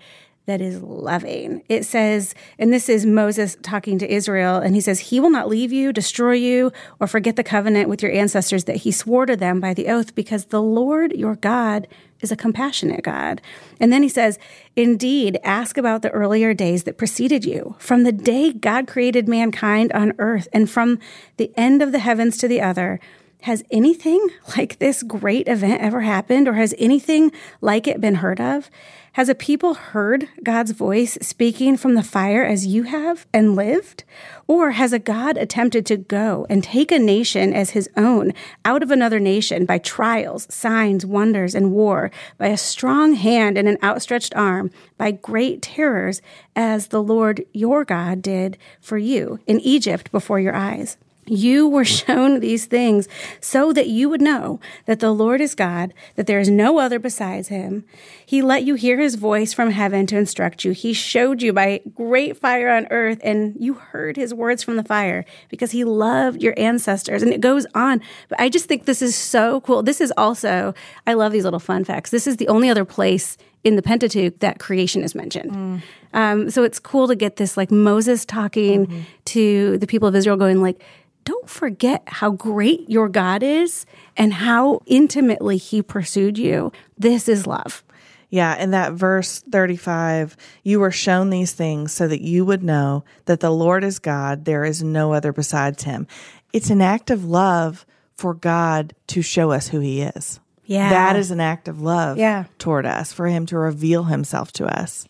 that 0.47 0.61
is 0.61 0.81
loving. 0.81 1.63
It 1.69 1.85
says, 1.85 2.35
and 2.59 2.73
this 2.73 2.89
is 2.89 3.05
Moses 3.05 3.57
talking 3.63 3.99
to 3.99 4.11
Israel, 4.11 4.57
and 4.57 4.75
he 4.75 4.81
says, 4.81 5.01
He 5.01 5.21
will 5.21 5.31
not 5.31 5.49
leave 5.49 5.73
you, 5.73 5.93
destroy 5.93 6.33
you, 6.33 6.73
or 7.01 7.07
forget 7.07 7.37
the 7.37 7.45
covenant 7.45 7.89
with 7.89 8.01
your 8.01 8.13
ancestors 8.13 8.65
that 8.65 8.77
he 8.77 8.93
swore 8.93 9.27
to 9.27 9.37
them 9.37 9.61
by 9.61 9.75
the 9.75 9.89
oath, 9.89 10.15
because 10.15 10.47
the 10.47 10.63
Lord 10.63 11.13
your 11.13 11.35
God 11.35 11.89
is 12.21 12.33
a 12.33 12.37
compassionate 12.37 13.03
God. 13.03 13.43
And 13.81 13.93
then 13.93 14.03
he 14.03 14.09
says, 14.09 14.39
Indeed, 14.77 15.39
ask 15.43 15.77
about 15.77 16.03
the 16.03 16.11
earlier 16.11 16.55
days 16.55 16.85
that 16.85 16.97
preceded 16.97 17.45
you, 17.45 17.75
from 17.79 18.05
the 18.05 18.13
day 18.13 18.53
God 18.53 18.87
created 18.87 19.29
mankind 19.29 19.93
on 19.93 20.13
earth, 20.19 20.47
and 20.53 20.71
from 20.71 21.01
the 21.39 21.53
end 21.57 21.83
of 21.83 21.91
the 21.91 21.99
heavens 21.99 22.39
to 22.39 22.49
the 22.49 22.61
other. 22.61 23.01
Has 23.43 23.63
anything 23.71 24.29
like 24.57 24.79
this 24.79 25.03
great 25.03 25.47
event 25.47 25.81
ever 25.81 26.01
happened, 26.01 26.49
or 26.49 26.55
has 26.55 26.75
anything 26.79 27.33
like 27.61 27.87
it 27.87 28.01
been 28.01 28.17
heard 28.17 28.41
of? 28.41 28.71
Has 29.17 29.31
a 29.31 29.35
people 29.35 29.73
heard 29.73 30.29
God's 30.43 30.73
voice 30.73 31.17
speaking 31.23 31.79
from 31.79 31.95
the 31.95 32.03
fire 32.03 32.45
as 32.45 32.67
you 32.67 32.83
have 32.83 33.27
and 33.33 33.57
lived? 33.57 34.05
Or 34.47 34.73
has 34.73 34.93
a 34.93 34.99
God 34.99 35.39
attempted 35.39 35.87
to 35.87 35.97
go 35.97 36.47
and 36.51 36.63
take 36.63 36.93
a 36.93 36.99
nation 36.99 37.55
as 37.55 37.71
his 37.71 37.89
own 37.97 38.35
out 38.67 38.83
of 38.83 38.91
another 38.91 39.19
nation 39.19 39.65
by 39.65 39.79
trials, 39.79 40.47
signs, 40.51 41.07
wonders, 41.07 41.55
and 41.55 41.73
war, 41.73 42.11
by 42.37 42.49
a 42.49 42.59
strong 42.59 43.15
hand 43.15 43.57
and 43.57 43.69
an 43.69 43.79
outstretched 43.83 44.37
arm, 44.37 44.71
by 44.99 45.13
great 45.13 45.63
terrors, 45.63 46.21
as 46.55 46.89
the 46.89 47.03
Lord 47.03 47.43
your 47.55 47.87
God 47.87 48.21
did 48.21 48.59
for 48.83 48.99
you 48.99 49.41
in 49.47 49.61
Egypt 49.61 50.13
before 50.13 50.41
your 50.41 50.55
eyes? 50.55 50.99
You 51.29 51.69
were 51.69 51.85
shown 51.85 52.41
these 52.41 52.67
things 52.67 53.09
so 53.41 53.73
that 53.73 53.89
you 53.89 54.09
would 54.09 54.21
know 54.21 54.61
that 54.85 55.01
the 55.01 55.11
Lord 55.11 55.41
is 55.41 55.55
God, 55.57 55.93
that 56.15 56.27
there 56.27 56.39
is 56.39 56.49
no 56.49 56.79
other 56.79 56.99
besides 56.99 57.49
him. 57.49 57.85
He 58.25 58.43
let 58.43 58.63
you 58.65 58.77
hear 58.77 58.99
his 58.99 59.17
voice 59.17 59.53
from 59.53 59.71
heaven 59.71 60.07
to 60.07 60.17
instruct 60.17 60.65
you. 60.65 60.71
He 60.71 60.93
showed 60.93 61.43
you 61.43 61.53
by 61.53 61.81
great 61.95 62.37
fire 62.37 62.69
on 62.69 62.87
earth, 62.91 63.21
and 63.25 63.57
you 63.59 63.75
heard 63.75 64.17
his 64.17 64.33
words 64.33 64.63
from 64.63 64.77
the 64.77 64.85
fire 64.85 65.25
because 65.49 65.73
he 65.73 65.85
loved 65.85 66.43
your 66.43 66.55
ancestors. 66.57 67.23
And 67.23 67.33
it 67.33 67.41
goes 67.41 67.67
on. 67.75 68.01
But 68.29 68.41
I 68.41 68.49
just 68.49 68.67
think 68.67 68.85
this 68.85 69.03
is 69.03 69.17
so 69.17 69.61
cool. 69.63 69.83
This 69.83 70.01
is 70.01 70.13
also, 70.17 70.75
I 71.07 71.15
love 71.15 71.33
these 71.33 71.45
little 71.45 71.59
fun 71.61 71.85
facts. 71.85 72.11
This 72.11 72.27
is 72.27 72.37
the 72.37 72.49
only 72.49 72.71
other 72.71 72.85
place 72.85 73.37
in 73.65 73.75
the 73.75 73.83
Pentateuch 73.83 74.39
that 74.39 74.61
creation 74.61 75.03
is 75.03 75.15
mentioned. 75.15 75.51
Mm. 75.51 75.83
Um, 76.13 76.51
so 76.51 76.63
it's 76.63 76.79
cool 76.79 77.09
to 77.09 77.17
get 77.17 77.37
this 77.37 77.57
like 77.57 77.73
Moses 77.73 78.25
talking 78.25 78.87
mm-hmm. 78.87 79.01
to 79.25 79.77
the 79.79 79.89
people 79.89 80.07
of 80.07 80.15
Israel, 80.15 80.37
going 80.37 80.63
like, 80.63 80.81
don't 81.27 81.51
forget 81.51 82.05
how 82.07 82.31
great 82.31 82.89
your 82.89 83.09
God 83.09 83.43
is 83.43 83.85
and 84.17 84.33
how 84.33 84.81
intimately 84.87 85.57
he 85.57 85.83
pursued 85.83 86.39
you. 86.39 86.73
This 86.97 87.29
is 87.29 87.47
love. 87.47 87.85
Yeah, 88.31 88.57
in 88.57 88.71
that 88.71 88.93
verse 88.93 89.41
35, 89.41 90.37
you 90.63 90.81
were 90.81 90.93
shown 90.93 91.31
these 91.31 91.53
things 91.53 91.93
so 91.93 92.07
that 92.09 92.23
you 92.23 92.45
would 92.45 92.63
know 92.63 93.05
that 93.25 93.41
the 93.41 93.51
Lord 93.51 93.83
is 93.85 93.99
God, 93.99 94.45
there 94.45 94.65
is 94.65 94.83
no 94.83 95.13
other 95.13 95.33
besides 95.33 95.83
him. 95.83 96.07
It's 96.53 96.71
an 96.71 96.81
act 96.81 97.11
of 97.11 97.25
love 97.25 97.85
for 98.15 98.33
God 98.33 98.95
to 99.09 99.21
show 99.21 99.51
us 99.51 99.69
who 99.69 99.81
he 99.81 100.03
is. 100.03 100.41
Yeah. 100.65 100.91
That 100.91 101.17
is 101.17 101.31
an 101.31 101.41
act 101.41 101.67
of 101.67 101.81
love 101.81 102.19
yeah. 102.19 102.45
toward 102.59 102.87
us, 102.87 103.13
for 103.13 103.27
him 103.27 103.47
to 103.47 103.59
reveal 103.59 104.05
himself 104.05 104.53
to 104.53 104.67
us. 104.67 105.07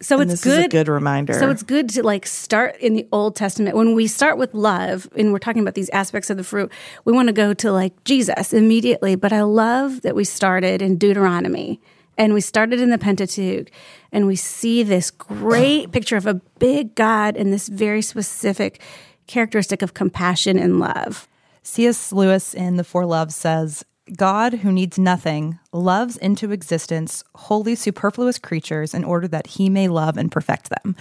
So 0.00 0.20
and 0.20 0.30
it's 0.30 0.44
good. 0.44 0.70
good 0.70 0.88
reminder. 0.88 1.34
So 1.34 1.50
it's 1.50 1.62
good 1.62 1.88
to 1.90 2.02
like 2.02 2.26
start 2.26 2.76
in 2.76 2.94
the 2.94 3.06
Old 3.12 3.34
Testament. 3.34 3.76
When 3.76 3.94
we 3.94 4.06
start 4.06 4.36
with 4.36 4.52
love 4.52 5.08
and 5.16 5.32
we're 5.32 5.38
talking 5.38 5.62
about 5.62 5.74
these 5.74 5.88
aspects 5.90 6.28
of 6.28 6.36
the 6.36 6.44
fruit, 6.44 6.70
we 7.04 7.12
want 7.12 7.28
to 7.28 7.32
go 7.32 7.54
to 7.54 7.72
like 7.72 8.04
Jesus 8.04 8.52
immediately. 8.52 9.14
But 9.14 9.32
I 9.32 9.42
love 9.42 10.02
that 10.02 10.14
we 10.14 10.24
started 10.24 10.82
in 10.82 10.98
Deuteronomy 10.98 11.80
and 12.18 12.34
we 12.34 12.40
started 12.40 12.80
in 12.80 12.90
the 12.90 12.98
Pentateuch 12.98 13.70
and 14.12 14.26
we 14.26 14.36
see 14.36 14.82
this 14.82 15.10
great 15.10 15.92
picture 15.92 16.16
of 16.16 16.26
a 16.26 16.34
big 16.34 16.94
God 16.94 17.36
and 17.36 17.52
this 17.52 17.68
very 17.68 18.02
specific 18.02 18.80
characteristic 19.26 19.82
of 19.82 19.94
compassion 19.94 20.58
and 20.58 20.78
love. 20.78 21.28
C.S. 21.62 22.12
Lewis 22.12 22.54
in 22.54 22.76
The 22.76 22.84
Four 22.84 23.06
Loves 23.06 23.34
says, 23.34 23.84
God, 24.14 24.54
who 24.54 24.70
needs 24.70 24.98
nothing, 24.98 25.58
loves 25.72 26.16
into 26.16 26.52
existence 26.52 27.24
wholly 27.34 27.74
superfluous 27.74 28.38
creatures 28.38 28.94
in 28.94 29.04
order 29.04 29.26
that 29.28 29.46
he 29.46 29.68
may 29.68 29.88
love 29.88 30.16
and 30.16 30.30
perfect 30.30 30.70
them. 30.70 30.94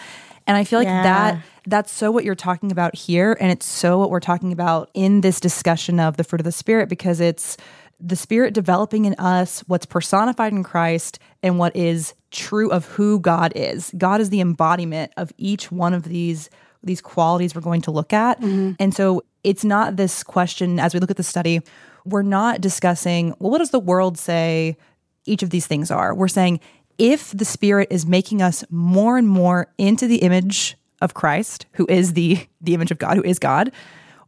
And 0.47 0.57
I 0.57 0.63
feel 0.63 0.79
like 0.79 0.87
yeah. 0.87 1.03
that 1.03 1.43
that's 1.67 1.91
so 1.91 2.11
what 2.11 2.23
you're 2.23 2.35
talking 2.35 2.71
about 2.71 2.95
here 2.95 3.35
and 3.39 3.51
it's 3.51 3.65
so 3.65 3.97
what 3.97 4.11
we're 4.11 4.19
talking 4.19 4.51
about 4.51 4.89
in 4.93 5.21
this 5.21 5.39
discussion 5.39 5.99
of 5.99 6.17
the 6.17 6.23
fruit 6.23 6.39
of 6.39 6.45
the 6.45 6.51
spirit 6.51 6.89
because 6.89 7.19
it's 7.19 7.57
the 7.99 8.15
spirit 8.15 8.53
developing 8.53 9.05
in 9.05 9.15
us 9.15 9.61
what's 9.61 9.85
personified 9.85 10.51
in 10.51 10.63
Christ 10.63 11.17
and 11.41 11.57
what 11.57 11.75
is 11.75 12.13
true 12.29 12.69
of 12.69 12.85
who 12.85 13.19
God 13.19 13.53
is. 13.55 13.91
God 13.97 14.21
is 14.21 14.29
the 14.29 14.41
embodiment 14.41 15.11
of 15.17 15.31
each 15.37 15.71
one 15.71 15.93
of 15.93 16.03
these 16.03 16.49
these 16.83 17.01
qualities 17.01 17.55
we're 17.55 17.61
going 17.61 17.81
to 17.81 17.91
look 17.91 18.13
at. 18.13 18.39
Mm-hmm. 18.39 18.73
And 18.79 18.93
so 18.93 19.23
it's 19.43 19.65
not 19.65 19.95
this 19.95 20.21
question 20.21 20.79
as 20.79 20.93
we 20.93 20.99
look 20.99 21.09
at 21.09 21.17
the 21.17 21.23
study 21.23 21.61
we're 22.05 22.21
not 22.21 22.61
discussing, 22.61 23.33
well, 23.39 23.51
what 23.51 23.57
does 23.57 23.71
the 23.71 23.79
world 23.79 24.17
say 24.17 24.77
each 25.25 25.43
of 25.43 25.49
these 25.49 25.67
things 25.67 25.91
are? 25.91 26.13
We're 26.13 26.27
saying 26.27 26.59
if 26.97 27.31
the 27.31 27.45
Spirit 27.45 27.89
is 27.91 28.05
making 28.05 28.41
us 28.41 28.63
more 28.69 29.17
and 29.17 29.27
more 29.27 29.73
into 29.77 30.07
the 30.07 30.17
image 30.17 30.77
of 31.01 31.13
Christ, 31.13 31.65
who 31.73 31.85
is 31.89 32.13
the, 32.13 32.47
the 32.61 32.73
image 32.73 32.91
of 32.91 32.99
God, 32.99 33.17
who 33.17 33.23
is 33.23 33.39
God, 33.39 33.71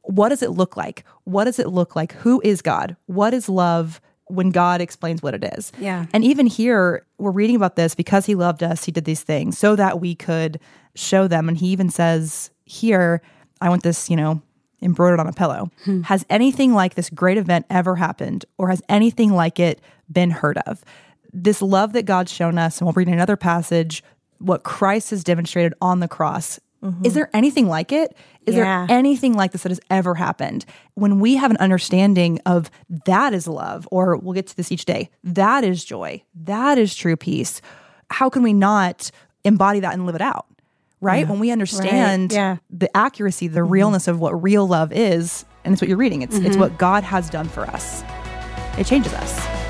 what 0.02 0.30
does 0.30 0.42
it 0.42 0.52
look 0.52 0.76
like? 0.76 1.04
What 1.24 1.46
does 1.46 1.60
it 1.60 1.68
look 1.70 1.96
like? 1.96 2.14
Who 2.14 2.42
is 2.44 2.62
God? 2.62 2.96
What 3.06 3.34
is 3.34 3.48
love? 3.48 4.02
when 4.30 4.52
God 4.52 4.82
explains 4.82 5.24
what 5.24 5.34
it 5.34 5.44
is. 5.58 5.72
Yeah. 5.80 6.06
And 6.14 6.24
even 6.24 6.48
here, 6.48 7.06
we're 7.18 7.32
reading 7.32 7.56
about 7.56 7.76
this 7.76 7.96
because 7.96 8.26
he 8.26 8.36
loved 8.36 8.62
us, 8.62 8.84
he 8.84 8.92
did 8.92 9.06
these 9.06 9.22
things 9.22 9.58
so 9.58 9.76
that 9.76 10.02
we 10.02 10.16
could 10.16 10.60
show 10.96 11.28
them. 11.28 11.48
And 11.48 11.58
he 11.58 11.68
even 11.68 11.90
says 11.90 12.52
here, 12.66 13.22
I 13.62 13.70
want 13.70 13.84
this, 13.84 14.10
you 14.10 14.16
know, 14.16 14.42
embroidered 14.82 15.20
on 15.20 15.28
a 15.28 15.34
pillow. 15.34 15.70
Hmm. 15.86 16.02
Has 16.04 16.26
anything 16.30 16.74
like 16.74 16.96
this 16.96 17.10
great 17.10 17.38
event 17.38 17.66
ever 17.70 17.96
happened, 17.96 18.46
or 18.58 18.70
has 18.70 18.82
anything 18.90 19.32
like 19.32 19.60
it 19.60 19.82
been 20.12 20.32
heard 20.32 20.58
of? 20.60 20.84
This 21.34 21.62
love 21.62 21.94
that 21.94 22.04
God's 22.04 22.32
shown 22.32 22.58
us, 22.58 22.80
and 22.80 22.86
we'll 22.86 22.94
read 22.94 23.08
another 23.08 23.38
passage, 23.38 24.04
what 24.40 24.64
Christ 24.64 25.10
has 25.10 25.24
demonstrated 25.24 25.74
on 25.82 26.00
the 26.00 26.08
cross. 26.08 26.60
Mm-hmm. 26.84 27.06
Is 27.06 27.16
there 27.16 27.30
anything 27.34 27.68
like 27.68 27.92
it? 27.92 28.16
Is 28.46 28.56
yeah. 28.56 28.86
there 28.86 28.98
anything 28.98 29.34
like 29.34 29.52
this 29.52 29.64
that 29.64 29.72
has 29.72 29.82
ever 29.90 30.14
happened? 30.16 30.66
When 30.94 31.20
we 31.20 31.36
have 31.36 31.52
an 31.52 31.58
understanding 31.58 32.40
of 32.46 32.70
that 33.06 33.34
is 33.34 33.48
love, 33.48 33.88
or 33.92 34.16
we'll 34.18 34.34
get 34.34 34.48
to 34.48 34.56
this 34.56 34.72
each 34.72 34.86
day, 34.86 35.10
that 35.24 35.64
is 35.64 35.84
joy, 35.84 36.24
that 36.36 36.78
is 36.78 36.96
true 36.96 37.18
peace, 37.18 37.62
how 38.10 38.30
can 38.30 38.44
we 38.44 38.54
not 38.54 39.12
embody 39.44 39.80
that 39.80 39.94
and 39.94 40.06
live 40.06 40.16
it 40.16 40.22
out? 40.22 40.46
Right? 41.00 41.26
Yeah. 41.26 41.32
When 41.32 41.40
we 41.40 41.52
understand 41.52 42.32
right. 42.32 42.38
yeah. 42.38 42.58
the 42.72 42.96
accuracy, 42.98 43.48
the 43.48 43.60
mm-hmm. 43.60 43.70
realness 43.70 44.08
of 44.08 44.20
what 44.20 44.42
real 44.42 44.68
love 44.68 44.92
is, 44.92 45.46
and 45.64 45.74
it's 45.74 45.82
what 45.82 45.90
you're 45.90 45.98
reading. 45.98 46.24
It's 46.24 46.38
mm-hmm. 46.38 46.48
it's 46.48 46.58
what 46.58 46.78
God 46.78 47.04
has 47.04 47.30
done 47.30 47.48
for 47.48 47.66
us. 47.66 48.04
It 48.78 48.88
changes 48.88 49.14
us. 49.14 49.68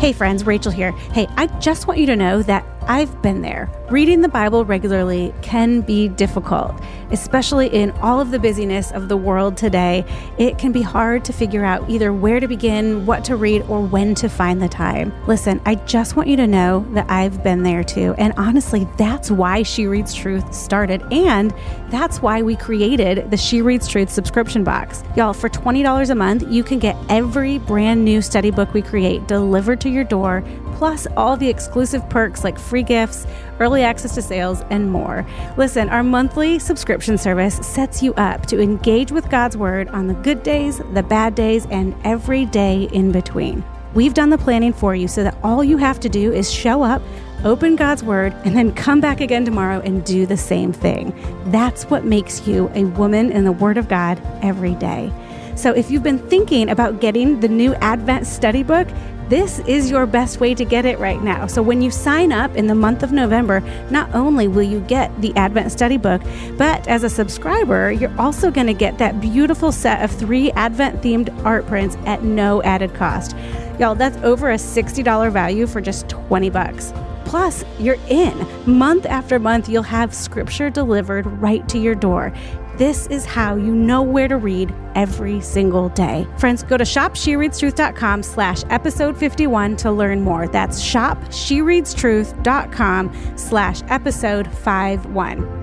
Hey 0.00 0.12
friends, 0.12 0.42
Raechel 0.42 0.72
here. 0.72 0.90
Hey, 0.90 1.28
I 1.36 1.46
just 1.60 1.86
want 1.86 2.00
you 2.00 2.06
to 2.06 2.16
know 2.16 2.42
that 2.42 2.66
I've 2.86 3.22
been 3.22 3.42
there. 3.42 3.70
Reading 3.90 4.20
the 4.22 4.28
Bible 4.28 4.64
regularly 4.64 5.34
can 5.42 5.82
be 5.82 6.08
difficult, 6.08 6.74
especially 7.10 7.68
in 7.68 7.90
all 8.02 8.20
of 8.20 8.30
the 8.30 8.38
busyness 8.38 8.90
of 8.92 9.08
the 9.08 9.16
world 9.16 9.56
today. 9.56 10.04
It 10.38 10.58
can 10.58 10.72
be 10.72 10.82
hard 10.82 11.24
to 11.26 11.32
figure 11.32 11.64
out 11.64 11.88
either 11.90 12.12
where 12.12 12.40
to 12.40 12.48
begin, 12.48 13.04
what 13.04 13.24
to 13.26 13.36
read, 13.36 13.62
or 13.68 13.80
when 13.80 14.14
to 14.16 14.28
find 14.28 14.62
the 14.62 14.68
time. 14.68 15.12
Listen, 15.26 15.60
I 15.66 15.74
just 15.74 16.16
want 16.16 16.28
you 16.28 16.36
to 16.36 16.46
know 16.46 16.86
that 16.94 17.10
I've 17.10 17.42
been 17.42 17.62
there 17.62 17.84
too. 17.84 18.14
And 18.18 18.32
honestly, 18.36 18.88
that's 18.96 19.30
why 19.30 19.62
She 19.62 19.86
Reads 19.86 20.14
Truth 20.14 20.54
started. 20.54 21.02
And 21.12 21.54
that's 21.90 22.22
why 22.22 22.42
we 22.42 22.56
created 22.56 23.30
the 23.30 23.36
She 23.36 23.62
Reads 23.62 23.88
Truth 23.88 24.10
subscription 24.10 24.64
box. 24.64 25.04
Y'all, 25.16 25.34
for 25.34 25.48
$20 25.48 26.10
a 26.10 26.14
month, 26.14 26.44
you 26.48 26.64
can 26.64 26.78
get 26.78 26.96
every 27.08 27.58
brand 27.58 28.04
new 28.04 28.22
study 28.22 28.50
book 28.50 28.72
we 28.72 28.82
create 28.82 29.26
delivered 29.28 29.80
to 29.82 29.88
your 29.88 30.04
door 30.04 30.42
plus 30.72 31.06
all 31.16 31.36
the 31.36 31.48
exclusive 31.48 32.08
perks 32.08 32.44
like 32.44 32.58
free 32.58 32.82
gifts, 32.82 33.26
early 33.60 33.82
access 33.82 34.14
to 34.14 34.22
sales, 34.22 34.62
and 34.70 34.90
more. 34.90 35.26
Listen, 35.56 35.88
our 35.88 36.02
monthly 36.02 36.58
subscription 36.58 37.16
service 37.18 37.56
sets 37.56 38.02
you 38.02 38.14
up 38.14 38.46
to 38.46 38.60
engage 38.60 39.12
with 39.12 39.30
God's 39.30 39.56
Word 39.56 39.88
on 39.88 40.06
the 40.06 40.14
good 40.14 40.42
days, 40.42 40.80
the 40.92 41.02
bad 41.02 41.34
days, 41.34 41.66
and 41.66 41.94
every 42.04 42.44
day 42.46 42.88
in 42.92 43.12
between. 43.12 43.64
We've 43.94 44.14
done 44.14 44.30
the 44.30 44.38
planning 44.38 44.72
for 44.72 44.94
you 44.94 45.06
so 45.06 45.22
that 45.22 45.36
all 45.42 45.62
you 45.62 45.76
have 45.76 46.00
to 46.00 46.08
do 46.08 46.32
is 46.32 46.50
show 46.50 46.82
up, 46.82 47.02
open 47.44 47.76
God's 47.76 48.02
Word, 48.02 48.32
and 48.44 48.56
then 48.56 48.72
come 48.72 49.00
back 49.00 49.20
again 49.20 49.44
tomorrow 49.44 49.80
and 49.80 50.04
do 50.04 50.24
the 50.24 50.36
same 50.36 50.72
thing. 50.72 51.14
That's 51.46 51.84
what 51.84 52.04
makes 52.04 52.46
you 52.46 52.70
a 52.74 52.84
woman 52.84 53.30
in 53.30 53.44
the 53.44 53.52
Word 53.52 53.76
of 53.76 53.88
God 53.88 54.20
every 54.42 54.74
day. 54.76 55.12
So 55.54 55.72
if 55.72 55.90
you've 55.90 56.02
been 56.02 56.18
thinking 56.18 56.70
about 56.70 57.00
getting 57.00 57.40
the 57.40 57.48
new 57.48 57.74
Advent 57.76 58.26
study 58.26 58.62
book, 58.62 58.88
this 59.28 59.60
is 59.60 59.90
your 59.90 60.04
best 60.04 60.40
way 60.40 60.54
to 60.54 60.64
get 60.64 60.84
it 60.84 60.98
right 60.98 61.22
now. 61.22 61.46
So 61.46 61.62
when 61.62 61.80
you 61.80 61.90
sign 61.90 62.32
up 62.32 62.54
in 62.54 62.66
the 62.66 62.74
month 62.74 63.02
of 63.02 63.12
November, 63.12 63.60
not 63.90 64.14
only 64.14 64.46
will 64.46 64.62
you 64.62 64.80
get 64.80 65.10
the 65.22 65.34
Advent 65.36 65.72
study 65.72 65.96
book, 65.96 66.20
but 66.58 66.86
as 66.86 67.02
a 67.02 67.08
subscriber, 67.08 67.90
you're 67.92 68.14
also 68.20 68.50
going 68.50 68.66
to 68.66 68.74
get 68.74 68.98
that 68.98 69.20
beautiful 69.20 69.72
set 69.72 70.02
of 70.02 70.10
three 70.10 70.50
Advent 70.52 71.00
themed 71.00 71.34
art 71.46 71.66
prints 71.66 71.96
at 72.04 72.22
no 72.22 72.62
added 72.62 72.92
cost. 72.94 73.34
Y'all, 73.78 73.94
that's 73.94 74.18
over 74.18 74.50
a 74.50 74.56
$60 74.56 75.32
value 75.32 75.66
for 75.66 75.80
just 75.80 76.08
20 76.10 76.50
bucks. 76.50 76.92
Plus, 77.24 77.64
you're 77.78 77.96
in. 78.08 78.46
Month 78.66 79.06
after 79.06 79.38
month, 79.38 79.66
you'll 79.66 79.82
have 79.82 80.14
scripture 80.14 80.68
delivered 80.68 81.26
right 81.26 81.66
to 81.70 81.78
your 81.78 81.94
door. 81.94 82.34
This 82.78 83.06
is 83.08 83.26
how 83.26 83.56
you 83.56 83.74
know 83.74 84.00
where 84.02 84.28
to 84.28 84.38
read 84.38 84.74
every 84.94 85.42
single 85.42 85.90
day. 85.90 86.26
Friends, 86.38 86.62
go 86.62 86.78
to 86.78 86.84
shopshereadstruth.com 86.84 88.22
slash 88.22 88.62
episode 88.70 89.14
51 89.16 89.76
to 89.76 89.92
learn 89.92 90.22
more. 90.22 90.48
That's 90.48 90.82
shopshereadstruth.com 90.82 93.36
slash 93.36 93.82
episode 93.88 94.50
51. 94.50 95.60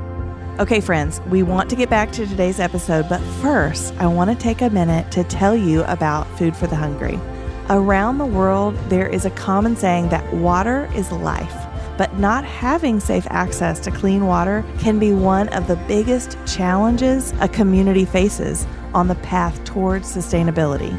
Okay, 0.59 0.81
friends, 0.81 1.19
we 1.29 1.41
want 1.41 1.67
to 1.71 1.75
get 1.75 1.89
back 1.89 2.11
to 2.11 2.27
today's 2.27 2.59
episode, 2.59 3.09
but 3.09 3.21
first, 3.41 3.95
I 3.95 4.05
want 4.05 4.29
to 4.29 4.35
take 4.35 4.61
a 4.61 4.69
minute 4.69 5.11
to 5.13 5.23
tell 5.23 5.55
you 5.55 5.83
about 5.85 6.27
Food 6.37 6.55
for 6.55 6.67
the 6.67 6.75
Hungry. 6.75 7.19
Around 7.71 8.19
the 8.19 8.25
world, 8.25 8.75
there 8.89 9.07
is 9.07 9.25
a 9.25 9.31
common 9.31 9.75
saying 9.75 10.09
that 10.09 10.31
water 10.33 10.87
is 10.93 11.11
life 11.11 11.68
but 11.99 12.17
not 12.17 12.45
having 12.45 12.97
safe 12.97 13.27
access 13.29 13.77
to 13.77 13.91
clean 13.91 14.25
water 14.25 14.63
can 14.79 14.97
be 14.99 15.11
one 15.11 15.49
of 15.49 15.67
the 15.67 15.75
biggest 15.85 16.37
challenges 16.47 17.33
a 17.41 17.47
community 17.49 18.05
faces 18.05 18.65
on 18.93 19.09
the 19.09 19.15
path 19.15 19.61
towards 19.65 20.07
sustainability. 20.07 20.93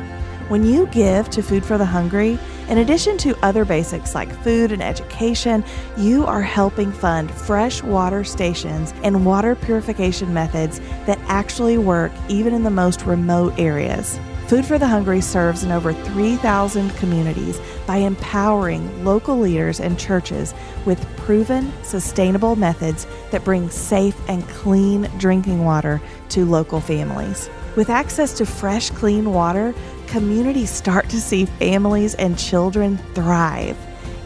When 0.51 0.63
you 0.63 0.85
give 0.89 1.31
to 1.31 1.43
Food 1.43 1.65
for 1.65 1.79
the 1.79 1.87
Hungry, 1.87 2.39
in 2.69 2.77
addition 2.77 3.17
to 3.19 3.35
other 3.43 3.65
basics 3.65 4.15
like 4.15 4.31
food 4.43 4.73
and 4.73 4.83
education, 4.83 5.65
you 5.97 6.27
are 6.27 6.43
helping 6.43 6.93
fund 6.93 7.31
fresh 7.31 7.83
water 7.83 8.23
stations 8.23 8.93
and 9.03 9.25
water 9.25 9.55
purification 9.55 10.35
methods 10.35 10.81
that 11.07 11.19
actually 11.29 11.79
work 11.79 12.13
even 12.29 12.53
in 12.53 12.63
the 12.63 12.71
most 12.71 13.07
remote 13.07 13.59
areas. 13.59 14.21
Food 14.51 14.67
for 14.67 14.81
the 14.81 14.89
Hungry 14.89 15.21
serves 15.21 15.63
in 15.63 15.71
over 15.71 15.93
3,000 15.93 16.91
communities 16.97 17.61
by 17.87 17.99
empowering 17.99 19.05
local 19.05 19.39
leaders 19.39 19.79
and 19.79 19.97
churches 19.97 20.55
with 20.85 21.07
proven, 21.19 21.73
sustainable 21.85 22.57
methods 22.57 23.07
that 23.31 23.45
bring 23.45 23.71
safe 23.71 24.17
and 24.29 24.45
clean 24.49 25.09
drinking 25.19 25.65
water 25.65 26.03
to 26.31 26.45
local 26.45 26.81
families. 26.81 27.49
With 27.77 27.91
access 27.91 28.33
to 28.39 28.45
fresh, 28.45 28.91
clean 28.91 29.33
water, 29.33 29.73
communities 30.09 30.71
start 30.71 31.09
to 31.11 31.21
see 31.21 31.45
families 31.45 32.17
and 32.17 32.37
children 32.37 32.99
thrive. 33.15 33.77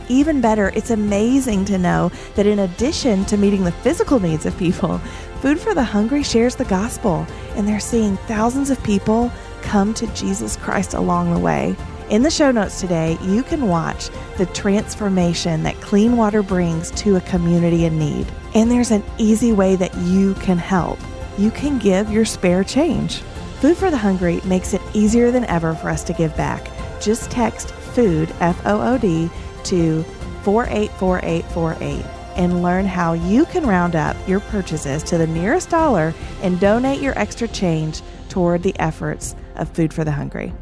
Even 0.08 0.40
better, 0.40 0.72
it's 0.74 0.90
amazing 0.90 1.66
to 1.66 1.76
know 1.76 2.10
that 2.34 2.46
in 2.46 2.60
addition 2.60 3.26
to 3.26 3.36
meeting 3.36 3.64
the 3.64 3.72
physical 3.72 4.18
needs 4.20 4.46
of 4.46 4.56
people, 4.56 5.02
Food 5.44 5.60
for 5.60 5.74
the 5.74 5.84
Hungry 5.84 6.22
shares 6.22 6.56
the 6.56 6.64
gospel, 6.64 7.26
and 7.54 7.68
they're 7.68 7.78
seeing 7.78 8.16
thousands 8.16 8.70
of 8.70 8.82
people 8.82 9.30
come 9.64 9.92
to 9.94 10.06
Jesus 10.14 10.56
Christ 10.56 10.94
along 10.94 11.32
the 11.32 11.40
way. 11.40 11.74
In 12.10 12.22
the 12.22 12.30
show 12.30 12.50
notes 12.50 12.80
today, 12.80 13.18
you 13.22 13.42
can 13.42 13.66
watch 13.66 14.10
the 14.36 14.46
transformation 14.46 15.62
that 15.62 15.80
clean 15.80 16.16
water 16.16 16.42
brings 16.42 16.90
to 16.92 17.16
a 17.16 17.20
community 17.22 17.86
in 17.86 17.98
need. 17.98 18.26
And 18.54 18.70
there's 18.70 18.90
an 18.90 19.02
easy 19.18 19.52
way 19.52 19.74
that 19.76 19.96
you 19.96 20.34
can 20.34 20.58
help. 20.58 20.98
You 21.38 21.50
can 21.50 21.78
give 21.78 22.10
your 22.10 22.24
spare 22.24 22.62
change. 22.62 23.18
Food 23.60 23.76
for 23.76 23.90
the 23.90 23.96
Hungry 23.96 24.40
makes 24.44 24.74
it 24.74 24.82
easier 24.92 25.30
than 25.30 25.44
ever 25.46 25.74
for 25.74 25.88
us 25.88 26.04
to 26.04 26.12
give 26.12 26.36
back. 26.36 26.70
Just 27.00 27.30
text 27.30 27.70
FOOD, 27.94 28.30
F 28.40 28.60
O 28.66 28.94
O 28.94 28.98
D, 28.98 29.30
to 29.64 30.02
484848 30.42 32.04
and 32.36 32.62
learn 32.62 32.84
how 32.84 33.12
you 33.12 33.46
can 33.46 33.66
round 33.66 33.96
up 33.96 34.16
your 34.28 34.40
purchases 34.40 35.02
to 35.04 35.16
the 35.16 35.26
nearest 35.26 35.70
dollar 35.70 36.12
and 36.42 36.60
donate 36.60 37.00
your 37.00 37.18
extra 37.18 37.48
change 37.48 38.02
toward 38.28 38.62
the 38.62 38.78
efforts 38.78 39.34
of 39.56 39.68
Food 39.70 39.92
for 39.92 40.04
the 40.04 40.12
Hungry. 40.12 40.52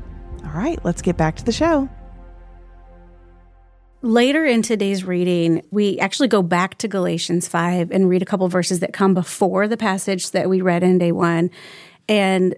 All 0.44 0.52
right, 0.52 0.78
let's 0.84 1.02
get 1.02 1.16
back 1.16 1.36
to 1.36 1.44
the 1.44 1.52
show. 1.52 1.88
Later 4.04 4.44
in 4.44 4.62
today's 4.62 5.04
reading, 5.04 5.62
we 5.70 5.98
actually 6.00 6.26
go 6.26 6.42
back 6.42 6.76
to 6.78 6.88
Galatians 6.88 7.46
5 7.46 7.92
and 7.92 8.08
read 8.08 8.20
a 8.20 8.24
couple 8.24 8.48
verses 8.48 8.80
that 8.80 8.92
come 8.92 9.14
before 9.14 9.68
the 9.68 9.76
passage 9.76 10.32
that 10.32 10.50
we 10.50 10.60
read 10.60 10.82
in 10.82 10.98
day 10.98 11.12
one. 11.12 11.50
And 12.08 12.56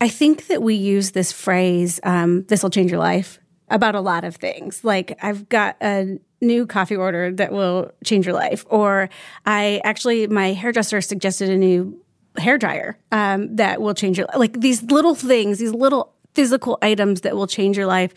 I 0.00 0.08
think 0.08 0.46
that 0.46 0.62
we 0.62 0.74
use 0.74 1.10
this 1.10 1.32
phrase, 1.32 1.98
um, 2.04 2.44
this 2.44 2.62
will 2.62 2.70
change 2.70 2.92
your 2.92 3.00
life, 3.00 3.40
about 3.68 3.96
a 3.96 4.00
lot 4.00 4.22
of 4.22 4.36
things. 4.36 4.84
Like, 4.84 5.18
I've 5.22 5.48
got 5.48 5.76
a 5.82 6.20
new 6.40 6.66
coffee 6.66 6.94
order 6.94 7.32
that 7.32 7.50
will 7.50 7.90
change 8.04 8.26
your 8.26 8.34
life. 8.34 8.64
Or 8.68 9.08
I 9.44 9.80
actually, 9.82 10.28
my 10.28 10.52
hairdresser 10.52 11.00
suggested 11.00 11.50
a 11.50 11.56
new 11.56 12.00
hair 12.38 12.58
dryer 12.58 12.98
um, 13.12 13.54
that 13.56 13.80
will 13.80 13.94
change 13.94 14.18
your 14.18 14.28
like 14.36 14.60
these 14.60 14.82
little 14.82 15.14
things, 15.14 15.58
these 15.58 15.72
little 15.72 16.12
physical 16.34 16.78
items 16.82 17.22
that 17.22 17.34
will 17.36 17.46
change 17.46 17.76
your 17.76 17.86
life. 17.86 18.12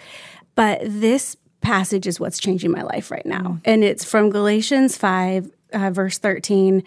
But 0.56 0.82
this 0.84 1.38
passage 1.62 2.08
is 2.08 2.20
what's 2.20 2.40
changing 2.40 2.72
my 2.72 2.82
life 2.82 3.12
right 3.12 3.26
now. 3.26 3.42
Mm. 3.42 3.62
And 3.66 3.84
it's 3.84 4.04
from 4.04 4.30
Galatians 4.30 4.98
5, 4.98 5.52
uh, 5.74 5.90
verse 5.92 6.18
13. 6.18 6.84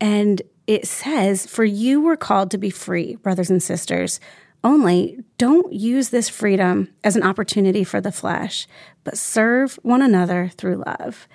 And 0.00 0.42
it 0.66 0.86
says, 0.86 1.46
For 1.46 1.64
you 1.64 2.00
were 2.00 2.16
called 2.16 2.50
to 2.52 2.58
be 2.58 2.70
free, 2.70 3.16
brothers 3.16 3.50
and 3.50 3.62
sisters. 3.62 4.20
Only 4.64 5.22
don't 5.38 5.72
use 5.72 6.08
this 6.08 6.28
freedom 6.28 6.88
as 7.04 7.14
an 7.14 7.22
opportunity 7.22 7.84
for 7.84 8.00
the 8.00 8.10
flesh, 8.10 8.66
but 9.04 9.16
serve 9.16 9.78
one 9.82 10.02
another 10.02 10.50
through 10.56 10.82
love. 10.84 11.28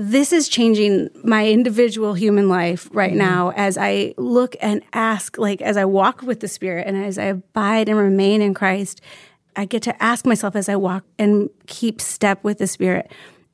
This 0.00 0.32
is 0.32 0.48
changing 0.48 1.10
my 1.24 1.48
individual 1.48 2.14
human 2.14 2.48
life 2.48 2.88
right 2.92 3.12
mm 3.12 3.16
now 3.16 3.50
as 3.56 3.76
I 3.76 4.14
look 4.16 4.54
and 4.60 4.80
ask, 4.92 5.36
like, 5.38 5.60
as 5.60 5.76
I 5.76 5.86
walk 5.86 6.22
with 6.22 6.38
the 6.38 6.46
Spirit 6.46 6.86
and 6.86 6.96
as 6.96 7.18
I 7.18 7.24
abide 7.24 7.88
and 7.88 7.98
remain 7.98 8.40
in 8.40 8.54
Christ 8.54 9.00
I 9.58 9.64
get 9.64 9.82
to 9.82 10.02
ask 10.02 10.24
myself 10.24 10.54
as 10.54 10.68
I 10.68 10.76
walk 10.76 11.04
and 11.18 11.50
keep 11.66 12.00
step 12.00 12.44
with 12.44 12.58
the 12.58 12.68
Spirit 12.68 13.10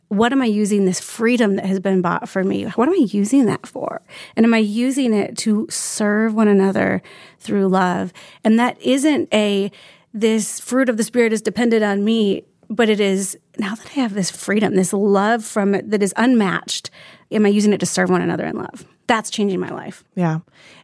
what 0.08 0.32
am 0.32 0.42
I 0.42 0.46
using 0.46 0.84
this 0.84 1.00
freedom 1.00 1.56
that 1.56 1.64
has 1.64 1.80
been 1.80 2.02
bought 2.02 2.28
for 2.28 2.44
me? 2.44 2.64
What 2.64 2.88
am 2.88 2.94
I 2.94 3.06
using 3.08 3.46
that 3.46 3.66
for? 3.66 4.02
And 4.36 4.44
am 4.44 4.54
I 4.54 4.58
using 4.58 5.12
it 5.12 5.36
to 5.38 5.66
serve 5.70 6.34
one 6.34 6.46
another 6.46 7.02
through 7.40 7.66
love? 7.68 8.12
And 8.44 8.58
that 8.58 8.80
isn't 8.80 9.32
a, 9.32 9.72
this 10.12 10.60
fruit 10.60 10.88
of 10.88 10.98
the 10.98 11.04
Spirit 11.04 11.32
is 11.32 11.42
dependent 11.42 11.82
on 11.82 12.04
me, 12.04 12.44
but 12.68 12.88
it 12.88 13.00
is 13.00 13.38
now 13.58 13.74
that 13.74 13.86
I 13.96 14.00
have 14.00 14.14
this 14.14 14.30
freedom, 14.30 14.74
this 14.74 14.92
love 14.92 15.44
from 15.44 15.74
it 15.74 15.90
that 15.90 16.02
is 16.02 16.14
unmatched, 16.16 16.90
am 17.30 17.46
I 17.46 17.48
using 17.48 17.72
it 17.72 17.80
to 17.80 17.86
serve 17.86 18.10
one 18.10 18.22
another 18.22 18.44
in 18.44 18.56
love? 18.56 18.84
That's 19.06 19.30
changing 19.30 19.60
my 19.60 19.68
life. 19.68 20.02
Yeah. 20.14 20.40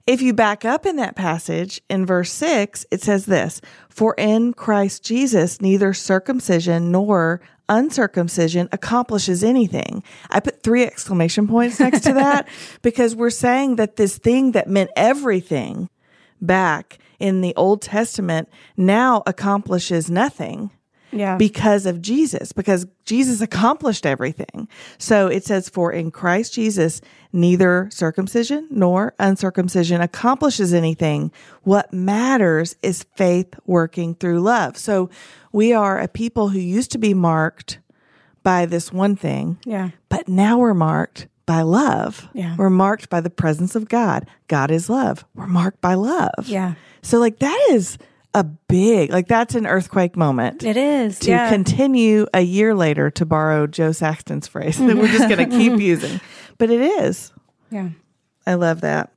If 0.07 0.21
you 0.21 0.35
back 0.35 0.65
up 0.65 0.85
in 0.85 0.97
that 0.97 1.17
passage 1.17 1.81
in 1.89 2.05
verse 2.05 2.33
6, 2.33 2.85
it 2.91 3.03
says 3.03 3.27
this 3.27 3.61
For 3.89 4.15
in 4.19 4.53
Christ 4.53 5.03
Jesus, 5.03 5.61
neither 5.61 5.95
circumcision 5.95 6.91
nor 6.93 7.41
uncircumcision 7.69 8.69
accomplishes 8.73 9.43
anything. 9.43 10.03
I 10.29 10.41
put 10.41 10.63
three 10.63 10.85
exclamation 10.85 11.49
points 11.49 11.81
next 11.81 12.01
to 12.01 12.13
that 12.15 12.49
because 12.83 13.15
we're 13.15 13.31
saying 13.31 13.77
that 13.77 13.97
this 13.97 14.19
thing 14.19 14.53
that 14.53 14.69
meant 14.69 14.91
everything 14.97 15.89
back 16.41 16.99
in 17.19 17.41
the 17.41 17.55
Old 17.57 17.81
Testament 17.81 18.49
now 18.77 19.23
accomplishes 19.27 20.11
nothing 20.11 20.71
yeah. 21.13 21.37
because 21.37 21.87
of 21.87 22.01
Jesus, 22.01 22.53
because 22.53 22.87
Jesus 23.05 23.41
accomplished 23.41 24.07
everything. 24.07 24.69
So 24.99 25.27
it 25.27 25.45
says, 25.45 25.69
For 25.69 25.93
in 25.93 26.11
Christ 26.11 26.55
Jesus, 26.55 27.01
neither 27.33 27.89
circumcision 27.91 28.69
nor 28.71 29.15
uncircumcision 29.19 30.01
accomplishes 30.01 30.73
anything. 30.75 31.33
What 31.63 31.93
matters 31.93 32.77
is 32.83 33.07
faith 33.17 33.55
working 33.67 34.15
through 34.15 34.41
love. 34.41 34.77
So 34.77 35.11
we 35.53 35.73
are 35.73 35.99
a 35.99 36.09
people 36.09 36.49
who 36.49 36.59
used 36.59 36.93
to 36.93 36.99
be 36.99 37.15
marked 37.15 37.79
by 38.43 38.67
this 38.67 38.93
one 38.93 39.17
thing. 39.17 39.59
Yeah. 39.65 39.91
But 40.09 40.29
now 40.29 40.59
we're 40.59 40.75
marked 40.75 41.27
by 41.47 41.63
love. 41.63 42.29
Yeah. 42.33 42.55
We're 42.57 42.71
marked 42.71 43.11
by 43.11 43.21
the 43.21 43.31
presence 43.31 43.75
of 43.75 43.89
God. 43.89 44.27
God 44.47 44.71
is 44.71 44.89
love. 44.89 45.25
We're 45.35 45.49
marked 45.49 45.81
by 45.81 45.95
love. 45.95 46.47
Yeah. 46.47 46.75
So 47.03 47.19
like 47.19 47.41
that 47.41 47.69
is 47.71 47.99
a 48.35 48.45
big 48.45 49.11
like 49.11 49.27
that's 49.27 49.55
an 49.57 49.67
earthquake 49.67 50.17
moment. 50.17 50.63
It 50.63 50.77
is 50.77 51.19
to 51.21 51.31
yeah. 51.31 51.49
continue 51.51 52.27
a 52.33 52.41
year 52.41 52.75
later 52.75 53.11
to 53.13 53.27
borrow 53.27 53.67
Jo 53.67 53.91
Saxton's 53.93 54.47
phrase 54.47 54.79
that 54.79 54.97
we're 54.97 55.09
just 55.09 55.29
going 55.29 55.51
to 55.51 55.57
keep 55.57 55.81
using, 55.81 56.21
but 56.59 56.71
it 56.71 56.81
is. 56.81 57.33
Yeah, 57.71 57.91
I 58.47 58.55
love 58.55 58.83
that. 58.83 59.13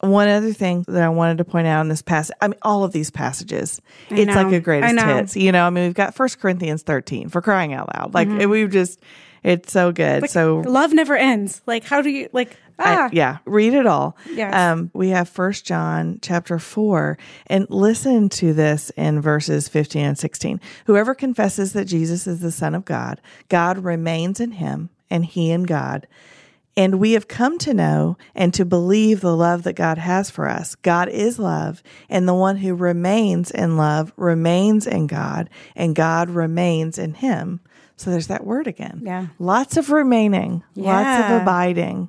One 0.00 0.26
other 0.26 0.52
thing 0.52 0.84
that 0.88 1.00
I 1.00 1.08
wanted 1.10 1.38
to 1.38 1.44
point 1.44 1.68
out 1.68 1.80
in 1.82 1.88
this 1.88 2.02
passage, 2.02 2.34
I 2.40 2.48
mean, 2.48 2.58
all 2.62 2.82
of 2.82 2.90
these 2.90 3.12
passages, 3.12 3.80
I 4.10 4.14
it's 4.16 4.26
know. 4.34 4.42
like 4.42 4.52
a 4.52 4.58
greatest 4.58 5.00
hits. 5.00 5.36
You 5.36 5.52
know, 5.52 5.64
I 5.64 5.70
mean, 5.70 5.84
we've 5.84 5.94
got 5.94 6.16
First 6.16 6.40
Corinthians 6.40 6.82
13 6.82 7.28
for 7.28 7.40
crying 7.40 7.72
out 7.72 7.88
loud. 7.96 8.12
Like, 8.12 8.26
Mm-hmm. 8.26 8.50
we've 8.50 8.70
just, 8.70 8.98
it's 9.42 9.72
so 9.72 9.92
good. 9.92 10.28
so, 10.30 10.62
love 10.66 10.92
never 10.92 11.16
ends. 11.16 11.60
Like, 11.66 11.84
how 11.84 12.02
do 12.02 12.10
you 12.10 12.28
like? 12.32 12.56
I- 12.78 12.94
Ah, 12.96 13.08
yeah, 13.12 13.38
read 13.44 13.74
it 13.74 13.86
all. 13.86 14.16
Yes. 14.34 14.54
Um, 14.54 14.90
we 14.94 15.10
have 15.10 15.28
First 15.28 15.64
John 15.66 16.18
chapter 16.22 16.58
four, 16.58 17.18
and 17.46 17.66
listen 17.68 18.28
to 18.30 18.52
this 18.54 18.90
in 18.96 19.20
verses 19.20 19.68
fifteen 19.68 20.06
and 20.06 20.18
sixteen. 20.18 20.60
Whoever 20.86 21.14
confesses 21.14 21.74
that 21.74 21.84
Jesus 21.84 22.26
is 22.26 22.40
the 22.40 22.50
Son 22.50 22.74
of 22.74 22.84
God, 22.84 23.20
God 23.48 23.78
remains 23.84 24.40
in 24.40 24.52
him, 24.52 24.88
and 25.10 25.24
he 25.24 25.50
in 25.50 25.64
God. 25.64 26.06
And 26.74 26.98
we 26.98 27.12
have 27.12 27.28
come 27.28 27.58
to 27.58 27.74
know 27.74 28.16
and 28.34 28.54
to 28.54 28.64
believe 28.64 29.20
the 29.20 29.36
love 29.36 29.62
that 29.64 29.74
God 29.74 29.98
has 29.98 30.30
for 30.30 30.48
us. 30.48 30.74
God 30.76 31.10
is 31.10 31.38
love, 31.38 31.82
and 32.08 32.26
the 32.26 32.32
one 32.34 32.56
who 32.56 32.74
remains 32.74 33.50
in 33.50 33.76
love 33.76 34.10
remains 34.16 34.86
in 34.86 35.06
God, 35.06 35.50
and 35.76 35.94
God 35.94 36.30
remains 36.30 36.96
in 36.98 37.12
him. 37.12 37.60
So 38.02 38.10
there's 38.10 38.26
that 38.26 38.44
word 38.44 38.66
again. 38.66 39.02
Yeah. 39.04 39.28
Lots 39.38 39.76
of 39.76 39.90
remaining, 39.90 40.64
lots 40.74 41.24
of 41.30 41.42
abiding. 41.42 42.08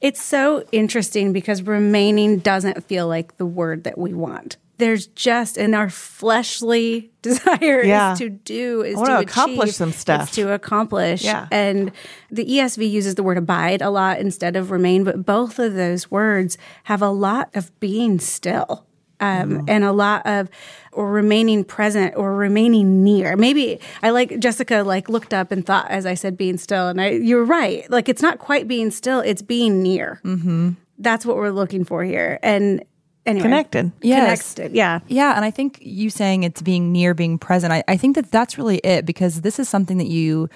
It's 0.00 0.20
so 0.20 0.64
interesting 0.72 1.32
because 1.32 1.62
remaining 1.62 2.38
doesn't 2.38 2.82
feel 2.84 3.06
like 3.06 3.36
the 3.36 3.46
word 3.46 3.84
that 3.84 3.96
we 3.96 4.12
want. 4.12 4.56
There's 4.78 5.06
just 5.08 5.56
in 5.56 5.72
our 5.74 5.88
fleshly 5.88 7.12
desire 7.22 7.84
Yeah. 7.84 8.14
is 8.14 8.18
to 8.18 8.28
do 8.30 8.82
is 8.82 8.96
to 8.98 9.18
accomplish 9.20 9.68
achieve, 9.68 9.74
some 9.74 9.92
stuff. 9.92 10.32
To 10.32 10.52
accomplish. 10.52 11.22
Yeah. 11.22 11.46
And 11.52 11.92
the 12.30 12.44
ESV 12.44 12.90
uses 12.90 13.14
the 13.14 13.22
word 13.22 13.38
abide 13.38 13.82
a 13.82 13.90
lot 13.90 14.18
instead 14.18 14.56
of 14.56 14.72
remain, 14.72 15.04
but 15.04 15.24
both 15.24 15.58
of 15.60 15.74
those 15.74 16.10
words 16.10 16.58
have 16.84 17.02
a 17.02 17.10
lot 17.10 17.50
of 17.54 17.78
being 17.78 18.18
still. 18.18 18.84
Um, 19.20 19.50
Mm-hmm. 19.50 19.64
and 19.68 19.84
a 19.84 19.92
lot 19.92 20.24
of 20.26 20.48
or 20.92 21.10
remaining 21.12 21.62
present 21.64 22.14
or 22.16 22.34
remaining 22.34 23.04
near. 23.04 23.36
Maybe 23.36 23.78
I 24.02 24.10
like 24.10 24.38
Jessica 24.40 24.82
like 24.82 25.08
looked 25.08 25.34
up 25.34 25.52
and 25.52 25.64
thought 25.64 25.90
as 25.90 26.06
I 26.06 26.14
said 26.14 26.36
being 26.36 26.56
still, 26.58 26.88
and 26.88 27.00
I 27.00 27.10
you're 27.10 27.44
right. 27.44 27.88
Like 27.90 28.08
it's 28.08 28.22
not 28.22 28.38
quite 28.38 28.66
being 28.66 28.90
still; 28.90 29.20
it's 29.20 29.42
being 29.42 29.82
near. 29.82 30.20
Mm-hmm. 30.24 30.70
That's 30.98 31.24
what 31.26 31.36
we're 31.36 31.50
looking 31.50 31.84
for 31.84 32.02
here. 32.04 32.38
And 32.42 32.82
anyway, 33.26 33.42
Connected. 33.42 33.92
Yes. 34.02 34.54
connected. 34.54 34.76
Yeah, 34.76 35.00
Yeah, 35.08 35.36
and 35.36 35.44
I 35.44 35.50
think 35.50 35.78
you 35.82 36.10
saying 36.10 36.42
it's 36.42 36.62
being 36.62 36.90
near, 36.92 37.14
being 37.14 37.38
present. 37.38 37.72
I, 37.72 37.84
I 37.88 37.96
think 37.96 38.16
that 38.16 38.30
that's 38.30 38.56
really 38.58 38.78
it 38.78 39.04
because 39.06 39.42
this 39.42 39.58
is 39.58 39.68
something 39.68 39.98
that 39.98 40.08
you 40.08 40.48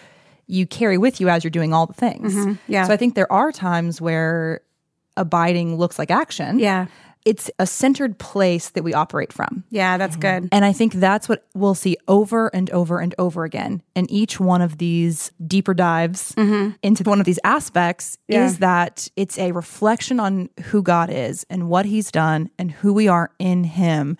you 0.47 0.67
carry 0.67 0.99
with 0.99 1.21
you 1.21 1.29
as 1.31 1.45
you're 1.45 1.51
doing 1.51 1.73
all 1.73 1.87
the 1.87 1.95
things. 1.95 2.35
Yeah. 2.67 2.87
So 2.87 2.93
I 2.93 2.97
think 2.97 3.15
there 3.15 3.31
are 3.33 3.53
times 3.53 4.01
where 4.01 4.61
abiding 5.17 5.77
looks 5.77 5.99
like 5.99 6.11
action. 6.11 6.59
yeah, 6.59 6.87
It's 7.25 7.51
a 7.59 7.66
centered 7.66 8.18
place 8.18 8.68
that 8.70 8.83
we 8.85 8.93
operate 8.93 9.33
from. 9.33 9.64
yeah. 9.70 9.97
That's 9.97 10.16
good. 10.16 10.49
And 10.53 10.64
I 10.64 10.72
think 10.75 10.93
that's 10.95 11.29
what 11.29 11.47
we'll 11.55 11.75
see 11.75 11.97
over 12.07 12.49
and 12.55 12.68
over 12.70 12.99
and 13.01 13.14
over 13.18 13.45
again 13.45 13.83
in 13.95 14.11
each 14.11 14.39
one 14.39 14.61
of 14.61 14.77
these 14.79 15.33
deeper 15.47 15.72
dives 15.72 16.33
mm-hmm. 16.33 16.72
into 16.83 17.03
one 17.05 17.20
of 17.20 17.27
these 17.27 17.39
aspects 17.43 18.18
Yeah. 18.29 18.45
is 18.45 18.59
that 18.59 19.09
it's 19.16 19.39
a 19.39 19.53
reflection 19.53 20.20
on 20.20 20.51
who 20.64 20.83
God 20.83 21.09
is 21.11 21.47
and 21.49 21.68
what 21.70 21.87
he's 21.87 22.11
done 22.11 22.51
and 22.59 22.70
who 22.70 22.93
we 22.93 23.09
are 23.09 23.31
in 23.39 23.64
him. 23.64 24.18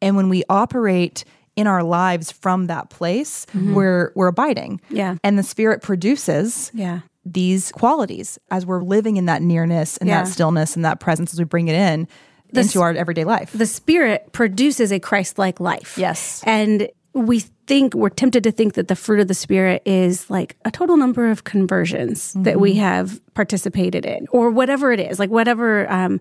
And 0.00 0.16
when 0.16 0.28
we 0.30 0.42
operate 0.48 1.24
in 1.56 1.66
our 1.66 1.82
lives 1.82 2.30
from 2.32 2.66
that 2.66 2.88
place, 2.90 3.46
mm-hmm. 3.46 3.74
we're 3.74 4.12
we're 4.14 4.28
abiding. 4.28 4.80
Yeah. 4.90 5.16
And 5.22 5.38
the 5.38 5.42
spirit 5.42 5.82
produces 5.82 6.70
Yeah. 6.74 7.00
these 7.24 7.72
qualities 7.72 8.38
as 8.50 8.64
we're 8.64 8.82
living 8.82 9.16
in 9.16 9.26
that 9.26 9.42
nearness 9.42 9.96
and 9.98 10.08
Yeah. 10.08 10.22
that 10.22 10.28
stillness 10.30 10.76
and 10.76 10.84
that 10.84 11.00
presence 11.00 11.32
as 11.32 11.38
we 11.38 11.44
bring 11.44 11.68
it 11.68 11.74
in 11.74 12.08
into 12.52 12.80
our 12.80 12.92
everyday 12.92 13.24
life. 13.24 13.52
the 13.52 13.66
spirit 13.66 14.32
produces 14.32 14.92
a 14.92 15.00
christ-like 15.00 15.60
life. 15.60 15.96
Yes. 15.98 16.42
and 16.46 16.88
we 17.12 17.40
think 17.66 17.94
we're 17.94 18.10
tempted 18.10 18.44
to 18.44 18.52
think 18.52 18.74
that 18.74 18.88
the 18.88 18.94
fruit 18.94 19.20
of 19.20 19.26
the 19.26 19.34
spirit 19.34 19.80
is 19.86 20.28
like 20.28 20.54
a 20.66 20.70
total 20.70 20.96
number 20.98 21.30
of 21.30 21.44
conversions 21.44 22.34
that 22.34 22.60
we 22.60 22.74
have 22.74 23.20
participated 23.34 24.04
in 24.04 24.26
or 24.30 24.50
whatever 24.50 24.92
it 24.92 25.00
is 25.00 25.18
like 25.18 25.30
whatever 25.30 25.90
um, 25.90 26.20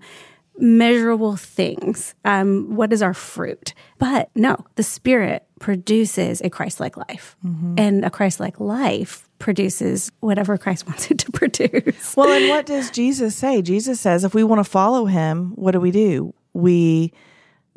measurable 0.58 1.36
things 1.36 2.16
um, 2.24 2.76
what 2.76 2.94
is 2.94 3.02
our 3.02 3.14
fruit? 3.14 3.74
But 4.00 4.30
no 4.36 4.56
the 4.76 4.84
spirit 4.84 5.46
produces 5.60 6.42
a 6.42 6.50
christ-like 6.50 6.96
life. 6.98 7.36
And 7.78 8.06
a 8.06 8.10
christ-like 8.10 8.60
life 8.60 9.28
produces 9.46 10.12
whatever 10.22 10.58
christ 10.58 10.88
wants 10.88 11.12
it 11.12 11.20
to 11.20 11.32
produce 11.32 12.18
Well, 12.18 12.32
and 12.32 12.50
what 12.50 12.66
does 12.66 12.90
Jesus 12.90 13.36
say? 13.36 13.62
Jesus 13.62 14.02
says 14.02 14.24
if 14.24 14.34
we 14.34 14.44
want 14.44 14.58
to 14.58 14.70
follow 14.70 15.06
him, 15.06 15.52
what 15.56 15.74
do 15.74 15.80
we 15.80 15.92
do? 15.92 16.34
We 16.54 17.14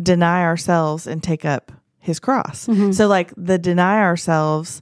deny 0.03 0.45
ourselves 0.45 1.07
and 1.07 1.23
take 1.23 1.45
up 1.45 1.71
his 1.99 2.19
cross. 2.19 2.69
Mm-hmm. 2.69 2.93
So, 2.93 3.07
like 3.07 3.35
the 3.37 3.59
deny 3.59 4.01
ourselves, 4.01 4.81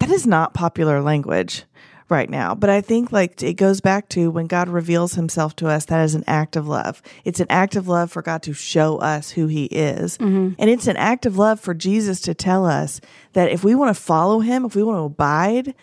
that 0.00 0.10
is 0.10 0.26
not 0.26 0.54
popular 0.54 1.00
language 1.00 1.62
right 2.08 2.28
now. 2.28 2.52
But 2.56 2.68
I 2.68 2.80
think 2.80 3.12
like 3.12 3.40
it 3.40 3.54
goes 3.54 3.80
back 3.80 4.08
to 4.10 4.28
when 4.28 4.48
God 4.48 4.68
reveals 4.68 5.14
himself 5.14 5.54
to 5.56 5.68
us, 5.68 5.84
that 5.84 6.02
is 6.02 6.16
an 6.16 6.24
act 6.26 6.56
of 6.56 6.66
love. 6.66 7.00
It's 7.24 7.38
an 7.38 7.46
act 7.48 7.76
of 7.76 7.86
love 7.86 8.10
for 8.10 8.22
God 8.22 8.42
to 8.42 8.52
show 8.54 8.98
us 8.98 9.30
who 9.30 9.46
he 9.46 9.66
is. 9.66 10.18
Mm-hmm. 10.18 10.54
And 10.58 10.68
it's 10.68 10.88
an 10.88 10.96
act 10.96 11.26
of 11.26 11.38
love 11.38 11.60
for 11.60 11.74
Jesus 11.74 12.20
to 12.22 12.34
tell 12.34 12.66
us 12.66 13.00
that 13.34 13.50
if 13.50 13.62
we 13.62 13.76
want 13.76 13.94
to 13.94 14.02
follow 14.02 14.40
him, 14.40 14.64
if 14.64 14.74
we 14.74 14.82
want 14.82 14.98
to 14.98 15.04
abide, 15.04 15.74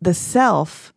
the 0.00 0.14
self 0.14 0.92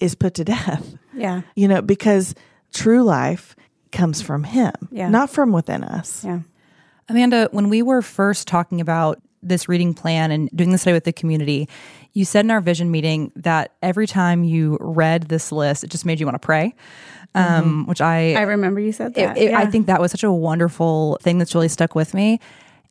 is 0.00 0.14
put 0.14 0.34
to 0.34 0.44
death 0.44 0.94
yeah 1.14 1.42
you 1.54 1.66
know, 1.68 1.80
because 1.82 2.34
true 2.72 3.02
life 3.02 3.56
comes 3.92 4.20
from 4.20 4.44
Him, 4.44 4.72
Yeah. 4.90 5.08
not 5.08 5.30
from 5.30 5.52
within 5.52 5.82
us. 5.84 6.24
yeah 6.24 6.40
Amanda, 7.08 7.48
when 7.52 7.68
we 7.68 7.82
were 7.82 8.02
first 8.02 8.48
talking 8.48 8.80
about 8.80 9.20
this 9.42 9.68
reading 9.68 9.94
plan 9.94 10.32
and 10.32 10.50
doing 10.54 10.72
the 10.72 10.78
study 10.78 10.92
with 10.94 11.04
the 11.04 11.12
community, 11.12 11.68
you 12.12 12.24
said 12.24 12.44
in 12.44 12.50
our 12.50 12.60
vision 12.60 12.90
meeting 12.90 13.30
that 13.36 13.72
every 13.80 14.08
time 14.08 14.42
you 14.42 14.76
read 14.80 15.22
this 15.28 15.52
list, 15.52 15.84
it 15.84 15.90
just 15.90 16.04
made 16.04 16.18
you 16.18 16.26
want 16.26 16.34
to 16.34 16.44
pray, 16.44 16.74
um, 17.36 17.86
which 17.86 18.00
I, 18.00 18.32
i 18.34 18.42
remember 18.42 18.80
you 18.80 18.90
said 18.92 19.14
that 19.14 19.36
it- 19.38 19.54
I 19.54 19.62
yeah. 19.62 19.70
think 19.70 19.86
that 19.86 20.00
was 20.00 20.10
such 20.10 20.24
a 20.24 20.32
wonderful 20.32 21.18
thing 21.22 21.38
that's 21.38 21.54
really 21.54 21.68
stuck 21.68 21.94
with 21.94 22.12
me. 22.12 22.40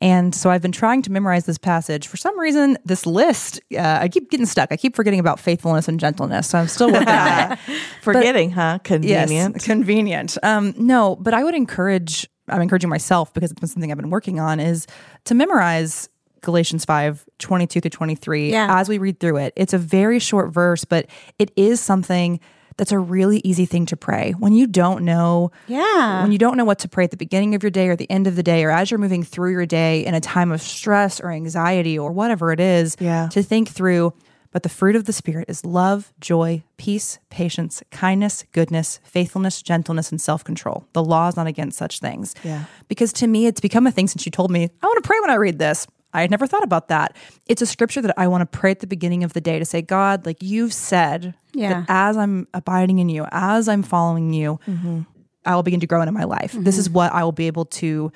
And 0.06 0.36
so 0.36 0.52
I've 0.52 0.62
been 0.62 0.72
trying 0.72 1.02
to 1.02 1.12
memorize 1.12 1.46
this 1.48 1.58
passage. 1.58 2.08
For 2.08 2.16
some 2.16 2.40
reason, 2.40 2.78
this 2.86 3.08
list, 3.08 3.60
uh, 3.74 3.98
I 4.02 4.08
keep 4.08 4.30
getting 4.30 4.46
stuck. 4.46 4.72
I 4.72 4.78
keep 4.78 4.96
forgetting 4.96 5.20
about 5.20 5.40
faithfulness 5.40 5.88
and 5.88 6.00
gentleness. 6.00 6.48
So 6.50 6.60
I'm 6.60 6.68
still 6.68 6.92
working 6.92 7.08
on 7.10 7.52
it. 7.54 7.60
Forgetting, 8.04 8.52
huh? 8.52 8.78
Convenient. 8.84 9.56
Yes, 9.56 9.66
convenient. 9.66 10.38
Um, 10.44 10.76
no, 10.78 11.16
but 11.16 11.34
I 11.34 11.44
would 11.44 11.56
encourage, 11.56 12.30
I'm 12.48 12.62
encouraging 12.62 12.90
myself 12.92 13.34
because 13.34 13.50
it's 13.50 13.60
been 13.60 13.68
something 13.68 13.92
I've 13.92 13.98
been 13.98 14.12
working 14.12 14.40
on, 14.40 14.60
is 14.60 14.86
to 15.24 15.34
memorize 15.34 16.08
Galatians 16.42 16.86
5, 16.86 17.26
22 17.40 17.82
through 17.82 17.90
23 17.90 18.52
Yeah. 18.52 18.80
as 18.80 18.88
we 18.88 19.00
read 19.00 19.20
through 19.20 19.38
it. 19.38 19.54
It's 19.56 19.74
a 19.74 19.80
very 19.80 20.20
short 20.20 20.54
verse, 20.54 20.86
but 20.86 21.08
it 21.40 21.50
is 21.56 21.80
something 21.80 22.40
that's 22.78 22.92
a 22.92 23.00
really 23.00 23.42
easy 23.44 23.66
thing 23.66 23.86
to 23.88 23.98
pray. 23.98 24.34
When 24.38 24.54
you 24.54 24.68
don't 24.68 25.04
know, 25.04 25.52
Yeah. 25.68 26.22
when 26.24 26.32
you 26.32 26.38
don't 26.38 26.58
know 26.58 26.66
what 26.66 26.80
to 26.80 26.88
pray 26.90 27.04
at 27.06 27.12
the 27.12 27.18
beginning 27.18 27.56
of 27.56 27.64
your 27.64 27.70
day 27.70 27.88
or 27.88 27.96
the 27.96 28.10
end 28.12 28.28
of 28.28 28.36
the 28.36 28.44
day, 28.44 28.64
or 28.64 28.72
as 28.72 28.92
you're 28.92 28.98
moving 28.98 29.24
through 29.24 29.52
your 29.52 29.66
day 29.66 30.06
in 30.06 30.14
a 30.14 30.20
time 30.22 30.52
of 30.52 30.62
stress 30.62 31.20
or 31.20 31.32
anxiety 31.32 31.98
or 31.98 32.12
whatever 32.12 32.52
it 32.52 32.60
is, 32.60 32.96
Yeah. 33.00 33.28
to 33.30 33.42
think 33.44 33.70
through. 33.70 34.14
But 34.52 34.64
the 34.64 34.70
fruit 34.70 34.96
of 34.96 35.04
the 35.04 35.12
Spirit 35.12 35.50
is 35.50 35.66
love, 35.66 36.14
joy, 36.22 36.64
peace, 36.78 37.20
patience, 37.30 37.84
kindness, 37.92 38.46
goodness, 38.54 39.02
faithfulness, 39.04 39.62
gentleness, 39.62 40.12
and 40.12 40.22
self 40.22 40.46
control. 40.46 40.86
The 40.94 41.04
law 41.04 41.28
is 41.28 41.36
not 41.36 41.46
against 41.46 41.78
such 41.78 42.00
things. 42.00 42.34
Yeah. 42.42 42.64
Because 42.88 43.12
to 43.14 43.28
me, 43.28 43.48
it's 43.48 43.60
become 43.60 43.86
a 43.86 43.92
thing 43.92 44.08
since 44.08 44.26
you 44.26 44.32
told 44.32 44.52
me, 44.52 44.70
I 44.82 44.86
want 44.86 45.04
to 45.04 45.06
pray 45.08 45.20
when 45.20 45.30
I 45.30 45.36
read 45.36 45.60
this. 45.60 45.88
I 46.16 46.22
had 46.22 46.32
never 46.32 46.48
thought 46.48 46.64
about 46.64 46.88
that. 46.88 47.16
It's 47.46 47.62
a 47.62 47.66
scripture 47.66 48.02
that 48.02 48.14
I 48.18 48.28
want 48.28 48.42
to 48.42 48.58
pray 48.58 48.72
at 48.72 48.80
the 48.80 48.88
beginning 48.88 49.24
of 49.24 49.34
the 49.34 49.42
day 49.42 49.60
to 49.60 49.66
say, 49.66 49.82
God, 49.82 50.26
like 50.26 50.42
you've 50.42 50.74
said, 50.74 51.36
Yeah. 51.54 51.70
that 51.82 51.86
as 51.90 52.18
I'm 52.18 52.48
abiding 52.54 53.00
in 53.00 53.10
you, 53.10 53.26
as 53.32 53.68
I'm 53.68 53.84
following 53.84 54.34
you, 54.34 54.60
mm-hmm. 54.66 55.02
I 55.46 55.56
will 55.56 55.64
begin 55.64 55.80
to 55.82 55.88
grow 55.88 56.02
into 56.02 56.12
my 56.12 56.24
life. 56.24 56.56
This 56.58 56.78
is 56.78 56.88
mm-hmm. 56.88 56.96
what 56.96 57.14
I 57.14 57.24
will 57.24 57.32
be 57.32 57.48
able 57.48 57.66
to 57.66 58.12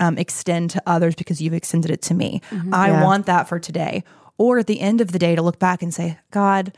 um, 0.00 0.18
extend 0.18 0.70
to 0.70 0.82
others 0.86 1.14
because 1.14 1.40
you've 1.40 1.54
extended 1.54 1.90
it 1.90 2.02
to 2.02 2.14
me. 2.14 2.42
Mm-hmm. 2.50 2.74
I 2.74 2.88
Yeah. 2.88 3.04
want 3.04 3.26
that 3.26 3.48
for 3.48 3.58
today. 3.58 4.04
Or 4.36 4.58
at 4.58 4.66
the 4.66 4.80
end 4.80 5.00
of 5.00 5.12
the 5.12 5.18
day 5.18 5.36
to 5.36 5.42
look 5.42 5.60
back 5.60 5.80
and 5.82 5.94
say, 5.94 6.18
God, 6.32 6.76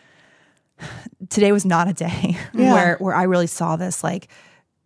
today 1.31 1.53
was 1.53 1.65
not 1.65 1.89
a 1.89 1.93
day 1.93 2.37
Yeah. 2.55 2.73
where 2.75 2.97
where 2.99 3.15
I 3.15 3.23
really 3.23 3.47
saw 3.47 3.77
this 3.77 4.05
like 4.05 4.29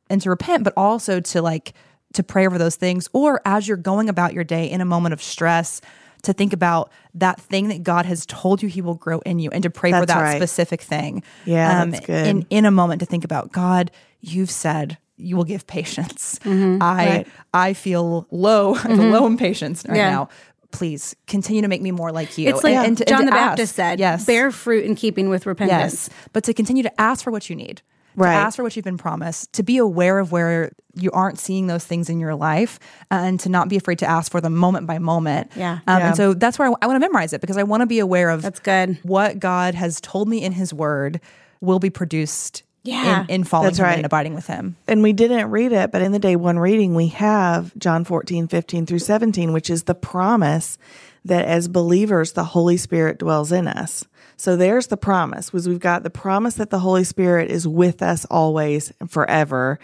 and 0.09 0.21
to 0.23 0.31
repent, 0.31 0.65
but 0.65 0.73
also 0.77 1.21
to 1.21 1.43
like 1.43 1.73
to 2.15 2.23
pray 2.23 2.47
over 2.47 2.59
those 2.59 2.77
things. 2.77 3.09
Or 3.13 3.41
as 3.45 3.67
you're 3.69 3.77
going 3.77 4.09
about 4.09 4.33
your 4.35 4.45
day 4.45 4.71
in 4.71 4.81
a 4.81 4.85
moment 4.85 5.13
of 5.13 5.23
stress, 5.23 5.81
to 6.23 6.33
think 6.35 6.53
about 6.53 6.91
that 7.15 7.41
thing 7.41 7.69
that 7.69 7.83
God 7.83 8.05
has 8.05 8.27
told 8.27 8.63
you 8.63 8.69
He 8.69 8.83
will 8.83 8.95
grow 8.95 9.21
in 9.21 9.39
you, 9.39 9.51
and 9.51 9.63
to 9.63 9.71
pray 9.71 9.91
for 9.93 10.05
that 10.05 10.21
right. 10.21 10.37
specific 10.37 10.83
thing. 10.83 11.17
Um, 11.17 11.23
Yeah, 11.47 11.85
that's 11.87 12.05
good. 12.07 12.27
In 12.27 12.47
in 12.51 12.65
a 12.67 12.71
moment 12.71 13.01
to 13.01 13.07
think 13.07 13.25
about 13.25 13.53
God, 13.53 13.91
you've 14.21 14.51
said 14.51 14.99
you 15.17 15.37
will 15.37 15.45
give 15.45 15.67
patience. 15.67 16.39
I 16.45 16.49
Mm-hmm. 16.49 16.79
Right. 16.79 17.27
Mm-hmm. 17.27 17.31
I 17.55 17.73
feel 17.75 18.27
low. 18.31 18.75
I 18.75 18.79
feel 18.97 18.97
low 18.97 19.27
in 19.27 19.37
patience 19.39 19.85
right 19.89 19.97
Yeah. 19.97 20.11
now. 20.11 20.29
Please 20.73 21.17
continue 21.27 21.63
to 21.63 21.69
make 21.69 21.83
me 21.83 21.91
more 21.91 22.13
like 22.13 22.39
you. 22.39 22.49
It's 22.49 22.63
like 22.65 22.75
And- 22.75 22.87
and 22.87 22.99
to- 22.99 23.05
John 23.05 23.21
to 23.21 23.25
the 23.27 23.31
Baptist 23.33 23.75
said, 23.75 23.99
Yes. 23.99 24.25
bear 24.25 24.51
fruit 24.51 24.85
in 24.85 24.95
keeping 24.95 25.29
with 25.29 25.45
repentance. 25.47 26.09
Yes. 26.09 26.11
But 26.33 26.45
to 26.45 26.55
continue 26.55 26.83
to 26.85 27.01
ask 27.01 27.25
for 27.25 27.31
what 27.31 27.51
you 27.51 27.57
need. 27.57 27.83
Right. 28.17 28.33
To 28.33 28.37
ask 28.39 28.57
for 28.57 28.63
what 28.63 28.75
you've 28.77 28.85
been 28.85 28.99
promised, 28.99 29.53
to 29.55 29.63
be 29.63 29.79
aware 29.79 30.19
of 30.19 30.33
where 30.33 30.73
you 30.95 31.11
aren't 31.13 31.39
seeing 31.39 31.69
those 31.69 31.85
things 31.85 32.11
in 32.11 32.19
your 32.19 32.35
life, 32.35 32.79
uh, 33.11 33.15
and 33.23 33.39
to 33.41 33.49
not 33.49 33.69
be 33.69 33.77
afraid 33.77 34.01
to 34.01 34.07
ask 34.07 34.31
for 34.33 34.41
them 34.41 34.55
moment 34.57 34.87
by 34.87 34.99
moment. 34.99 35.53
Yeah. 35.55 35.79
Um, 35.87 35.99
Yeah. 35.99 36.07
And 36.09 36.17
so 36.17 36.35
that's 36.35 36.59
where 36.59 36.67
I, 36.67 36.71
want 36.71 36.83
to 36.97 36.99
memorize 36.99 37.33
it 37.33 37.41
because 37.41 37.57
I 37.57 37.63
want 37.63 37.83
to 37.83 37.87
be 37.87 37.99
aware 38.01 38.31
of 38.31 38.43
That's 38.43 38.61
good. 38.61 38.99
what 39.03 39.39
God 39.39 39.75
has 39.75 40.01
told 40.01 40.29
me 40.29 40.43
in 40.43 40.53
His 40.53 40.75
Word 40.75 41.21
will 41.61 41.79
be 41.79 41.91
produced 41.91 42.63
Yeah. 42.83 43.23
in, 43.23 43.31
in 43.31 43.45
following 43.45 43.69
That's 43.71 43.81
right. 43.81 43.97
and 43.97 44.05
abiding 44.07 44.35
with 44.35 44.47
Him. 44.49 44.77
And 44.89 45.03
we 45.03 45.13
didn't 45.13 45.51
read 45.51 45.73
it, 45.73 45.93
but 45.93 46.03
in 46.03 46.11
the 46.13 46.19
day 46.19 46.35
one 46.37 46.59
reading, 46.59 46.95
we 46.97 47.09
have 47.09 47.77
John 47.79 48.05
14, 48.05 48.49
15 48.49 48.87
through 48.87 48.99
17, 48.99 49.53
which 49.53 49.71
is 49.71 49.85
the 49.85 49.95
promise 49.95 50.77
that 51.25 51.45
as 51.45 51.69
believers, 51.69 52.33
the 52.33 52.45
Holy 52.45 52.77
Spirit 52.79 53.19
dwells 53.19 53.53
in 53.53 53.69
us. 53.69 54.05
So 54.41 54.57
there's 54.57 54.87
the 54.87 54.97
promise 54.97 55.53
was 55.53 55.69
we've 55.69 55.79
got 55.79 56.03
the 56.03 56.09
promise 56.09 56.55
that 56.55 56.71
the 56.71 56.79
Holy 56.79 57.05
Spirit 57.05 57.51
is 57.51 57.69
with 57.69 58.01
us 58.01 58.25
always 58.31 58.91
and 58.99 59.11
forever. 59.11 59.79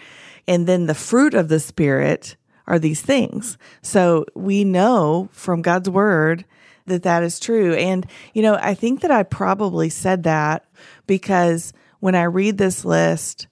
And 0.47 0.65
then 0.65 0.87
the 0.87 0.95
fruit 0.95 1.35
of 1.35 1.47
the 1.47 1.59
Spirit 1.59 2.35
are 2.65 2.79
these 2.79 2.99
things. 2.99 3.59
So 3.83 4.25
we 4.33 4.63
know 4.63 5.29
from 5.31 5.61
God's 5.61 5.91
word 5.91 6.43
that 6.87 7.03
that 7.03 7.21
is 7.21 7.39
true. 7.39 7.75
And, 7.75 8.07
you 8.33 8.41
know, 8.41 8.57
I 8.59 8.73
think 8.73 9.01
that 9.01 9.11
I 9.11 9.21
probably 9.21 9.89
said 9.89 10.23
that 10.23 10.65
because 11.05 11.71
when 11.99 12.15
I 12.15 12.23
read 12.23 12.57
this 12.57 12.83
list, 12.83 13.45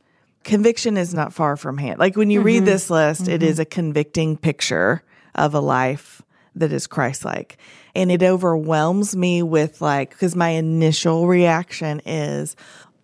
conviction 0.44 0.98
is 0.98 1.14
not 1.14 1.34
far 1.34 1.56
from 1.56 1.78
hand. 1.78 2.00
Like 2.00 2.18
when 2.18 2.32
you 2.32 2.42
read 2.42 2.64
mm-hmm. 2.64 2.66
this 2.66 2.90
list, 2.90 3.28
it 3.28 3.42
mm-hmm. 3.42 3.50
is 3.52 3.60
a 3.60 3.66
convicting 3.66 4.38
picture 4.38 5.04
of 5.36 5.54
a 5.54 5.60
life 5.60 6.24
that 6.56 6.74
is 6.74 6.88
Christ 6.88 7.24
like. 7.24 7.60
And 7.96 8.12
it 8.12 8.22
overwhelms 8.22 9.16
me 9.16 9.42
with 9.42 9.82
like, 9.82 10.10
because 10.10 10.36
my 10.36 10.50
initial 10.50 11.28
reaction 11.28 12.02
is, 12.06 12.56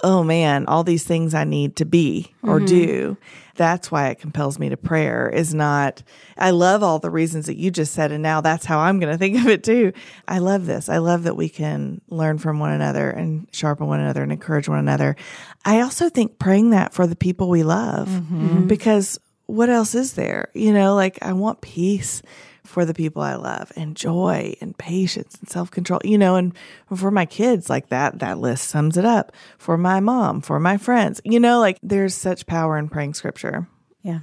oh 0.04 0.24
man, 0.24 0.66
all 0.66 0.84
these 0.84 1.04
things 1.04 1.34
I 1.34 1.44
need 1.44 1.78
to 1.78 1.86
be 1.86 2.34
or 2.44 2.58
mm-hmm. 2.58 2.66
do. 2.66 3.18
That's 3.56 3.92
why 3.92 4.10
it 4.10 4.20
compels 4.20 4.58
me 4.58 4.70
to 4.70 4.78
prayer 4.78 5.30
is 5.30 5.54
not, 5.54 6.02
I 6.38 6.50
love 6.52 6.82
all 6.82 7.00
the 7.00 7.12
reasons 7.12 7.46
that 7.46 7.58
you 7.58 7.70
just 7.70 7.94
said. 7.94 8.12
And 8.12 8.24
now 8.24 8.42
that's 8.42 8.66
how 8.66 8.80
I'm 8.80 9.00
going 9.00 9.12
to 9.12 9.18
think 9.18 9.38
of 9.38 9.48
it 9.48 9.64
too. 9.64 9.94
I 10.28 10.40
love 10.40 10.66
this. 10.66 10.90
I 10.90 10.98
love 10.98 11.24
that 11.24 11.36
we 11.36 11.50
can 11.50 12.02
learn 12.10 12.40
from 12.40 12.60
one 12.60 12.72
another 12.72 13.10
and 13.10 13.48
sharpen 13.52 13.88
one 13.88 14.00
another 14.00 14.24
and 14.24 14.32
encourage 14.32 14.68
one 14.68 14.80
another. 14.80 15.16
I 15.64 15.82
also 15.82 16.10
think 16.10 16.40
praying 16.40 16.72
that 16.72 16.94
for 16.94 17.06
the 17.06 17.16
people 17.16 17.50
we 17.50 17.64
love 17.64 18.08
mm-hmm. 18.08 18.68
because 18.68 19.20
what 19.46 19.70
else 19.70 19.94
is 19.94 20.14
there? 20.14 20.50
You 20.54 20.74
know, 20.74 20.96
like 20.96 21.20
I 21.22 21.34
want 21.34 21.62
peace 21.62 22.24
for 22.72 22.86
the 22.86 22.94
people 22.94 23.22
I 23.22 23.36
love 23.36 23.72
and 23.76 23.96
joy 23.96 24.56
and 24.62 24.78
patience 24.78 25.38
and 25.40 25.50
self 25.50 25.70
control, 25.70 26.00
you 26.04 26.18
know, 26.18 26.36
and 26.36 26.54
for 26.96 27.12
my 27.12 27.26
kids, 27.26 27.70
like 27.70 27.90
that, 27.90 28.20
that 28.20 28.40
list 28.40 28.70
sums 28.70 28.98
it 28.98 29.06
up. 29.06 29.34
For 29.58 29.78
my 29.78 30.00
mom, 30.00 30.42
for 30.42 30.60
my 30.60 30.78
friends, 30.78 31.20
you 31.26 31.40
know, 31.40 31.60
like 31.60 31.78
there's 31.84 32.16
such 32.16 32.48
power 32.48 32.78
in 32.78 32.90
praying 32.90 33.14
scripture. 33.14 33.68
Yeah. 34.02 34.20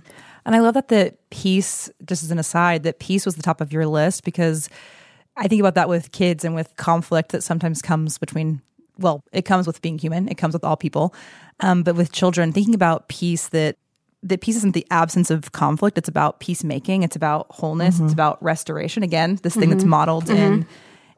And 0.46 0.56
I 0.56 0.60
love 0.60 0.74
that 0.74 0.88
the 0.88 1.14
peace, 1.30 1.90
just 2.06 2.24
as 2.24 2.30
an 2.30 2.38
aside, 2.38 2.84
that 2.84 2.98
peace 2.98 3.26
was 3.26 3.36
the 3.36 3.42
top 3.42 3.60
of 3.60 3.70
your 3.72 3.86
list 3.86 4.24
because 4.24 4.70
I 5.36 5.46
think 5.46 5.60
about 5.60 5.74
that 5.74 5.90
with 5.90 6.10
kids 6.10 6.42
and 6.42 6.54
with 6.54 6.74
conflict 6.76 7.32
that 7.32 7.42
sometimes 7.42 7.82
comes 7.82 8.16
between, 8.16 8.62
well, 8.98 9.22
it 9.30 9.44
comes 9.44 9.66
with 9.66 9.82
being 9.82 9.98
human, 9.98 10.26
it 10.26 10.38
comes 10.38 10.54
with 10.54 10.64
all 10.64 10.76
people. 10.76 11.14
Um, 11.60 11.82
but 11.82 11.96
with 11.96 12.12
children, 12.12 12.52
thinking 12.52 12.74
about 12.74 13.08
peace 13.08 13.48
that 13.48 13.76
that 14.22 14.40
peace 14.40 14.56
isn't 14.56 14.74
the 14.74 14.86
absence 14.90 15.30
of 15.30 15.52
conflict. 15.52 15.96
It's 15.96 16.08
about 16.08 16.40
peacemaking. 16.40 17.02
It's 17.02 17.16
about 17.16 17.46
wholeness. 17.50 17.96
Mm-hmm. 17.96 18.04
It's 18.06 18.12
about 18.12 18.42
restoration. 18.42 19.02
Again, 19.02 19.38
this 19.42 19.54
thing 19.54 19.70
that's 19.70 19.84
modeled 19.84 20.28
in 20.28 20.66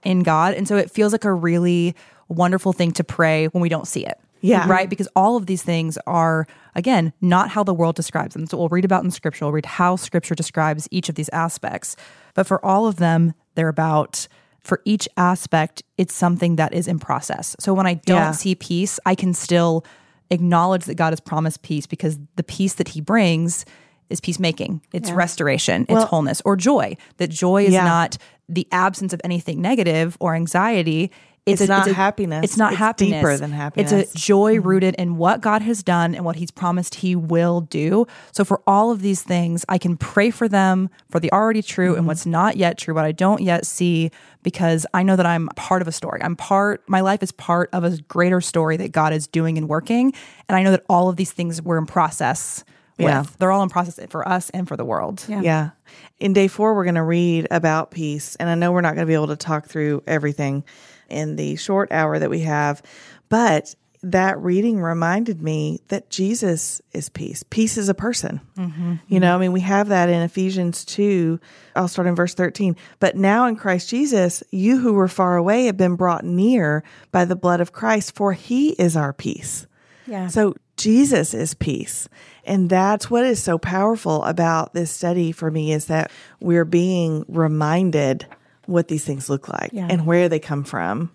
in 0.03 0.23
God. 0.23 0.55
And 0.55 0.67
so 0.67 0.77
it 0.77 0.91
feels 0.91 1.13
like 1.13 1.25
a 1.25 1.33
really 1.33 1.95
wonderful 2.29 2.73
thing 2.73 2.93
to 2.93 3.05
pray 3.05 3.47
when 3.49 3.61
we 3.61 3.69
don't 3.69 3.87
see 3.87 4.05
it. 4.07 4.19
Yeah. 4.41 4.67
Right? 4.67 4.89
Because 4.89 5.09
all 5.15 5.37
of 5.37 5.45
these 5.45 5.63
things 5.63 5.99
are, 6.07 6.47
again, 6.75 7.13
not 7.21 7.51
how 7.51 7.63
the 7.63 7.75
world 7.75 7.97
describes 7.97 8.35
them. 8.35 8.47
So 8.47 8.57
we'll 8.57 8.71
read 8.71 8.87
about 8.87 9.05
in 9.05 9.11
scripture, 9.11 9.45
we'll 9.45 9.53
read 9.53 9.67
how 9.67 9.97
scripture 9.97 10.35
describes 10.35 10.89
each 10.91 11.11
of 11.11 11.15
these 11.15 11.29
aspects. 11.31 11.97
But 12.35 12.47
for 12.47 12.65
all 12.65 12.87
of 12.87 12.97
them, 12.97 13.35
they're 13.55 13.69
about 13.69 14.27
for 14.61 14.81
each 14.85 15.09
aspect, 15.17 15.83
it's 15.99 16.15
something 16.15 16.57
that 16.57 16.73
is 16.73 16.87
in 16.89 16.99
process. 16.99 17.57
So 17.61 17.75
when 17.75 17.87
I 17.87 17.95
don't 17.95 18.17
Yeah. 18.17 18.31
see 18.33 18.55
peace, 18.55 18.99
I 19.05 19.15
can 19.15 19.35
still 19.35 19.85
acknowledge 20.31 20.85
that 20.85 20.95
God 20.95 21.11
has 21.13 21.21
promised 21.21 21.63
peace 21.63 21.87
because 21.87 22.19
the 22.37 22.43
peace 22.43 22.75
that 22.75 22.89
he 22.89 23.01
brings 23.01 23.65
is 24.09 24.21
peacemaking. 24.21 24.81
It's 24.93 25.11
restoration, 25.11 25.87
it's 25.89 26.05
wholeness 26.05 26.43
or 26.45 26.57
joy. 26.57 26.97
That 27.19 27.31
joy 27.31 27.65
is 27.67 27.73
Yeah. 27.73 27.85
not 27.85 28.17
the 28.49 28.67
absence 28.73 29.13
of 29.13 29.21
anything 29.23 29.61
negative 29.61 30.17
or 30.21 30.35
anxiety. 30.35 31.13
It's 31.47 31.67
not 31.67 31.89
happiness. 31.89 32.45
It's 32.45 32.57
not 32.57 32.73
It's 32.73 32.79
happiness. 32.79 33.19
deeper 33.19 33.37
than 33.37 33.51
It's 33.51 33.57
happiness. 33.57 33.93
Mm-hmm. 33.93 34.17
a 34.17 34.19
joy 34.19 34.61
rooted 34.61 34.95
in 34.97 35.17
what 35.17 35.41
God 35.41 35.63
has 35.63 35.83
done 35.83 36.15
and 36.15 36.25
what 36.25 36.37
He's 36.37 36.51
promised 36.51 36.97
He 36.97 37.17
will 37.17 37.63
do. 37.63 38.07
So, 38.33 38.45
for 38.45 38.61
all 38.67 38.91
of 38.93 39.03
these 39.03 39.23
things, 39.23 39.65
I 39.69 39.79
can 39.79 39.97
pray 39.97 40.31
for 40.31 40.49
them, 40.49 40.91
for 41.11 41.19
the 41.19 41.33
already 41.33 41.63
true 41.63 41.91
Mm-hmm. 41.91 41.99
and 41.99 42.07
what's 42.07 42.27
not 42.27 42.57
yet 42.57 42.79
true, 42.79 42.95
what 42.95 43.05
I 43.05 43.13
don't 43.13 43.41
yet 43.43 43.67
see, 43.67 44.11
because 44.43 44.87
I 44.95 45.03
know 45.03 45.17
that 45.17 45.27
I'm 45.27 45.49
part 45.57 45.83
of 45.83 45.89
a 45.89 45.93
story. 45.93 46.21
I'm 46.23 46.37
part, 46.37 46.83
my 46.89 47.01
life 47.01 47.23
is 47.23 47.33
part 47.33 47.71
of 47.73 47.85
a 47.85 47.97
greater 48.03 48.41
story 48.41 48.77
that 48.77 48.93
God 48.93 49.13
is 49.13 49.27
doing 49.27 49.57
and 49.59 49.69
working. 49.69 50.13
And 50.49 50.57
I 50.57 50.63
know 50.63 50.71
that 50.73 50.85
all 50.89 51.09
of 51.09 51.17
these 51.17 51.33
things 51.33 51.61
were 51.63 51.79
in 51.79 51.87
process 51.87 52.65
with. 52.99 53.07
Yeah. 53.09 53.25
They're 53.39 53.51
all 53.51 53.63
in 53.63 53.71
process 53.71 53.99
for 54.11 54.29
us 54.29 54.51
and 54.51 54.69
for 54.69 54.77
the 54.77 54.85
world. 54.85 55.25
Yeah. 55.27 55.41
Yeah. 55.41 55.71
In 56.19 56.33
day 56.35 56.49
four, 56.49 56.75
we're 56.75 56.85
going 56.85 56.95
to 56.97 57.03
read 57.03 57.47
about 57.51 57.91
peace. 57.91 58.37
And 58.37 58.49
I 58.51 58.55
know 58.55 58.73
we're 58.73 58.83
not 58.83 58.95
going 58.95 59.07
to 59.07 59.11
be 59.11 59.15
able 59.15 59.29
to 59.29 59.37
talk 59.37 59.67
through 59.67 60.03
everything 60.07 60.65
in 61.11 61.37
the 61.37 61.57
short 61.57 61.91
hour 61.93 62.19
that 62.19 62.31
we 62.31 62.41
have, 62.41 62.83
but 63.29 63.75
that 64.03 64.39
reading 64.41 64.81
reminded 64.81 65.43
me 65.43 65.81
that 65.89 66.09
Jesus 66.09 66.81
is 66.93 67.11
peace. 67.11 67.43
Peace 67.51 67.77
is 67.77 67.89
a 67.89 67.95
person. 67.95 68.41
Mm-hmm. 68.57 68.95
You 69.09 69.21
know, 69.21 69.35
I 69.35 69.39
mean, 69.39 69.53
we 69.53 69.61
have 69.61 69.89
that 69.89 70.09
in 70.09 70.23
Ephesians 70.23 70.85
2. 70.87 71.39
I'll 71.77 71.89
start 71.89 72.09
in 72.09 72.15
verse 72.15 72.35
13. 72.35 72.77
But 72.99 73.17
now 73.17 73.47
in 73.47 73.57
Christ 73.57 73.91
Jesus, 73.91 74.43
you 74.51 74.79
who 74.79 74.95
were 74.95 75.09
far 75.09 75.37
away 75.37 75.67
have 75.67 75.77
been 75.77 75.97
brought 75.97 76.25
near 76.25 76.83
by 77.13 77.27
the 77.27 77.37
blood 77.37 77.61
of 77.61 77.73
Christ, 77.73 78.15
for 78.15 78.33
he 78.33 78.71
is 78.71 78.97
our 78.97 79.13
peace. 79.13 79.67
Yeah. 80.07 80.29
So 80.29 80.55
Jesus 80.79 81.35
is 81.35 81.53
peace. 81.53 82.09
And 82.45 82.71
that's 82.71 83.11
what 83.11 83.27
is 83.27 83.43
so 83.43 83.59
powerful 83.59 84.25
about 84.25 84.73
this 84.73 84.91
study 84.91 85.31
for 85.31 85.51
me 85.51 85.73
is 85.73 85.87
that 85.87 86.11
we're 86.41 86.65
being 86.65 87.27
reminded 87.29 88.27
what 88.71 88.89
these 88.89 89.05
things 89.05 89.29
look 89.29 89.49
like 89.49 89.71
Yeah. 89.73 89.87
and 89.91 90.07
where 90.07 90.29
they 90.29 90.39
come 90.39 90.65
from. 90.65 91.11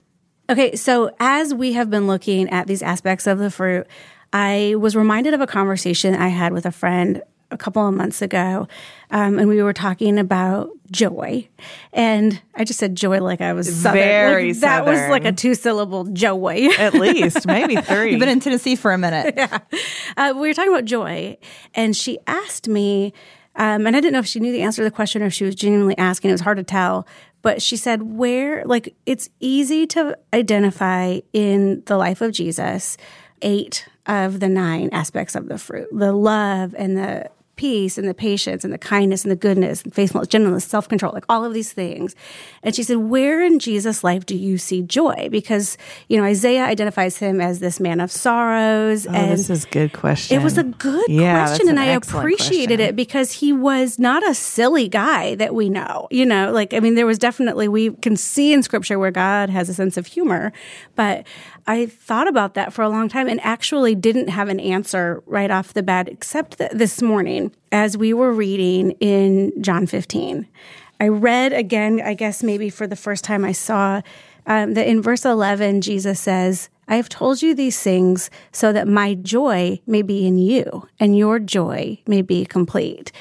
Okay, 0.49 0.76
so 0.76 1.10
as 1.20 1.53
we 1.53 1.74
have 1.74 1.89
been 1.89 2.06
looking 2.06 2.49
at 2.49 2.68
these 2.68 2.84
aspects 2.84 3.26
of 3.26 3.39
the 3.39 3.49
fruit, 3.49 3.88
I 4.32 4.76
was 4.78 4.95
reminded 4.95 5.34
of 5.34 5.41
a 5.41 5.47
conversation 5.47 6.14
I 6.14 6.28
had 6.28 6.53
with 6.53 6.66
a 6.68 6.72
friend 6.72 7.24
a 7.51 7.58
couple 7.58 7.88
of 7.88 7.93
months 7.93 8.22
ago, 8.22 8.68
um, 9.12 9.39
and 9.39 9.47
we 9.47 9.62
were 9.64 9.72
talking 9.74 10.18
about 10.20 10.70
joy. 10.91 11.47
And 11.93 12.41
I 12.56 12.64
just 12.64 12.80
said 12.80 12.95
joy 12.95 13.22
like 13.22 13.39
I 13.39 13.53
was 13.53 13.74
southern. 13.74 14.01
Very 14.01 14.51
Like, 14.53 14.62
that 14.62 14.86
was 14.86 14.99
like 15.10 15.26
a 15.26 15.32
two 15.32 15.56
syllable 15.56 16.06
joy. 16.06 16.70
At 16.78 16.95
least, 16.95 17.45
maybe 17.47 17.76
three. 17.82 18.12
You've 18.12 18.20
been 18.20 18.30
in 18.30 18.39
Tennessee 18.39 18.76
for 18.76 18.91
a 18.91 18.97
minute. 18.97 19.38
uh, 20.18 20.34
we 20.36 20.47
were 20.47 20.53
talking 20.53 20.72
about 20.74 20.86
joy, 20.86 21.38
and 21.76 21.95
she 21.95 22.18
asked 22.28 22.68
me, 22.68 23.14
um, 23.56 23.88
and 23.88 23.95
I 23.95 24.01
didn't 24.01 24.14
know 24.14 24.20
if 24.20 24.28
she 24.28 24.39
knew 24.39 24.51
the 24.51 24.62
answer 24.62 24.82
to 24.82 24.89
the 24.89 24.95
question 24.95 25.22
or 25.22 25.28
if 25.28 25.34
she 25.34 25.45
was 25.45 25.56
genuinely 25.56 25.97
asking. 25.97 26.30
It 26.30 26.34
was 26.34 26.41
hard 26.41 26.58
to 26.58 26.64
tell. 26.64 27.08
But 27.41 27.62
she 27.62 27.78
said, 27.78 28.01
where, 28.01 28.66
like, 28.66 28.95
it's 29.06 29.30
easy 29.39 29.86
to 29.88 30.18
identify 30.34 31.20
in 31.32 31.84
the 31.86 31.97
life 31.97 32.22
of 32.22 32.32
Jesus 32.32 32.97
eight 33.41 33.88
of 34.08 34.39
the 34.39 34.49
nine 34.49 34.89
aspects 34.91 35.36
of 35.36 35.47
the 35.47 35.58
fruit 35.58 35.88
the 35.91 36.12
love 36.12 36.74
and 36.78 36.97
the 36.97 37.30
peace 37.56 37.97
and 37.97 38.08
the 38.08 38.14
patience 38.14 38.64
and 38.64 38.74
the 38.74 38.78
kindness 38.78 39.24
and 39.24 39.32
the 39.32 39.36
goodness 39.36 39.84
and 39.84 39.93
faithfulness, 39.93 40.28
gentleness, 40.28 40.66
self 40.66 40.88
control, 40.89 41.14
like 41.14 41.26
all 41.30 41.43
of 41.45 41.53
these 41.53 41.72
things. 41.74 42.16
And 42.64 42.76
she 42.76 42.84
said, 42.84 42.97
Where 42.97 43.43
in 43.43 43.60
Jesus' 43.60 44.03
life 44.03 44.26
do 44.26 44.36
you 44.36 44.58
see 44.58 44.82
joy? 44.82 45.30
Because, 45.32 45.78
you 46.10 46.18
know, 46.18 46.24
Isaiah 46.24 46.66
identifies 46.66 47.18
him 47.18 47.39
as 47.41 47.60
this 47.60 47.80
man 47.80 47.99
of 47.99 48.12
sorrows. 48.12 49.08
oh, 49.08 49.12
and 49.14 49.32
this 49.32 49.49
is 49.49 49.66
a 49.66 49.70
good 49.70 49.93
question. 49.93 50.39
it 50.39 50.43
was 50.43 50.58
a 50.58 50.64
good 50.64 51.06
Yeah, 51.08 51.45
question, 51.45 51.70
and 51.70 51.80
I 51.80 51.86
appreciated 51.86 52.78
question. 52.80 52.80
it 52.82 52.95
because 52.95 53.32
he 53.34 53.53
was 53.53 53.99
not 53.99 54.28
a 54.28 54.34
silly 54.34 54.88
guy 54.88 55.36
that 55.36 55.53
we 55.56 55.70
know. 55.70 56.08
You 56.12 56.26
know, 56.26 56.51
like 56.51 56.74
I 56.74 56.80
mean, 56.80 56.95
there 56.95 57.06
was 57.06 57.18
definitely 57.20 57.68
we 57.68 57.91
can 57.91 58.16
see 58.18 58.53
in 58.53 58.64
Scripture 58.64 58.99
where 58.99 59.12
God 59.12 59.49
has 59.49 59.70
a 59.70 59.74
sense 59.74 59.97
of 59.97 60.08
humor, 60.08 60.51
but 60.95 61.26
I 61.68 61.88
thought 61.88 62.28
about 62.28 62.53
that 62.53 62.74
for 62.74 62.84
a 62.84 62.89
long 62.89 63.09
time 63.09 63.28
and 63.28 63.39
actually 63.41 63.95
didn't 63.95 64.28
have 64.28 64.49
an 64.49 64.59
answer 64.59 65.24
right 65.26 65.49
off 65.49 65.74
the 65.74 65.82
bat, 65.82 66.07
except 66.07 66.59
that 66.59 66.78
this 66.78 67.01
morning 67.01 67.51
as 67.72 67.97
we 67.97 68.13
were 68.13 68.32
reading 68.32 68.91
in 68.99 69.51
John 69.63 69.88
15. 69.88 70.47
I 70.99 71.07
read 71.07 71.53
again, 71.53 72.01
I 72.01 72.13
guess 72.13 72.43
maybe 72.43 72.70
for 72.70 72.88
the 72.88 72.95
first 72.95 73.24
time 73.24 73.43
I 73.43 73.51
saw 73.51 74.01
um, 74.45 74.76
that 74.76 74.88
in 74.88 75.01
verse 75.01 75.26
11, 75.26 75.82
Jesus 75.82 76.20
says, 76.20 76.70
I 76.88 76.97
have 76.97 77.09
told 77.09 77.41
you 77.41 77.55
these 77.55 77.82
things 77.82 78.30
so 78.51 78.72
that 78.72 78.88
my 78.88 79.16
joy 79.16 79.82
may 79.88 80.03
be 80.03 80.28
in 80.28 80.38
you 80.38 80.88
and 80.99 81.18
your 81.18 81.39
joy 81.39 81.99
may 82.05 82.22
be 82.22 82.45
complete. 82.45 83.11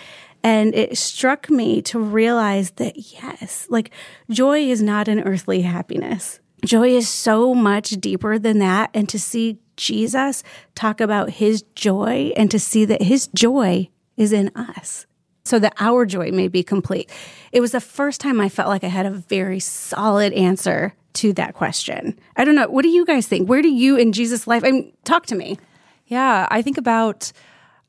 And 0.42 0.74
it 0.74 0.98
struck 0.98 1.48
me 1.48 1.80
to 1.82 1.98
realize 1.98 2.72
that 2.72 2.94
yes, 2.96 3.66
like 3.70 3.90
joy 4.28 4.60
is 4.60 4.82
not 4.82 5.08
an 5.08 5.20
earthly 5.20 5.62
happiness. 5.62 6.40
Joy 6.64 6.90
is 6.90 7.08
so 7.08 7.54
much 7.54 7.90
deeper 7.92 8.38
than 8.38 8.58
that. 8.58 8.90
And 8.94 9.08
to 9.08 9.18
see 9.18 9.58
Jesus 9.76 10.42
talk 10.74 11.00
about 11.00 11.30
his 11.30 11.62
joy 11.74 12.32
and 12.36 12.50
to 12.50 12.58
see 12.58 12.84
that 12.84 13.02
his 13.02 13.28
joy 13.28 13.88
is 14.16 14.32
in 14.32 14.50
us 14.54 15.06
so 15.44 15.58
that 15.58 15.74
our 15.78 16.06
joy 16.06 16.30
may 16.30 16.48
be 16.48 16.62
complete. 16.62 17.10
It 17.52 17.60
was 17.60 17.72
the 17.72 17.80
first 17.80 18.20
time 18.20 18.40
I 18.40 18.48
felt 18.48 18.68
like 18.68 18.84
I 18.84 18.88
had 18.88 19.06
a 19.06 19.10
very 19.10 19.60
solid 19.60 20.32
answer 20.32 20.94
to 21.14 21.32
that 21.34 21.54
question. 21.54 22.18
I 22.36 22.44
don't 22.44 22.54
know. 22.54 22.68
What 22.68 22.82
do 22.82 22.88
you 22.88 23.04
guys 23.04 23.26
think? 23.26 23.48
Where 23.48 23.62
do 23.62 23.68
you 23.68 23.96
in 23.96 24.12
Jesus' 24.12 24.46
life? 24.46 24.64
I 24.64 24.70
mean, 24.70 24.92
talk 25.04 25.26
to 25.26 25.34
me. 25.34 25.58
Yeah, 26.06 26.48
I 26.50 26.62
think 26.62 26.78
about 26.78 27.32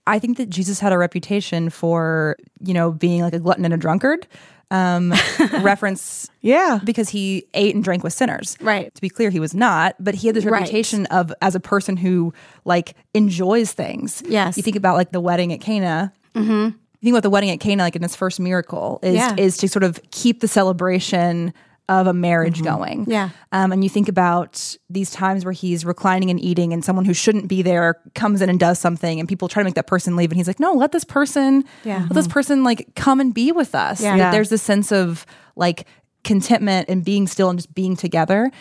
I 0.08 0.20
think 0.20 0.38
that 0.38 0.50
Jesus 0.50 0.80
had 0.80 0.94
a 0.94 0.98
reputation 0.98 1.70
for, 1.70 2.38
you 2.64 2.74
know, 2.74 2.92
being 2.92 3.22
like 3.22 3.34
a 3.34 3.40
glutton 3.40 3.66
and 3.66 3.74
a 3.74 3.78
drunkard. 3.78 4.28
Um 4.72 5.14
reference 5.62 6.30
Yeah. 6.42 6.80
because 6.84 7.10
he 7.10 7.46
ate 7.54 7.76
and 7.76 7.84
drank 7.84 8.04
with 8.04 8.14
sinners. 8.14 8.58
Right. 8.62 8.94
To 8.94 9.02
be 9.02 9.10
clear, 9.10 9.30
he 9.30 9.40
was 9.40 9.54
not, 9.54 9.96
but 10.00 10.16
he 10.16 10.28
had 10.28 10.36
this 10.36 10.46
Right. 10.46 10.60
reputation 10.62 11.06
of 11.08 11.32
as 11.42 11.56
a 11.56 11.60
person 11.60 11.98
who 11.98 12.34
like 12.66 12.96
enjoys 13.14 13.72
things. 13.74 14.24
Yes. 14.28 14.58
You 14.58 14.64
think 14.64 14.76
about 14.76 14.96
like 14.96 15.12
the 15.12 15.22
wedding 15.22 15.54
at 15.54 15.62
Cana. 15.62 16.12
Mm-hmm. 16.34 16.52
You 16.52 16.74
think 17.04 17.14
about 17.14 17.24
the 17.24 17.30
wedding 17.30 17.52
at 17.52 17.60
Cana, 17.60 17.84
like 17.84 17.96
in 17.96 18.02
his 18.02 18.16
first 18.16 18.40
miracle, 18.40 19.00
is 19.04 19.16
Yeah. 19.16 19.36
is 19.38 19.58
to 19.58 19.68
sort 19.70 19.84
of 19.84 20.00
keep 20.12 20.40
the 20.42 20.48
celebration 20.48 21.54
of 21.88 22.08
a 22.08 22.14
marriage 22.14 22.64
going. 22.64 23.02
Mm-hmm. 23.02 23.12
Yeah. 23.12 23.30
Um, 23.52 23.72
and 23.72 23.84
you 23.84 23.90
think 23.90 24.10
about 24.10 24.76
these 24.90 25.12
times 25.12 25.46
where 25.46 25.52
he's 25.52 25.86
reclining 25.86 26.30
and 26.32 26.40
eating, 26.40 26.74
and 26.74 26.84
someone 26.84 27.06
who 27.06 27.14
shouldn't 27.14 27.48
be 27.48 27.62
there 27.62 28.02
comes 28.16 28.42
in 28.42 28.50
and 28.50 28.60
does 28.60 28.80
something, 28.80 29.20
and 29.20 29.30
people 29.30 29.48
try 29.48 29.62
to 29.62 29.66
make 29.66 29.76
that 29.76 29.88
person 29.88 30.16
leave, 30.16 30.32
and 30.32 30.38
he's 30.38 30.48
like, 30.48 30.60
"No, 30.60 30.74
let 30.74 30.92
this 30.92 31.04
person, 31.04 31.64
Yeah. 31.84 32.00
let 32.04 32.14
this 32.14 32.28
person 32.28 32.64
like 32.64 32.96
come 32.96 33.20
and 33.20 33.34
be 33.34 33.52
with 33.52 33.76
us." 33.76 34.02
Yeah. 34.02 34.16
Yeah. 34.16 34.32
There's 34.32 34.50
this 34.50 34.64
sense 34.64 34.92
of 34.92 35.26
like 35.56 35.86
contentment 36.24 36.90
and 36.90 37.04
being 37.06 37.28
still 37.28 37.50
and 37.50 37.60
just 37.60 37.74
being 37.76 37.96
together. 37.96 38.52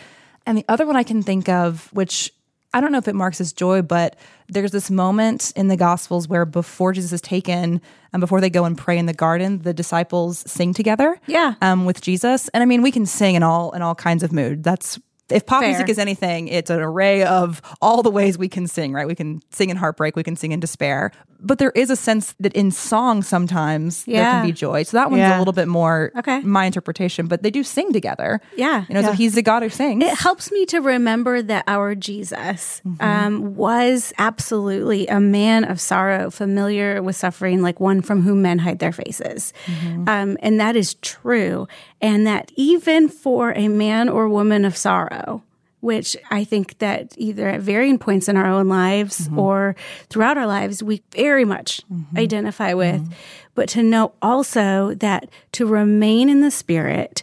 And 0.46 0.58
the 0.58 0.64
other 0.68 0.86
one 0.86 0.96
I 0.96 1.02
can 1.02 1.22
think 1.22 1.48
of, 1.48 1.88
which 1.94 2.30
I 2.74 2.80
don't 2.80 2.92
know 2.92 2.98
if 2.98 3.08
it 3.08 3.14
marks 3.14 3.40
as 3.40 3.52
joy, 3.54 3.80
but 3.82 4.16
there's 4.48 4.72
this 4.72 4.90
moment 4.90 5.52
in 5.56 5.68
the 5.68 5.76
Gospels 5.76 6.28
where 6.28 6.44
before 6.44 6.92
Jesus 6.92 7.12
is 7.12 7.20
taken 7.22 7.80
and 8.12 8.20
before 8.20 8.40
they 8.40 8.50
go 8.50 8.64
and 8.64 8.76
pray 8.76 8.98
in 8.98 9.06
the 9.06 9.14
garden, 9.14 9.60
the 9.60 9.72
disciples 9.72 10.44
sing 10.50 10.74
together, 10.74 11.18
Yeah. 11.26 11.54
um, 11.62 11.86
with 11.86 12.00
Jesus. 12.02 12.48
And 12.52 12.62
I 12.62 12.66
mean, 12.66 12.82
we 12.82 12.90
can 12.90 13.06
sing 13.06 13.36
in 13.36 13.42
all 13.42 13.70
in 13.72 13.80
all 13.80 13.94
kinds 13.94 14.22
of 14.22 14.32
mood. 14.32 14.64
That's 14.64 14.98
if 15.34 15.46
pop 15.46 15.60
Fair. 15.62 15.70
music 15.70 15.88
is 15.88 15.98
anything, 15.98 16.48
it's 16.48 16.70
an 16.70 16.80
array 16.80 17.24
of 17.24 17.60
all 17.82 18.02
the 18.02 18.10
ways 18.10 18.38
we 18.38 18.48
can 18.48 18.66
sing. 18.66 18.92
Right? 18.92 19.06
We 19.06 19.14
can 19.14 19.42
sing 19.50 19.70
in 19.70 19.76
heartbreak, 19.76 20.16
we 20.16 20.22
can 20.22 20.36
sing 20.36 20.52
in 20.52 20.60
despair, 20.60 21.10
but 21.40 21.58
there 21.58 21.72
is 21.72 21.90
a 21.90 21.96
sense 21.96 22.34
that 22.40 22.52
in 22.54 22.70
song 22.70 23.22
sometimes 23.22 24.04
there 24.04 24.22
can 24.22 24.46
be 24.46 24.52
joy. 24.52 24.82
So 24.84 24.96
that 24.96 25.10
one's 25.10 25.20
Yeah. 25.20 25.36
a 25.36 25.40
little 25.40 25.52
bit 25.52 25.68
more 25.68 26.10
Okay. 26.16 26.40
my 26.40 26.64
interpretation, 26.64 27.26
but 27.26 27.42
they 27.42 27.50
do 27.50 27.62
sing 27.62 27.92
together. 27.92 28.40
Yeah. 28.56 28.84
You 28.88 28.94
know, 28.94 29.02
so 29.02 29.12
he's 29.12 29.34
the 29.34 29.42
God 29.42 29.62
who 29.62 29.68
sings. 29.68 30.02
It 30.04 30.16
helps 30.18 30.50
me 30.50 30.64
to 30.66 30.80
remember 30.80 31.42
that 31.42 31.64
our 31.66 31.94
Jesus 31.94 32.80
Mm-hmm. 32.86 33.02
um, 33.04 33.54
was 33.56 34.12
absolutely 34.18 35.06
a 35.08 35.20
man 35.20 35.64
of 35.64 35.80
sorrow, 35.80 36.30
familiar 36.30 37.02
with 37.02 37.16
suffering, 37.16 37.62
like 37.62 37.80
one 37.80 38.00
from 38.02 38.22
whom 38.22 38.42
men 38.42 38.58
hide 38.60 38.78
their 38.78 38.92
faces. 38.92 39.52
Mm-hmm. 39.66 40.08
Um, 40.08 40.36
and 40.40 40.58
that 40.60 40.76
is 40.76 40.94
true. 40.94 41.66
And 42.04 42.26
that 42.26 42.52
even 42.54 43.08
for 43.08 43.52
a 43.52 43.68
man 43.68 44.10
or 44.10 44.28
woman 44.28 44.66
of 44.66 44.76
sorrow, 44.76 45.42
which 45.80 46.18
I 46.30 46.44
think 46.44 46.78
that 46.78 47.14
either 47.16 47.48
at 47.48 47.62
varying 47.62 47.98
points 47.98 48.28
in 48.28 48.36
our 48.36 48.46
own 48.46 48.68
lives 48.68 49.26
mm-hmm. 49.26 49.38
or 49.38 49.74
throughout 50.10 50.36
our 50.36 50.46
lives, 50.46 50.82
we 50.82 51.02
very 51.12 51.46
much 51.46 51.80
mm-hmm. 51.90 52.18
identify 52.18 52.72
mm-hmm. 52.72 52.78
with. 52.78 53.14
But 53.54 53.70
to 53.70 53.82
know 53.82 54.12
also 54.20 54.92
that 54.96 55.30
to 55.52 55.64
remain 55.64 56.28
in 56.28 56.42
the 56.42 56.50
Spirit 56.50 57.22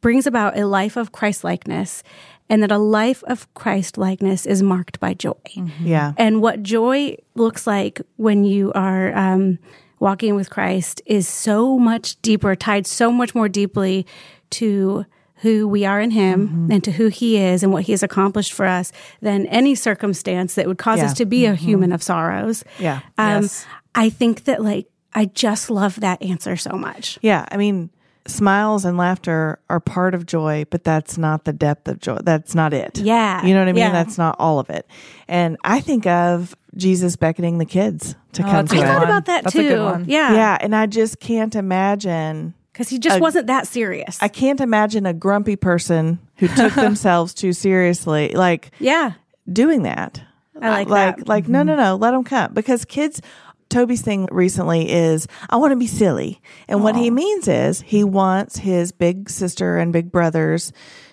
brings 0.00 0.26
about 0.26 0.58
a 0.58 0.66
life 0.66 0.96
of 0.96 1.12
Christ 1.12 1.44
likeness, 1.44 2.02
and 2.48 2.64
that 2.64 2.72
a 2.72 2.78
life 2.78 3.22
of 3.28 3.46
Christ 3.54 3.96
likeness 3.96 4.44
is 4.44 4.60
marked 4.60 4.98
by 4.98 5.14
joy. 5.14 5.34
Yeah. 5.80 6.14
And 6.16 6.42
what 6.42 6.64
joy 6.64 7.16
looks 7.36 7.64
like 7.64 8.02
when 8.16 8.42
you 8.42 8.72
are 8.72 9.16
um, 9.16 9.60
walking 10.00 10.34
with 10.34 10.50
Christ 10.50 11.00
is 11.06 11.28
so 11.28 11.78
much 11.78 12.20
deeper, 12.22 12.56
tied 12.56 12.86
so 12.86 13.12
much 13.12 13.34
more 13.34 13.48
deeply 13.48 14.06
to 14.50 15.06
who 15.36 15.68
we 15.68 15.84
are 15.84 16.00
in 16.00 16.10
Him 16.10 16.48
Mm-hmm. 16.48 16.72
and 16.72 16.84
to 16.84 16.90
who 16.92 17.06
He 17.08 17.36
is 17.38 17.62
and 17.62 17.72
what 17.72 17.84
He 17.84 17.92
has 17.92 18.02
accomplished 18.02 18.52
for 18.52 18.66
us 18.66 18.92
than 19.20 19.46
any 19.46 19.74
circumstance 19.74 20.54
that 20.56 20.66
would 20.66 20.78
cause 20.78 20.98
Yeah. 20.98 21.04
Mm-hmm. 21.04 21.10
us 21.12 21.18
to 21.18 21.24
be 21.26 21.46
a 21.46 21.54
human 21.54 21.92
of 21.92 22.02
sorrows. 22.02 22.64
Yeah. 22.78 23.00
Um, 23.16 23.42
Yes. 23.42 23.64
I 23.94 24.10
think 24.10 24.44
that, 24.44 24.62
like, 24.62 24.86
I 25.14 25.24
just 25.26 25.70
love 25.70 25.98
that 26.00 26.22
answer 26.22 26.56
so 26.56 26.70
much. 26.76 27.18
Yeah. 27.22 27.44
I 27.50 27.56
mean, 27.56 27.90
smiles 28.26 28.84
and 28.84 28.96
laughter 28.96 29.58
are 29.68 29.80
part 29.80 30.14
of 30.14 30.26
joy, 30.26 30.64
but 30.70 30.84
that's 30.84 31.18
not 31.18 31.44
the 31.44 31.52
depth 31.52 31.88
of 31.88 32.00
joy. 32.00 32.18
That's 32.22 32.54
not 32.54 32.72
it. 32.72 32.98
Yeah. 32.98 33.44
You 33.44 33.54
know 33.54 33.60
what 33.60 33.68
I 33.68 33.72
mean? 33.72 33.82
Yeah. 33.82 33.92
That's 33.92 34.18
not 34.18 34.36
all 34.38 34.58
of 34.58 34.70
it. 34.70 34.86
And 35.28 35.56
I 35.64 35.80
think 35.80 36.06
of 36.06 36.54
Jesus 36.76 37.16
beckoning 37.16 37.58
the 37.58 37.64
kids 37.64 38.14
to 38.32 38.42
oh, 38.42 38.44
come 38.44 38.66
that's 38.66 38.72
to 38.72 38.76
a 38.76 38.80
I 38.80 38.82
good 38.82 38.88
thought 38.88 38.98
one. 39.00 39.08
about 39.08 39.24
that 39.26 39.44
That's 39.44 39.56
a 39.56 39.58
too. 39.62 39.68
good 39.68 39.84
one. 39.84 40.04
Yeah. 40.08 40.32
Yeah. 40.34 40.58
And 40.60 40.74
I 40.74 40.86
just 40.86 41.20
can't 41.20 41.54
imagine. 41.54 42.54
Because 42.72 42.88
He 42.88 42.98
just 42.98 43.20
wasn't 43.20 43.46
that 43.48 43.66
serious. 43.66 44.18
I 44.22 44.28
can't 44.28 44.60
imagine 44.60 45.06
a 45.06 45.14
grumpy 45.14 45.56
person 45.56 46.18
who 46.36 46.48
took 46.48 46.74
themselves 46.74 47.34
too 47.34 47.52
seriously, 47.52 48.30
like 48.30 48.70
yeah. 48.78 49.12
doing 49.50 49.82
that. 49.82 50.22
I 50.62 50.70
like 50.70 50.88
like, 50.88 51.16
that. 51.16 51.28
like, 51.28 51.48
no, 51.48 51.62
no, 51.62 51.72
mm-hmm. 51.72 51.82
no, 51.82 51.96
let 51.96 52.10
them 52.10 52.24
come 52.24 52.52
because 52.52 52.84
kids. 52.84 53.22
Toby's 53.70 54.02
thing 54.02 54.28
recently 54.30 54.90
is 54.90 55.26
I 55.48 55.56
want 55.56 55.72
to 55.72 55.76
be 55.76 55.86
silly, 55.86 56.40
and 56.68 56.82
what 56.82 56.96
he 56.96 57.10
means 57.10 57.48
is 57.48 57.80
he 57.80 58.04
wants 58.04 58.58
his 58.58 58.92
big 58.92 59.30
sister 59.30 59.78
and 59.78 59.92
big 59.92 60.10
brothers 60.12 60.72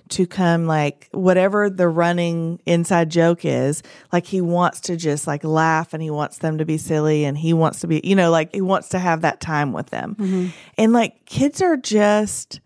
to 0.10 0.26
come 0.26 0.66
like 0.68 1.10
whatever 1.12 1.70
the 1.70 1.88
running 1.88 2.62
inside 2.66 3.10
joke 3.12 3.43
is 3.43 3.84
like 4.14 4.26
he 4.26 4.39
wants 4.39 4.80
to 4.80 4.95
just 4.95 5.28
like 5.28 5.43
laugh 5.43 5.93
and 5.93 6.01
he 6.01 6.10
wants 6.10 6.38
them 6.38 6.58
to 6.60 6.64
be 6.66 6.78
silly 6.78 7.26
and 7.26 7.38
he 7.38 7.51
wants 7.53 7.82
to 7.82 7.88
be 7.88 7.99
you 8.05 8.16
know 8.16 8.32
like 8.32 8.53
he 8.55 8.62
wants 8.62 8.88
to 8.88 8.99
have 8.99 9.20
that 9.20 9.41
time 9.41 9.74
with 9.74 9.88
them 9.88 10.16
Mm-hmm. 10.18 10.47
and 10.78 10.93
like 10.93 11.26
kids 11.26 11.62
are 11.62 11.76
just 11.76 12.62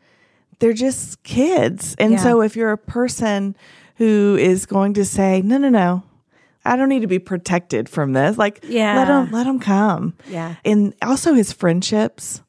they're 0.60 0.72
just 0.74 1.24
kids. 1.24 1.96
And 1.98 2.12
Yeah. 2.14 2.18
so 2.20 2.42
if 2.44 2.56
you're 2.56 2.72
a 2.72 2.78
person 2.78 3.56
who 3.96 4.38
is 4.40 4.68
going 4.68 4.94
to 4.94 5.04
say, 5.04 5.42
no, 5.42 5.58
no, 5.58 5.70
no, 5.70 6.04
I 6.64 6.76
don't 6.76 6.90
need 6.90 7.02
to 7.02 7.08
be 7.08 7.20
protected 7.20 7.90
from 7.90 8.14
this. 8.14 8.38
Like, 8.38 8.64
Yeah. 8.68 8.98
let 8.98 9.08
them, 9.08 9.32
let 9.32 9.46
them 9.46 9.60
come. 9.60 10.14
Yeah. 10.30 10.56
And 10.64 10.94
also 11.02 11.34
his 11.34 11.52
friendships, 11.52 12.42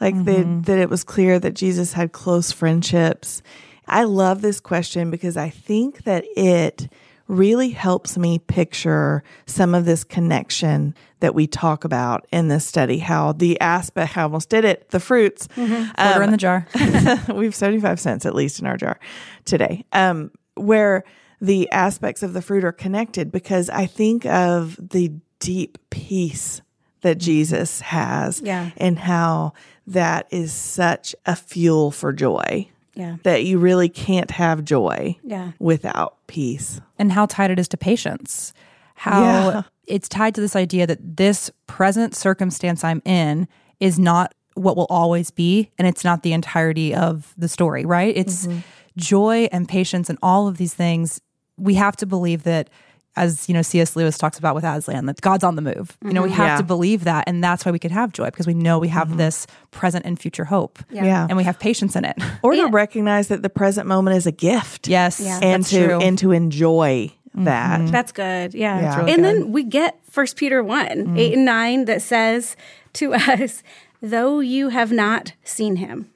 like 0.00 0.14
that, 0.24 0.36
mm-hmm. 0.36 0.60
that 0.62 0.78
it 0.78 0.88
was 0.88 1.04
clear 1.04 1.38
that 1.38 1.54
Jesus 1.54 1.92
had 1.92 2.12
close 2.12 2.52
friendships. 2.52 3.42
I 3.86 4.04
love 4.04 4.42
this 4.42 4.60
question 4.60 5.10
because 5.10 5.36
I 5.36 5.50
think 5.50 6.04
that 6.04 6.24
it 6.36 6.88
really 7.26 7.70
helps 7.70 8.16
me 8.16 8.38
picture 8.38 9.22
some 9.44 9.74
of 9.74 9.84
this 9.84 10.02
connection 10.02 10.94
that 11.20 11.34
we 11.34 11.46
talk 11.46 11.84
about 11.84 12.26
in 12.32 12.48
this 12.48 12.64
study, 12.64 12.98
how 12.98 13.32
the 13.32 13.60
aspect, 13.60 14.16
I 14.16 14.22
almost 14.22 14.48
did 14.48 14.64
it, 14.64 14.88
the 14.90 15.00
fruits. 15.00 15.46
Mm-hmm. 15.48 15.74
Um, 15.74 15.92
Quarter 15.96 16.22
in 16.22 16.30
the 16.30 16.36
jar. 16.38 16.66
we 17.34 17.44
have 17.44 17.54
75 17.54 18.00
cents 18.00 18.24
at 18.24 18.34
least 18.34 18.60
in 18.60 18.66
our 18.66 18.76
jar 18.78 18.98
today 19.44 19.84
um, 19.92 20.30
where 20.54 21.04
the 21.40 21.70
aspects 21.70 22.22
of 22.22 22.32
the 22.32 22.42
fruit 22.42 22.64
are 22.64 22.72
connected 22.72 23.30
because 23.30 23.68
i 23.70 23.86
think 23.86 24.26
of 24.26 24.76
the 24.90 25.12
deep 25.38 25.78
peace 25.90 26.62
that 27.02 27.18
mm-hmm. 27.18 27.24
jesus 27.24 27.80
has 27.80 28.40
Yeah. 28.40 28.70
and 28.76 28.98
how 28.98 29.52
that 29.86 30.26
is 30.30 30.52
such 30.52 31.14
a 31.24 31.34
fuel 31.36 31.90
for 31.90 32.12
joy 32.12 32.68
Yeah. 32.94 33.16
that 33.22 33.44
you 33.44 33.58
really 33.58 33.88
can't 33.88 34.30
have 34.32 34.64
joy 34.64 35.16
Yeah. 35.22 35.52
without 35.58 36.16
peace 36.26 36.80
and 36.98 37.12
how 37.12 37.26
tied 37.26 37.50
it 37.50 37.58
is 37.58 37.68
to 37.68 37.76
patience. 37.78 38.52
How 38.96 39.22
Yeah. 39.22 39.62
it's 39.86 40.08
tied 40.08 40.34
to 40.34 40.40
this 40.40 40.56
idea 40.56 40.86
that 40.86 41.16
this 41.16 41.50
present 41.66 42.14
circumstance 42.14 42.82
I'm 42.84 43.00
in 43.04 43.46
is 43.80 43.98
not 43.98 44.34
what 44.54 44.76
will 44.76 44.88
always 44.90 45.30
be, 45.30 45.70
and 45.78 45.86
it's 45.86 46.04
not 46.04 46.22
the 46.24 46.32
entirety 46.32 46.92
of 46.94 47.32
the 47.38 47.48
story, 47.48 47.84
right? 47.86 48.12
It's 48.16 48.46
mm-hmm. 48.46 48.58
joy 48.96 49.48
and 49.52 49.68
patience 49.68 50.10
and 50.10 50.18
all 50.20 50.48
of 50.48 50.56
these 50.58 50.74
things. 50.74 51.20
We 51.58 51.74
have 51.74 51.96
to 51.96 52.06
believe 52.06 52.44
that, 52.44 52.70
as 53.16 53.48
you 53.48 53.54
know, 53.54 53.62
C.S. 53.62 53.96
Lewis 53.96 54.16
talks 54.16 54.38
about 54.38 54.54
with 54.54 54.64
Aslan, 54.64 55.06
that 55.06 55.20
God's 55.20 55.42
on 55.44 55.56
the 55.56 55.62
move. 55.62 55.96
You 56.04 56.12
know, 56.12 56.22
we 56.22 56.30
have 56.30 56.46
Yeah. 56.46 56.56
to 56.58 56.62
believe 56.62 57.04
that, 57.04 57.24
and 57.26 57.42
that's 57.42 57.64
why 57.64 57.72
we 57.72 57.78
can 57.78 57.90
have 57.90 58.12
joy 58.12 58.26
because 58.26 58.46
we 58.46 58.54
know 58.54 58.78
we 58.78 58.88
have 58.88 59.08
mm-hmm. 59.08 59.16
this 59.18 59.46
present 59.70 60.04
and 60.06 60.18
future 60.18 60.44
hope, 60.44 60.78
Yeah. 60.90 61.26
and 61.28 61.36
we 61.36 61.44
have 61.44 61.58
patience 61.58 61.96
in 61.96 62.04
it. 62.04 62.16
or 62.42 62.54
to 62.54 62.66
recognize 62.66 63.28
that 63.28 63.42
the 63.42 63.50
present 63.50 63.86
moment 63.88 64.16
is 64.16 64.26
a 64.26 64.32
gift 64.32 64.86
yes, 64.88 65.20
Yeah. 65.20 65.40
and 65.42 65.64
that's 65.64 65.70
to 65.70 65.86
true. 65.86 66.00
and 66.00 66.16
to 66.18 66.30
enjoy 66.32 67.10
mm-hmm. 67.30 67.44
that 67.44 67.90
That's 67.90 68.12
good. 68.12 68.54
Yeah. 68.54 68.80
Yeah. 68.80 68.96
really 68.98 69.12
and 69.12 69.22
good. 69.22 69.36
then 69.42 69.52
we 69.52 69.64
get 69.64 69.98
First 70.10 70.36
Peter 70.36 70.62
1, 70.62 70.86
8 70.86 70.96
mm. 70.96 71.32
and 71.34 71.44
9 71.44 71.84
that 71.86 72.02
says 72.02 72.56
to 72.94 73.14
us, 73.14 73.62
though 74.00 74.40
you 74.40 74.68
have 74.68 74.92
not 74.92 75.32
seen 75.42 75.76
him, 75.76 76.10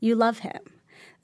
you 0.00 0.14
love 0.16 0.40
him. 0.40 0.58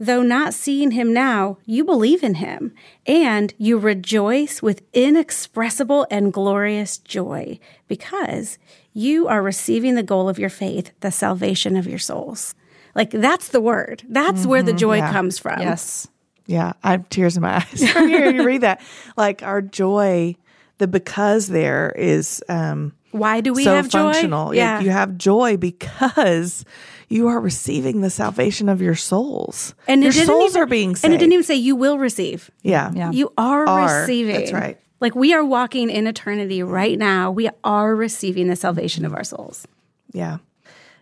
Though 0.01 0.23
not 0.23 0.55
seeing 0.55 0.91
him 0.91 1.13
now, 1.15 1.59
you 1.65 1.85
believe 1.85 2.23
in 2.25 2.35
him, 2.35 2.75
and 3.07 3.55
you 3.59 3.79
rejoice 3.79 4.61
with 4.61 4.83
inexpressible 4.93 6.07
and 6.11 6.33
glorious 6.33 6.99
joy 6.99 7.59
because 7.87 8.59
you 8.93 9.29
are 9.29 9.41
receiving 9.43 9.95
the 9.95 10.03
goal 10.03 10.29
of 10.29 10.39
your 10.39 10.51
faith, 10.51 10.91
the 11.01 11.11
salvation 11.11 11.77
of 11.77 11.87
your 11.87 11.99
souls. 11.99 12.55
Like 12.95 13.11
that's 13.11 13.49
the 13.49 13.61
word. 13.61 14.03
That's 14.09 14.47
where 14.47 14.63
the 14.63 14.73
joy 14.73 14.97
Yeah. 14.99 15.13
comes 15.13 15.39
from. 15.39 15.61
yes. 15.61 16.07
Yeah, 16.47 16.75
I 16.83 16.91
have 16.93 17.09
tears 17.09 17.37
in 17.37 17.43
my 17.43 17.57
eyes 17.73 17.91
from 17.91 18.09
hearing 18.09 18.37
you 18.37 18.45
read 18.45 18.61
that. 18.61 18.81
Like 19.17 19.43
our 19.43 19.63
joy, 19.63 20.37
the 20.79 20.87
because 20.87 21.47
there 21.49 21.91
is 21.97 22.43
um 22.49 22.93
Why 23.15 23.41
do 23.41 23.53
we 23.53 23.63
so 23.63 23.75
have 23.75 23.89
joy? 23.89 24.13
functional. 24.13 24.55
Yeah. 24.55 24.81
You 24.81 24.91
have 24.91 25.17
joy 25.17 25.57
because 25.57 26.65
you 27.09 27.29
are 27.29 27.39
receiving 27.39 28.01
the 28.01 28.11
salvation 28.11 28.69
of 28.69 28.83
your 28.83 28.97
souls. 28.97 29.75
And 29.87 30.03
your 30.03 30.11
it 30.11 30.27
souls 30.27 30.51
even, 30.51 30.63
are 30.63 30.67
being 30.67 30.97
saved. 30.97 31.05
And 31.05 31.15
it 31.15 31.19
didn't 31.19 31.33
even 31.33 31.45
say 31.45 31.55
you 31.55 31.77
will 31.77 31.97
receive. 31.99 32.51
yeah. 32.63 32.91
Yeah. 32.93 33.13
You 33.13 33.33
are, 33.39 33.69
Are. 33.69 34.01
receiving. 34.01 34.35
That's 34.35 34.53
right. 34.53 34.81
Like 35.01 35.15
we 35.15 35.33
are 35.33 35.45
walking 35.45 35.91
in 35.91 36.09
eternity 36.09 36.63
right 36.65 36.99
now. 36.99 37.31
We 37.31 37.51
are 37.63 37.95
receiving 37.95 38.49
the 38.49 38.57
salvation 38.57 39.05
of 39.05 39.15
our 39.15 39.23
souls. 39.25 39.67
Yeah. 40.13 40.39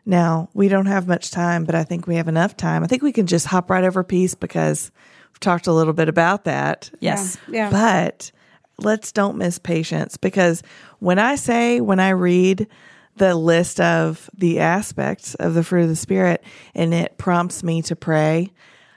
Now, 0.05 0.51
we 0.53 0.69
don't 0.69 0.87
have 0.87 1.07
much 1.07 1.31
time, 1.31 1.65
but 1.65 1.75
I 1.75 1.85
think 1.85 2.07
we 2.07 2.17
have 2.17 2.29
enough 2.29 2.57
time. 2.57 2.85
I 2.85 2.89
think 2.89 3.03
we 3.03 3.13
can 3.13 3.27
just 3.27 3.47
hop 3.47 3.71
right 3.71 3.85
over 3.85 4.03
peace 4.03 4.35
because 4.35 4.91
we've 5.31 5.41
talked 5.41 5.67
a 5.67 5.73
little 5.73 5.93
bit 5.95 6.09
about 6.09 6.45
that. 6.45 6.91
Yes. 7.01 7.39
Yeah. 7.49 7.71
But 7.71 8.33
let's 8.79 9.13
don't 9.13 9.37
miss 9.39 9.59
patience 9.59 10.17
because 10.17 10.63
when 11.03 11.19
I 11.19 11.35
say, 11.35 11.81
when 11.81 11.99
I 12.01 12.11
read 12.11 12.67
the 13.17 13.35
list 13.35 13.81
of 13.81 14.31
the 14.35 14.61
aspects 14.61 15.35
of 15.35 15.55
the 15.55 15.65
fruit 15.65 15.83
of 15.83 15.89
the 15.89 15.97
Spirit 15.97 16.43
and 16.75 16.95
it 16.95 17.19
prompts 17.19 17.63
me 17.65 17.83
to 17.83 17.97
pray, 17.97 18.53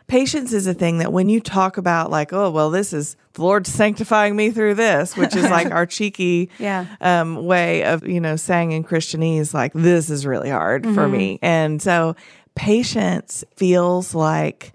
patience 0.08 0.53
is 0.53 0.68
a 0.68 0.74
thing 0.74 0.99
that 0.99 1.12
when 1.12 1.30
you 1.30 1.39
talk 1.41 1.78
about, 1.78 2.12
like, 2.12 2.32
oh, 2.32 2.51
well, 2.51 2.70
this 2.70 2.93
is 2.93 3.18
the 3.34 3.41
Lord 3.41 3.66
sanctifying 3.66 4.36
me 4.36 4.51
through 4.51 4.76
this, 4.76 5.18
which 5.18 5.36
is 5.36 5.49
like 5.49 5.72
our 5.72 5.86
cheeky 5.88 6.49
Yeah. 6.60 6.86
um, 7.01 7.43
way 7.45 7.84
of, 7.84 8.08
you 8.08 8.22
know, 8.22 8.36
saying 8.36 8.72
in 8.72 8.84
Christianese, 8.84 9.53
like, 9.53 9.74
this 9.74 10.10
is 10.12 10.26
really 10.28 10.51
hard 10.51 10.86
for 10.93 11.08
me. 11.08 11.39
And 11.41 11.82
so 11.82 12.16
patience 12.53 13.43
feels 13.56 14.14
like 14.16 14.74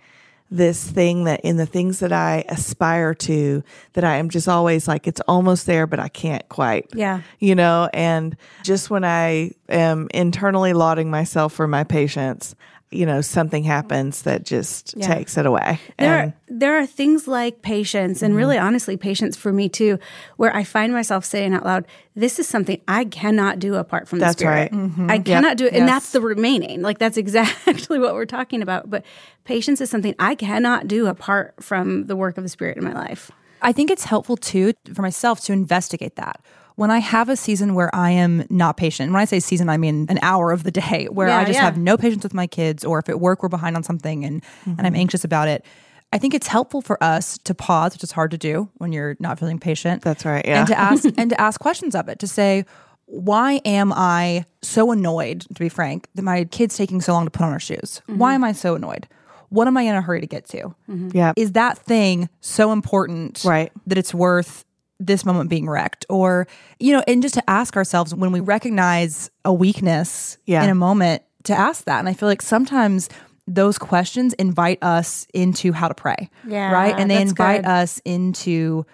this 0.51 0.91
thing 0.91 1.25
that 1.25 1.41
in 1.43 1.57
the 1.57 1.67
things 1.67 2.01
that 2.01 2.13
I 2.13 2.45
aspire 2.49 3.15
to, 3.15 3.63
that 3.93 4.05
I 4.05 4.17
am 4.17 4.29
just 4.29 4.49
always 4.49 4.89
like, 4.89 5.07
it's 5.07 5.21
almost 5.29 5.67
there, 5.67 5.87
but 5.87 6.01
I 6.01 6.09
can't 6.09 6.49
quite. 6.49 6.91
Yeah. 6.93 7.23
You 7.39 7.55
know, 7.55 7.89
and 7.93 8.37
just 8.65 8.91
when 8.91 9.05
I 9.05 9.53
am 9.69 10.09
internally 10.13 10.73
lauding 10.73 11.11
myself 11.11 11.53
for 11.53 11.69
my 11.69 11.85
patience, 11.85 12.57
you 12.93 13.07
know, 13.07 13.21
something 13.21 13.63
happens 13.63 14.23
that 14.23 14.45
just 14.45 14.95
Yeah. 14.97 15.15
takes 15.15 15.39
it 15.39 15.47
away. 15.47 15.79
There 15.99 16.19
And- 16.19 16.33
are, 16.33 16.35
there 16.49 16.77
are 16.79 16.87
things 16.87 17.29
like 17.29 17.63
patience 17.63 18.21
and 18.21 18.33
mm-hmm. 18.33 18.39
really 18.39 18.59
honestly 18.59 18.97
patience 18.97 19.37
for 19.37 19.53
me 19.53 19.69
too, 19.69 19.99
where 20.39 20.55
I 20.55 20.65
find 20.65 20.93
myself 20.93 21.25
saying 21.25 21.55
out 21.55 21.65
loud, 21.65 21.87
this 22.17 22.41
is 22.41 22.49
something 22.49 22.81
I 22.89 23.05
cannot 23.05 23.61
do 23.61 23.77
apart 23.77 24.09
from 24.09 24.19
the 24.19 24.25
That's 24.25 24.39
spirit. 24.41 24.55
right. 24.55 24.73
Mm-hmm. 24.73 25.09
I 25.11 25.19
cannot 25.21 25.57
do 25.57 25.67
it. 25.67 25.73
And 25.75 25.87
Yes. 25.87 25.89
that's 25.89 26.11
the 26.13 26.21
remaining. 26.21 26.83
Like 26.83 26.99
that's 26.99 27.17
exactly 27.25 28.01
what 28.01 28.15
we're 28.15 28.27
talking 28.27 28.61
about. 28.61 28.91
But 28.91 29.05
patience 29.45 29.81
is 29.81 29.89
something 29.89 30.15
I 30.19 30.35
cannot 30.35 30.89
do 30.89 31.07
apart 31.07 31.55
from 31.61 32.07
the 32.07 32.17
work 32.17 32.39
of 32.39 32.43
the 32.43 32.51
spirit 32.51 32.77
in 32.77 32.83
my 32.83 32.93
life. 32.93 33.31
I 33.63 33.73
think 33.73 33.91
it's 33.91 34.05
helpful 34.05 34.37
too 34.37 34.73
for 34.95 35.03
myself 35.03 35.41
to 35.43 35.53
investigate 35.53 36.17
that. 36.17 36.41
When 36.81 36.91
I 36.91 36.99
have 37.01 37.29
a 37.29 37.37
season 37.37 37.75
where 37.75 37.95
I 37.95 38.13
am 38.13 38.47
not 38.49 38.79
patient, 38.79 39.13
when 39.13 39.21
I 39.21 39.27
say 39.27 39.39
season, 39.39 39.69
I 39.69 39.77
mean 39.77 40.07
an 40.09 40.19
hour 40.23 40.51
of 40.51 40.63
the 40.63 40.71
day 40.71 41.09
where 41.11 41.29
Yeah, 41.29 41.41
I 41.41 41.45
just 41.45 41.59
yeah. 41.59 41.65
have 41.65 41.77
no 41.77 41.99
patience 41.99 42.23
with 42.23 42.33
my 42.33 42.47
kids, 42.47 42.87
or 42.87 42.99
if 42.99 43.11
at 43.11 43.21
work 43.21 43.43
we're 43.43 43.51
behind 43.51 43.77
on 43.77 43.83
something 43.83 44.25
and, 44.25 44.43
and 44.65 44.81
I'm 44.81 44.87
mm-hmm. 44.87 44.97
anxious 44.97 45.23
about 45.23 45.47
it, 45.49 45.63
I 46.11 46.17
think 46.17 46.33
it's 46.33 46.47
helpful 46.47 46.81
for 46.81 46.97
us 47.05 47.37
to 47.45 47.55
pause, 47.55 47.93
which 47.93 48.03
is 48.03 48.13
hard 48.13 48.31
to 48.31 48.39
do 48.39 48.71
when 48.79 48.93
you're 48.93 49.15
not 49.21 49.39
feeling 49.39 49.59
patient. 49.59 50.01
That's 50.01 50.25
right, 50.25 50.43
yeah. 50.43 50.61
And 50.61 50.69
to 50.69 50.79
ask 50.79 51.05
and 51.19 51.29
to 51.29 51.39
ask 51.39 51.61
questions 51.61 51.95
of 51.95 52.09
it, 52.09 52.19
to 52.21 52.27
say, 52.27 52.65
why 53.05 53.61
am 53.67 53.93
I 53.93 54.47
so 54.63 54.91
annoyed, 54.91 55.43
to 55.43 55.61
be 55.61 55.69
frank, 55.69 56.09
that 56.15 56.23
my 56.23 56.45
kid's 56.45 56.79
taking 56.79 57.03
so 57.03 57.13
long 57.13 57.27
to 57.27 57.31
put 57.31 57.43
on 57.43 57.53
her 57.53 57.61
shoes? 57.61 58.01
Why 58.07 58.31
mm-hmm. 58.31 58.37
am 58.37 58.45
I 58.45 58.53
so 58.53 58.75
annoyed? 58.75 59.07
What 59.51 59.67
am 59.67 59.77
I 59.77 59.83
in 59.83 59.95
a 59.97 60.01
hurry 60.01 60.23
to 60.23 60.27
get 60.27 60.47
to? 60.47 60.75
Yeah. 60.89 61.35
Is 61.37 61.53
that 61.53 61.77
thing 61.77 62.31
so 62.41 62.73
important 62.73 63.43
Right. 63.45 63.71
that 63.87 63.99
it's 63.99 64.15
worth 64.15 64.65
this 65.01 65.25
moment 65.25 65.51
being 65.51 65.69
wrecked? 65.69 66.07
Or, 66.09 66.47
you 66.79 66.93
know, 66.93 67.03
and 67.09 67.23
just 67.23 67.35
to 67.35 67.51
ask 67.51 67.77
ourselves 67.77 68.15
when 68.15 68.31
we 68.31 68.39
recognize 68.41 69.31
a 69.45 69.53
weakness 69.53 70.39
Yeah. 70.47 70.63
in 70.63 70.71
a 70.71 70.75
moment 70.75 71.23
to 71.45 71.55
ask 71.55 71.85
that. 71.85 71.99
And 71.99 72.09
I 72.09 72.13
feel 72.13 72.29
like 72.29 72.43
sometimes 72.43 73.09
those 73.49 73.79
questions 73.79 74.35
invite 74.35 74.79
us 74.83 75.27
into 75.35 75.73
how 75.73 75.89
to 75.89 75.95
pray. 75.95 76.31
Yeah, 76.47 76.71
Right. 76.71 76.95
And 76.97 77.11
they 77.11 77.21
invite 77.21 77.63
good. 77.63 77.69
us 77.71 78.01
into 78.05 78.85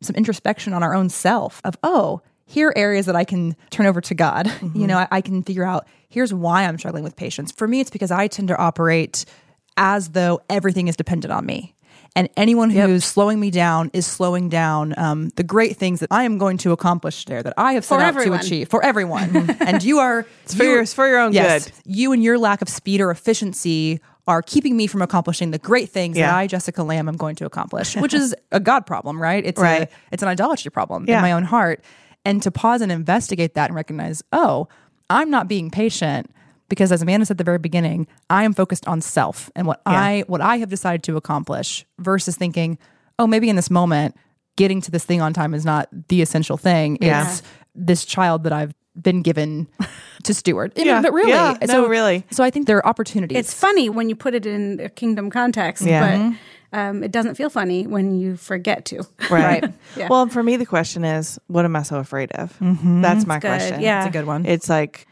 some 0.00 0.16
introspection 0.16 0.72
on 0.72 0.82
our 0.82 0.94
own 0.94 1.08
self 1.10 1.60
of, 1.64 1.76
oh, 1.84 2.22
here 2.46 2.68
are 2.68 2.78
areas 2.78 3.06
that 3.06 3.14
I 3.14 3.24
can 3.24 3.54
turn 3.70 3.86
over 3.86 4.00
to 4.00 4.14
God. 4.14 4.46
Mm-hmm. 4.60 4.80
You 4.80 4.86
know, 4.88 4.98
I, 4.98 5.08
I 5.12 5.20
can 5.20 5.42
figure 5.42 5.64
out 5.64 5.86
here's 6.08 6.34
why 6.34 6.64
I'm 6.64 6.78
struggling 6.78 7.04
with 7.04 7.14
patience. 7.14 7.52
For 7.52 7.68
me, 7.68 7.80
it's 7.80 7.90
because 7.90 8.10
I 8.10 8.26
tend 8.26 8.48
to 8.48 8.56
operate 8.56 9.24
as 9.76 10.10
though 10.10 10.40
everything 10.50 10.88
is 10.88 10.96
dependent 10.96 11.32
on 11.32 11.46
me. 11.46 11.74
And 12.14 12.28
anyone 12.36 12.68
who's 12.68 13.04
slowing 13.06 13.40
me 13.40 13.50
down 13.50 13.90
is 13.94 14.06
slowing 14.06 14.50
down 14.50 14.92
um, 14.98 15.30
the 15.36 15.42
great 15.42 15.78
things 15.78 16.00
that 16.00 16.08
I 16.10 16.24
am 16.24 16.36
going 16.36 16.58
to 16.58 16.72
accomplish 16.72 17.24
there 17.24 17.42
that 17.42 17.54
I 17.56 17.72
have 17.72 17.84
set 17.86 17.96
For 17.96 18.02
out 18.02 18.08
everyone. 18.08 18.38
to 18.40 18.44
achieve 18.44 18.68
for 18.68 18.84
everyone. 18.84 19.50
and 19.60 19.82
you 19.82 19.98
are 19.98 20.26
it's 20.44 20.54
for 20.54 20.64
your- 20.64 20.82
it's 20.82 20.92
for 20.92 21.08
your 21.08 21.18
own 21.18 21.32
good. 21.32 21.70
You 21.86 22.12
and 22.12 22.22
your 22.22 22.38
lack 22.38 22.60
of 22.60 22.68
speed 22.68 23.00
or 23.00 23.10
efficiency 23.10 23.98
are 24.26 24.42
keeping 24.42 24.76
me 24.76 24.86
from 24.86 25.00
accomplishing 25.02 25.50
the 25.52 25.58
great 25.58 25.88
things 25.88 26.16
that 26.16 26.32
I, 26.32 26.46
Jessica 26.46 26.82
Lamb, 26.82 27.08
am 27.08 27.16
going 27.16 27.34
to 27.36 27.46
accomplish, 27.46 27.96
which 27.96 28.14
is 28.14 28.34
a 28.52 28.60
God 28.60 28.86
problem, 28.86 29.20
right? 29.20 29.44
It's 29.44 29.60
Right. 29.60 29.82
a 29.84 29.88
it's 30.12 30.22
an 30.22 30.28
idolatry 30.28 30.70
problem 30.70 31.06
Yeah. 31.08 31.16
in 31.16 31.22
my 31.22 31.32
own 31.32 31.44
heart. 31.44 31.82
And 32.24 32.40
to 32.42 32.50
pause 32.52 32.82
and 32.82 32.92
investigate 32.92 33.54
that 33.54 33.70
and 33.70 33.74
recognize, 33.74 34.22
oh, 34.32 34.68
I'm 35.10 35.30
not 35.30 35.48
being 35.48 35.70
patient 35.70 36.30
because 36.72 36.90
as 36.90 37.02
Amanda 37.02 37.26
said 37.26 37.34
at 37.34 37.38
the 37.38 37.44
very 37.44 37.58
beginning, 37.58 38.06
I 38.30 38.44
am 38.44 38.54
focused 38.54 38.88
on 38.88 39.02
self 39.02 39.50
and 39.54 39.66
what 39.66 39.82
I 39.84 40.24
what 40.26 40.40
I 40.40 40.56
have 40.56 40.70
decided 40.70 41.02
to 41.02 41.18
accomplish 41.18 41.84
versus 41.98 42.34
thinking, 42.34 42.78
oh, 43.18 43.26
maybe 43.26 43.50
in 43.50 43.56
this 43.56 43.70
moment, 43.70 44.16
getting 44.56 44.80
to 44.80 44.90
this 44.90 45.04
thing 45.04 45.20
on 45.20 45.34
time 45.34 45.52
is 45.52 45.66
not 45.66 45.90
the 46.08 46.22
essential 46.22 46.56
thing. 46.56 46.96
Yeah. 47.02 47.28
It's 47.28 47.42
this 47.74 48.06
child 48.06 48.44
that 48.44 48.54
I've 48.54 48.72
been 48.98 49.20
given 49.20 49.68
to 50.22 50.32
steward. 50.32 50.72
You 50.76 50.86
know, 50.86 50.90
Yeah. 50.92 51.02
but 51.02 51.12
really, 51.12 51.28
Yeah. 51.30 51.58
No, 51.68 51.86
really. 51.86 52.24
So 52.30 52.42
I 52.42 52.48
think 52.48 52.66
there 52.66 52.78
are 52.78 52.86
opportunities. 52.86 53.36
It's 53.36 53.52
funny 53.52 53.90
when 53.90 54.08
you 54.08 54.16
put 54.16 54.34
it 54.34 54.46
in 54.46 54.80
a 54.80 54.88
kingdom 54.88 55.28
context, 55.30 55.82
Yeah. 55.84 56.32
but 56.72 56.78
um, 56.78 57.04
it 57.04 57.12
doesn't 57.12 57.34
feel 57.34 57.50
funny 57.50 57.86
when 57.86 58.18
you 58.18 58.36
forget 58.38 58.86
to. 58.86 59.02
Right. 59.30 59.62
Yeah. 59.96 60.08
Well, 60.08 60.26
for 60.28 60.42
me, 60.42 60.56
the 60.56 60.64
question 60.64 61.04
is, 61.04 61.38
what 61.48 61.66
am 61.66 61.76
I 61.76 61.82
so 61.82 61.98
afraid 61.98 62.32
of? 62.32 62.56
That's 63.02 63.26
my 63.26 63.38
Good. 63.38 63.48
question. 63.48 63.80
Yeah. 63.82 63.98
It's 64.06 64.08
a 64.08 64.18
good 64.18 64.26
one. 64.26 64.46
It's 64.46 64.70
like, 64.70 65.06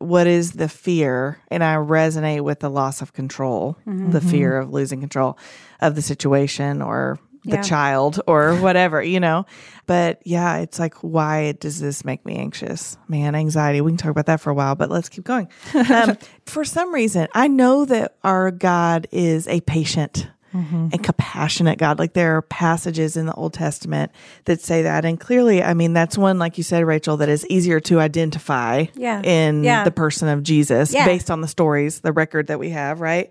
what 0.00 0.26
is 0.26 0.52
the 0.52 0.68
fear? 0.68 1.38
And 1.48 1.62
I 1.62 1.76
resonate 1.76 2.40
with 2.40 2.60
the 2.60 2.68
loss 2.70 3.00
of 3.02 3.12
control, 3.12 3.76
the 3.86 4.20
fear 4.20 4.56
of 4.58 4.72
losing 4.72 4.98
control 5.00 5.38
of 5.80 5.94
the 5.94 6.02
situation 6.02 6.82
or 6.82 7.18
the 7.44 7.52
Yeah. 7.56 7.62
child 7.62 8.20
or 8.26 8.54
whatever, 8.60 9.02
you 9.02 9.18
know? 9.20 9.46
But 9.86 10.20
yeah, 10.26 10.58
it's 10.58 10.78
like, 10.78 10.94
why 10.96 11.52
does 11.52 11.80
this 11.80 12.04
make 12.04 12.26
me 12.26 12.36
anxious? 12.36 12.98
Man, 13.08 13.34
anxiety. 13.34 13.80
We 13.80 13.90
can 13.92 13.96
talk 13.96 14.10
about 14.10 14.26
that 14.26 14.40
for 14.42 14.50
a 14.50 14.54
while, 14.54 14.74
but 14.74 14.90
let's 14.90 15.08
keep 15.08 15.24
going. 15.24 15.48
Um, 15.90 16.16
for 16.46 16.64
some 16.64 16.92
reason, 16.92 17.28
I 17.34 17.48
know 17.48 17.84
that 17.86 18.16
our 18.24 18.50
God 18.50 19.06
is 19.12 19.48
a 19.48 19.60
patient 19.62 20.28
Mm-hmm. 20.54 20.88
and 20.92 21.02
compassionate 21.04 21.78
God. 21.78 22.00
Like 22.00 22.14
there 22.14 22.36
are 22.36 22.42
passages 22.42 23.16
in 23.16 23.26
the 23.26 23.34
Old 23.34 23.52
Testament 23.54 24.10
that 24.46 24.60
say 24.60 24.82
that. 24.82 25.04
And 25.04 25.18
clearly, 25.20 25.62
I 25.62 25.74
mean, 25.74 25.92
that's 25.92 26.18
one, 26.18 26.40
like 26.40 26.58
you 26.58 26.64
said, 26.64 26.82
Raechel, 26.84 27.18
that 27.20 27.28
is 27.28 27.46
easier 27.46 27.78
to 27.80 28.00
identify 28.00 28.86
Yeah. 28.94 29.22
in 29.22 29.62
Yeah. 29.62 29.84
the 29.84 29.92
person 29.92 30.26
of 30.28 30.42
Jesus 30.42 30.92
Yeah. 30.92 31.04
based 31.06 31.30
on 31.30 31.40
the 31.40 31.46
stories, 31.46 32.00
the 32.00 32.12
record 32.12 32.48
that 32.48 32.58
we 32.58 32.70
have, 32.70 33.00
right? 33.00 33.30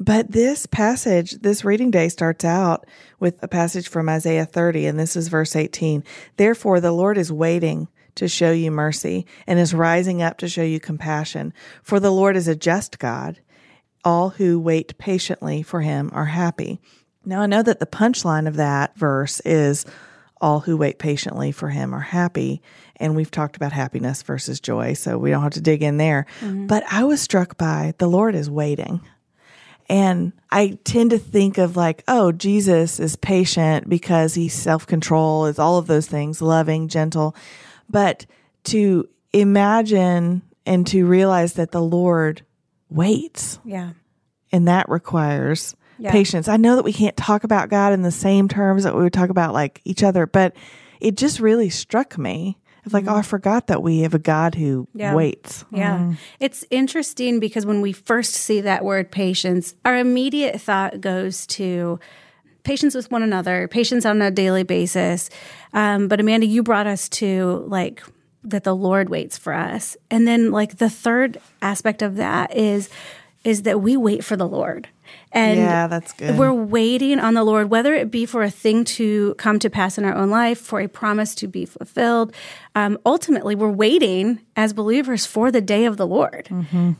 But 0.00 0.32
this 0.32 0.66
passage, 0.66 1.32
this 1.42 1.64
reading 1.64 1.90
day 1.90 2.08
starts 2.08 2.44
out 2.44 2.86
with 3.20 3.40
a 3.42 3.48
passage 3.48 3.88
from 3.88 4.08
Isaiah 4.08 4.46
30, 4.46 4.86
and 4.86 4.98
this 4.98 5.14
is 5.14 5.28
verse 5.28 5.54
18. 5.54 6.02
Therefore, 6.36 6.80
the 6.80 6.90
Lord 6.92 7.16
is 7.18 7.30
waiting 7.30 7.86
to 8.16 8.26
show 8.26 8.50
you 8.50 8.70
mercy 8.72 9.24
and 9.46 9.58
is 9.58 9.72
rising 9.74 10.20
up 10.20 10.38
to 10.38 10.48
show 10.48 10.62
you 10.62 10.80
compassion. 10.80 11.52
For 11.82 12.00
the 12.00 12.10
Lord 12.10 12.36
is 12.36 12.48
a 12.48 12.56
just 12.56 12.98
God. 12.98 13.38
All 14.04 14.30
who 14.30 14.58
wait 14.58 14.96
patiently 14.98 15.62
for 15.62 15.80
him 15.80 16.10
are 16.12 16.26
happy. 16.26 16.80
Now, 17.24 17.42
I 17.42 17.46
know 17.46 17.62
that 17.62 17.80
the 17.80 17.86
punchline 17.86 18.48
of 18.48 18.56
that 18.56 18.96
verse 18.96 19.40
is 19.40 19.84
all 20.40 20.60
who 20.60 20.76
wait 20.76 20.98
patiently 20.98 21.52
for 21.52 21.68
him 21.68 21.94
are 21.94 22.00
happy. 22.00 22.62
And 22.96 23.14
we've 23.14 23.30
talked 23.30 23.56
about 23.56 23.72
happiness 23.72 24.22
versus 24.22 24.60
joy, 24.60 24.94
so 24.94 25.18
we 25.18 25.30
don't 25.30 25.42
have 25.42 25.52
to 25.52 25.60
dig 25.60 25.82
in 25.82 25.98
there. 25.98 26.26
Mm-hmm. 26.40 26.66
But 26.66 26.84
I 26.90 27.04
was 27.04 27.20
struck 27.20 27.58
by 27.58 27.94
the 27.98 28.08
Lord 28.08 28.34
is 28.34 28.50
waiting. 28.50 29.00
And 29.88 30.32
I 30.50 30.78
tend 30.84 31.10
to 31.10 31.18
think 31.18 31.58
of 31.58 31.76
like, 31.76 32.04
oh, 32.06 32.30
Jesus 32.30 33.00
is 33.00 33.16
patient 33.16 33.88
because 33.88 34.34
he's 34.34 34.54
self 34.54 34.86
control, 34.86 35.46
is 35.46 35.58
all 35.58 35.78
of 35.78 35.88
those 35.88 36.06
things, 36.06 36.40
loving, 36.40 36.88
gentle. 36.88 37.34
But 37.88 38.24
to 38.64 39.08
imagine 39.32 40.42
and 40.64 40.86
to 40.86 41.04
realize 41.06 41.54
that 41.54 41.72
the 41.72 41.82
Lord 41.82 42.42
waits 42.90 43.58
Yeah. 43.64 43.90
and 44.52 44.68
that 44.68 44.88
requires 44.88 45.74
Yeah. 45.98 46.10
patience. 46.12 46.48
I 46.48 46.56
know 46.56 46.76
that 46.76 46.84
we 46.84 46.92
can't 46.92 47.16
talk 47.16 47.44
about 47.44 47.68
God 47.68 47.92
in 47.92 48.02
the 48.02 48.10
same 48.10 48.48
terms 48.48 48.84
that 48.84 48.94
we 48.96 49.02
would 49.02 49.12
talk 49.12 49.30
about 49.30 49.52
like 49.54 49.80
each 49.84 50.02
other, 50.02 50.26
but 50.26 50.54
it 51.00 51.16
just 51.16 51.40
really 51.40 51.70
struck 51.70 52.18
me. 52.18 52.58
It's 52.84 52.94
like, 52.94 53.04
oh, 53.06 53.14
I 53.16 53.22
forgot 53.22 53.66
that 53.66 53.82
we 53.82 54.00
have 54.00 54.14
a 54.14 54.18
God 54.18 54.54
who 54.54 54.88
Yeah. 54.94 55.14
waits. 55.14 55.66
Yeah. 55.70 56.14
It's 56.40 56.64
interesting 56.70 57.38
because 57.38 57.66
when 57.66 57.82
we 57.82 57.92
first 57.92 58.32
see 58.32 58.62
that 58.62 58.84
word 58.84 59.10
patience, 59.10 59.74
our 59.84 59.98
immediate 59.98 60.58
thought 60.60 61.00
goes 61.02 61.46
to 61.48 62.00
patience 62.64 62.94
with 62.94 63.10
one 63.10 63.22
another, 63.22 63.68
patience 63.68 64.06
on 64.06 64.22
a 64.22 64.30
daily 64.30 64.62
basis. 64.62 65.28
Um, 65.74 66.08
but 66.08 66.20
Amanda, 66.20 66.46
you 66.46 66.62
brought 66.62 66.86
us 66.86 67.08
to 67.10 67.64
like 67.68 68.02
that 68.44 68.64
the 68.64 68.74
Lord 68.74 69.08
waits 69.08 69.36
for 69.36 69.52
us. 69.52 69.96
And 70.10 70.26
then 70.26 70.50
like 70.50 70.78
the 70.78 70.90
third 70.90 71.38
aspect 71.60 72.02
of 72.02 72.16
that 72.16 72.56
is 72.56 72.88
is 73.42 73.62
that 73.62 73.80
we 73.80 73.96
wait 73.96 74.22
for 74.22 74.36
the 74.36 74.46
Lord. 74.46 74.88
And 75.32 75.58
Yeah, 75.58 75.86
that's 75.86 76.12
good. 76.12 76.36
We're 76.36 76.52
waiting 76.52 77.18
on 77.18 77.34
the 77.34 77.44
Lord, 77.44 77.70
whether 77.70 77.94
it 77.94 78.10
be 78.10 78.26
for 78.26 78.42
a 78.42 78.50
thing 78.50 78.84
to 78.84 79.34
come 79.34 79.58
to 79.60 79.70
pass 79.70 79.96
in 79.96 80.04
our 80.04 80.14
own 80.14 80.28
life, 80.28 80.58
for 80.60 80.80
a 80.80 80.88
promise 80.88 81.34
to 81.36 81.48
be 81.48 81.64
fulfilled. 81.64 82.34
Um, 82.74 82.98
ultimately, 83.06 83.54
we're 83.54 83.70
waiting 83.70 84.40
as 84.56 84.72
believers 84.72 85.26
for 85.26 85.50
the 85.50 85.60
day 85.60 85.84
of 85.84 85.96
the 85.96 86.06
Lord. 86.06 86.48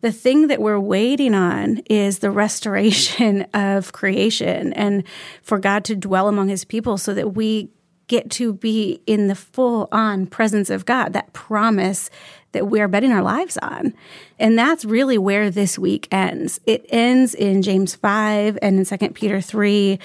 The 0.01 0.13
thing 0.13 0.47
that 0.47 0.63
we're 0.63 0.81
waiting 0.81 1.35
on 1.35 1.83
is 1.91 2.21
the 2.21 2.31
restoration 2.31 3.43
of 3.55 3.93
creation 3.93 4.73
and 4.75 5.05
for 5.43 5.59
God 5.59 5.85
to 5.85 5.97
dwell 5.97 6.29
among 6.29 6.49
his 6.49 6.65
people 6.65 6.99
so 6.99 7.13
that 7.15 7.35
we 7.35 7.69
get 8.11 8.29
to 8.29 8.53
be 8.53 9.01
in 9.07 9.29
the 9.29 9.37
full 9.37 9.89
on 9.93 10.27
presence 10.27 10.69
of 10.69 10.85
God, 10.85 11.13
that 11.13 11.33
promise 11.33 12.11
that 12.51 12.67
we 12.67 12.81
are 12.81 12.89
betting 12.89 13.13
our 13.13 13.23
lives 13.23 13.57
on. 13.59 13.95
And 14.37 14.59
that's 14.59 14.85
really 14.85 15.17
where 15.17 15.49
this 15.49 15.79
week 15.79 16.09
ends. 16.11 16.59
It 16.67 16.85
ends 16.89 17.37
in 17.37 17.63
James 17.63 17.95
5 17.95 18.59
and 18.61 18.81
in 18.81 18.99
2 18.99 19.11
Peter 19.11 19.41
3 19.41 20.01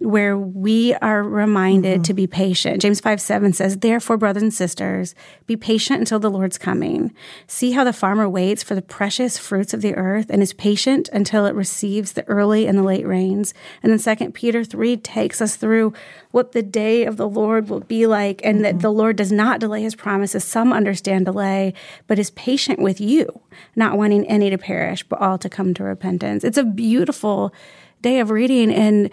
where 0.00 0.38
we 0.38 0.94
are 0.94 1.24
reminded 1.24 1.94
mm-hmm. 1.94 2.02
to 2.02 2.14
be 2.14 2.26
patient. 2.26 2.80
James 2.80 3.00
5 3.00 3.20
7 3.20 3.52
says, 3.52 3.78
Therefore, 3.78 4.16
brothers 4.16 4.42
and 4.42 4.54
sisters, 4.54 5.14
be 5.46 5.56
patient 5.56 5.98
until 5.98 6.20
the 6.20 6.30
Lord's 6.30 6.56
coming. 6.56 7.12
See 7.48 7.72
how 7.72 7.82
the 7.82 7.92
farmer 7.92 8.28
waits 8.28 8.62
for 8.62 8.76
the 8.76 8.82
precious 8.82 9.38
fruits 9.38 9.74
of 9.74 9.80
the 9.80 9.96
earth 9.96 10.26
and 10.30 10.40
is 10.40 10.52
patient 10.52 11.08
until 11.12 11.46
it 11.46 11.54
receives 11.54 12.12
the 12.12 12.26
early 12.28 12.66
and 12.66 12.78
the 12.78 12.84
late 12.84 13.06
rains. 13.06 13.54
And 13.82 13.92
then 13.92 14.16
2 14.16 14.30
Peter 14.30 14.62
3 14.62 14.96
takes 14.98 15.42
us 15.42 15.56
through 15.56 15.92
what 16.30 16.52
the 16.52 16.62
day 16.62 17.04
of 17.04 17.16
the 17.16 17.28
Lord 17.28 17.68
will 17.68 17.80
be 17.80 18.06
like 18.06 18.40
and 18.44 18.64
that 18.64 18.74
mm-hmm. 18.74 18.82
the 18.82 18.92
Lord 18.92 19.16
does 19.16 19.32
not 19.32 19.58
delay 19.58 19.82
his 19.82 19.96
promises. 19.96 20.44
Some 20.44 20.72
understand 20.72 21.24
delay, 21.24 21.74
but 22.06 22.20
is 22.20 22.30
patient 22.30 22.78
with 22.78 23.00
you, 23.00 23.40
not 23.74 23.98
wanting 23.98 24.24
any 24.26 24.48
to 24.50 24.58
perish, 24.58 25.02
but 25.02 25.20
all 25.20 25.38
to 25.38 25.48
come 25.48 25.74
to 25.74 25.82
repentance. 25.82 26.44
It's 26.44 26.58
a 26.58 26.64
beautiful 26.64 27.52
day 28.00 28.20
of 28.20 28.30
reading 28.30 28.72
and 28.72 29.10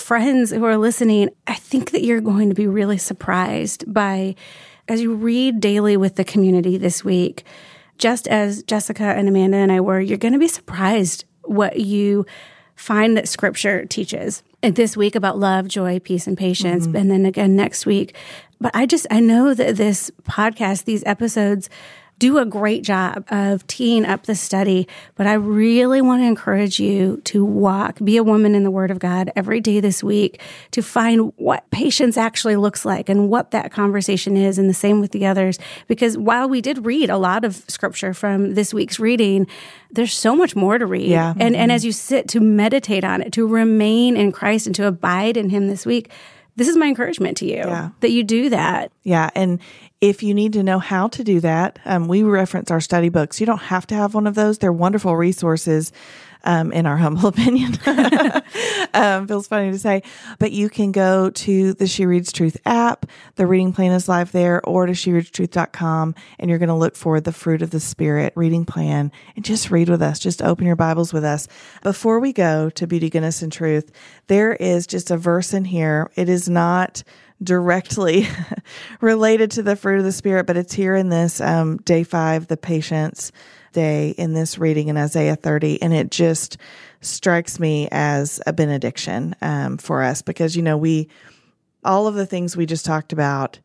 friends 0.00 0.50
who 0.50 0.64
are 0.64 0.76
listening, 0.76 1.30
I 1.46 1.54
think 1.54 1.90
that 1.92 2.02
you're 2.02 2.20
going 2.20 2.48
to 2.48 2.54
be 2.54 2.66
really 2.66 2.98
surprised 2.98 3.92
by 3.92 4.34
as 4.88 5.00
you 5.00 5.14
read 5.14 5.60
daily 5.60 5.96
with 5.96 6.16
the 6.16 6.24
community 6.24 6.76
this 6.76 7.04
week, 7.04 7.44
just 7.98 8.26
as 8.26 8.62
Jessica 8.64 9.04
and 9.04 9.28
Amanda 9.28 9.58
and 9.58 9.70
I 9.70 9.80
were, 9.80 10.00
you're 10.00 10.18
going 10.18 10.32
to 10.32 10.38
be 10.38 10.48
surprised 10.48 11.24
what 11.44 11.78
you 11.78 12.26
find 12.74 13.16
that 13.16 13.28
scripture 13.28 13.84
teaches. 13.84 14.42
This 14.62 14.96
week 14.96 15.14
about 15.14 15.38
love, 15.38 15.68
joy, 15.68 16.00
peace, 16.00 16.26
and 16.26 16.36
patience, 16.36 16.86
mm-hmm. 16.86 16.96
and 16.96 17.10
then 17.10 17.24
again 17.24 17.56
next 17.56 17.86
week. 17.86 18.14
But 18.60 18.72
I 18.74 18.84
just, 18.84 19.06
I 19.10 19.20
know 19.20 19.54
that 19.54 19.76
this 19.76 20.10
podcast, 20.24 20.84
these 20.84 21.04
episodes, 21.06 21.70
do 22.20 22.36
a 22.38 22.44
great 22.44 22.84
job 22.84 23.24
of 23.30 23.66
teeing 23.66 24.04
up 24.04 24.24
the 24.24 24.34
study, 24.34 24.86
but 25.16 25.26
I 25.26 25.32
really 25.32 26.02
want 26.02 26.22
to 26.22 26.26
encourage 26.26 26.78
you 26.78 27.20
to 27.24 27.44
walk, 27.44 27.98
be 28.04 28.18
a 28.18 28.22
woman 28.22 28.54
in 28.54 28.62
the 28.62 28.70
Word 28.70 28.90
of 28.90 28.98
God 28.98 29.32
every 29.34 29.58
day 29.58 29.80
this 29.80 30.04
week 30.04 30.38
to 30.72 30.82
find 30.82 31.32
what 31.36 31.68
patience 31.70 32.18
actually 32.18 32.56
looks 32.56 32.84
like 32.84 33.08
and 33.08 33.30
what 33.30 33.50
that 33.52 33.72
conversation 33.72 34.36
is, 34.36 34.58
and 34.58 34.68
the 34.68 34.74
same 34.74 35.00
with 35.00 35.12
the 35.12 35.24
others. 35.24 35.58
Because 35.88 36.18
while 36.18 36.46
we 36.48 36.60
did 36.60 36.84
read 36.84 37.08
a 37.08 37.16
lot 37.16 37.44
of 37.44 37.56
scripture 37.68 38.12
from 38.12 38.54
this 38.54 38.74
week's 38.74 39.00
reading, 39.00 39.46
there's 39.90 40.12
so 40.12 40.36
much 40.36 40.54
more 40.54 40.76
to 40.76 40.84
read. 40.86 41.08
Yeah. 41.08 41.30
And, 41.32 41.56
and 41.56 41.56
mm-hmm. 41.56 41.70
as 41.70 41.86
you 41.86 41.92
sit 41.92 42.28
to 42.28 42.40
meditate 42.40 43.02
on 43.02 43.22
it, 43.22 43.32
to 43.32 43.46
remain 43.46 44.18
in 44.18 44.30
Christ 44.30 44.66
and 44.66 44.76
to 44.76 44.86
abide 44.86 45.38
in 45.38 45.48
Him 45.48 45.68
this 45.68 45.86
week, 45.86 46.10
this 46.56 46.68
is 46.68 46.76
my 46.76 46.86
encouragement 46.86 47.38
to 47.38 47.46
you 47.46 47.56
Yeah. 47.56 47.90
that 48.00 48.10
you 48.10 48.22
do 48.22 48.50
that. 48.50 48.92
Yeah. 49.04 49.30
And 49.34 49.60
if 50.00 50.22
you 50.22 50.32
need 50.32 50.54
to 50.54 50.62
know 50.62 50.78
how 50.78 51.08
to 51.08 51.22
do 51.22 51.40
that, 51.40 51.78
um, 51.84 52.08
we 52.08 52.22
reference 52.22 52.70
our 52.70 52.80
study 52.80 53.10
books. 53.10 53.38
You 53.38 53.46
don't 53.46 53.58
have 53.58 53.86
to 53.88 53.94
have 53.94 54.14
one 54.14 54.26
of 54.26 54.34
those. 54.34 54.58
They're 54.58 54.72
wonderful 54.72 55.16
resources. 55.16 55.92
Um, 56.42 56.72
in 56.72 56.86
our 56.86 56.96
humble 56.96 57.26
opinion, 57.26 57.78
um, 58.94 59.28
feels 59.28 59.46
funny 59.46 59.72
to 59.72 59.78
say, 59.78 60.02
but 60.38 60.52
you 60.52 60.70
can 60.70 60.90
go 60.90 61.28
to 61.28 61.74
the 61.74 61.86
She 61.86 62.06
Reads 62.06 62.32
Truth 62.32 62.56
app. 62.64 63.04
The 63.34 63.46
reading 63.46 63.74
plan 63.74 63.92
is 63.92 64.08
live 64.08 64.32
there, 64.32 64.66
or 64.66 64.86
to 64.86 64.92
shereadstruth.com, 64.92 66.14
and 66.38 66.48
you're 66.48 66.58
going 66.58 66.70
to 66.70 66.74
look 66.74 66.96
for 66.96 67.20
the 67.20 67.30
Fruit 67.30 67.60
of 67.60 67.72
the 67.72 67.78
Spirit 67.78 68.32
reading 68.36 68.64
plan 68.64 69.12
and 69.36 69.44
just 69.44 69.70
read 69.70 69.90
with 69.90 70.00
us. 70.00 70.18
Just 70.18 70.40
open 70.40 70.64
your 70.64 70.76
Bibles 70.76 71.12
with 71.12 71.24
us. 71.24 71.46
Before 71.82 72.18
we 72.20 72.32
go 72.32 72.70
to 72.70 72.86
Beauty, 72.86 73.10
Goodness, 73.10 73.42
and 73.42 73.52
Truth, 73.52 73.92
there 74.28 74.54
is 74.54 74.86
just 74.86 75.10
a 75.10 75.18
verse 75.18 75.52
in 75.52 75.66
here. 75.66 76.10
It 76.16 76.30
is 76.30 76.48
not 76.48 77.02
directly 77.42 78.26
related 79.00 79.52
to 79.52 79.62
the 79.62 79.76
fruit 79.76 79.98
of 79.98 80.04
the 80.04 80.12
spirit, 80.12 80.46
but 80.46 80.56
it's 80.56 80.74
here 80.74 80.94
in 80.94 81.08
this 81.08 81.40
um, 81.40 81.78
day 81.78 82.04
five, 82.04 82.46
the 82.46 82.56
patience 82.56 83.32
day 83.72 84.10
in 84.10 84.32
this 84.32 84.58
reading 84.58 84.88
in 84.88 84.96
Isaiah 84.96 85.36
30. 85.36 85.80
And 85.82 85.94
it 85.94 86.10
just 86.10 86.56
strikes 87.00 87.58
me 87.58 87.88
as 87.90 88.40
a 88.46 88.52
benediction 88.52 89.34
um, 89.40 89.78
for 89.78 90.02
us 90.02 90.22
because, 90.22 90.56
you 90.56 90.62
know, 90.62 90.76
we, 90.76 91.08
all 91.84 92.06
of 92.06 92.14
the 92.14 92.26
things 92.26 92.56
we 92.56 92.66
just 92.66 92.84
talked 92.84 93.12
about, 93.12 93.58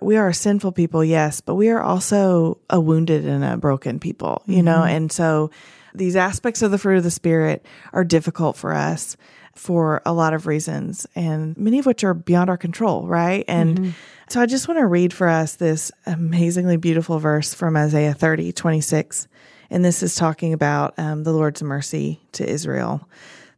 we 0.00 0.16
are 0.16 0.32
sinful 0.32 0.72
people, 0.72 1.04
yes, 1.04 1.40
but 1.40 1.54
we 1.54 1.68
are 1.68 1.82
also 1.82 2.58
a 2.70 2.80
wounded 2.80 3.24
and 3.24 3.44
a 3.44 3.56
broken 3.56 3.98
people, 3.98 4.42
you 4.46 4.62
know? 4.62 4.82
And 4.82 5.10
so 5.10 5.50
these 5.94 6.16
aspects 6.16 6.62
of 6.62 6.70
the 6.70 6.78
fruit 6.78 6.98
of 6.98 7.04
the 7.04 7.10
spirit 7.10 7.64
are 7.92 8.04
difficult 8.04 8.56
for 8.56 8.74
us 8.74 9.16
for 9.56 10.02
a 10.04 10.12
lot 10.12 10.34
of 10.34 10.46
reasons, 10.46 11.06
and 11.14 11.56
many 11.56 11.78
of 11.78 11.86
which 11.86 12.04
are 12.04 12.14
beyond 12.14 12.50
our 12.50 12.56
control, 12.56 13.06
right? 13.06 13.44
And 13.48 13.94
so 14.28 14.40
I 14.40 14.46
just 14.46 14.68
want 14.68 14.78
to 14.78 14.86
read 14.86 15.12
for 15.12 15.28
us 15.28 15.56
this 15.56 15.92
amazingly 16.06 16.76
beautiful 16.76 17.18
verse 17.18 17.54
from 17.54 17.76
Isaiah 17.76 18.14
30, 18.14 18.52
26. 18.52 19.28
And 19.70 19.84
this 19.84 20.02
is 20.02 20.14
talking 20.14 20.52
about 20.52 20.94
um, 20.98 21.24
the 21.24 21.32
Lord's 21.32 21.62
mercy 21.62 22.20
to 22.32 22.48
Israel. 22.48 23.08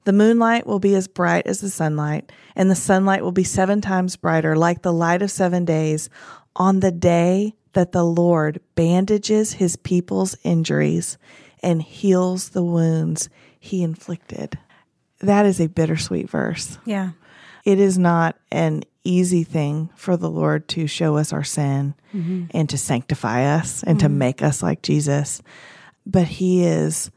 The 0.05 0.13
moonlight 0.13 0.67
will 0.67 0.79
be 0.79 0.95
as 0.95 1.09
bright 1.09 1.47
as 1.47 1.61
the 1.61 1.69
sunlight, 1.69 2.31
and 2.55 2.71
the 2.71 2.77
sunlight 2.77 3.23
will 3.23 3.33
be 3.33 3.45
seven 3.45 3.81
times 3.81 4.17
brighter, 4.17 4.55
like 4.57 4.83
the 4.83 4.93
light 4.93 5.21
of 5.23 5.31
seven 5.31 5.65
days, 5.65 6.09
on 6.55 6.81
the 6.81 6.93
day 6.93 7.55
that 7.73 7.93
the 7.93 8.05
Lord 8.05 8.61
bandages 8.75 9.55
his 9.55 9.77
people's 9.77 10.37
injuries 10.45 11.19
and 11.63 11.83
heals 11.83 12.51
the 12.51 12.63
wounds 12.63 13.29
he 13.59 13.83
inflicted. 13.83 14.59
That 15.21 15.47
is 15.47 15.61
a 15.61 15.69
bittersweet 15.69 16.29
verse. 16.29 16.79
Yeah. 16.85 17.11
It 17.65 17.81
is 17.81 17.99
not 17.99 18.37
an 18.53 18.85
easy 19.03 19.45
thing 19.45 19.91
for 19.97 20.17
the 20.17 20.31
Lord 20.31 20.69
to 20.69 20.87
show 20.87 21.17
us 21.17 21.33
our 21.33 21.45
sin 21.45 21.95
mm-hmm. 22.15 22.47
and 22.51 22.69
to 22.69 22.79
sanctify 22.79 23.45
us 23.57 23.83
and 23.83 23.99
to 24.01 24.07
mm-hmm. 24.07 24.19
make 24.19 24.43
us 24.43 24.63
like 24.63 24.83
Jesus. 24.83 25.43
But 26.05 26.27
He 26.27 26.65
is 26.65 27.11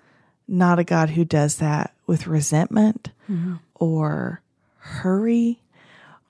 not 0.47 0.79
a 0.79 0.83
God 0.83 1.11
who 1.11 1.25
does 1.25 1.57
that 1.57 1.93
with 2.07 2.27
resentment 2.27 3.11
mm-hmm. 3.29 3.55
or 3.75 4.41
hurry 4.77 5.59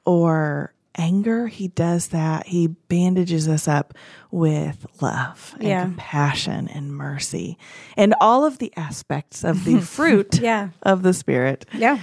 or 0.05 0.73
anger. 0.99 1.47
He 1.47 1.69
does 1.69 2.07
that. 2.09 2.45
He 2.47 2.67
bandages 2.67 3.47
us 3.47 3.67
up 3.67 3.93
with 4.29 4.85
love 5.01 5.55
and 5.59 5.67
Yeah. 5.67 5.81
compassion 5.83 6.67
and 6.67 6.93
mercy 6.95 7.57
and 7.97 8.13
all 8.21 8.45
of 8.45 8.59
the 8.59 8.71
aspects 8.77 9.43
of 9.43 9.63
the 9.65 9.79
fruit 9.95 10.39
Yeah. 10.39 10.69
of 10.83 11.01
the 11.01 11.13
Spirit. 11.13 11.65
Yeah. 11.73 11.99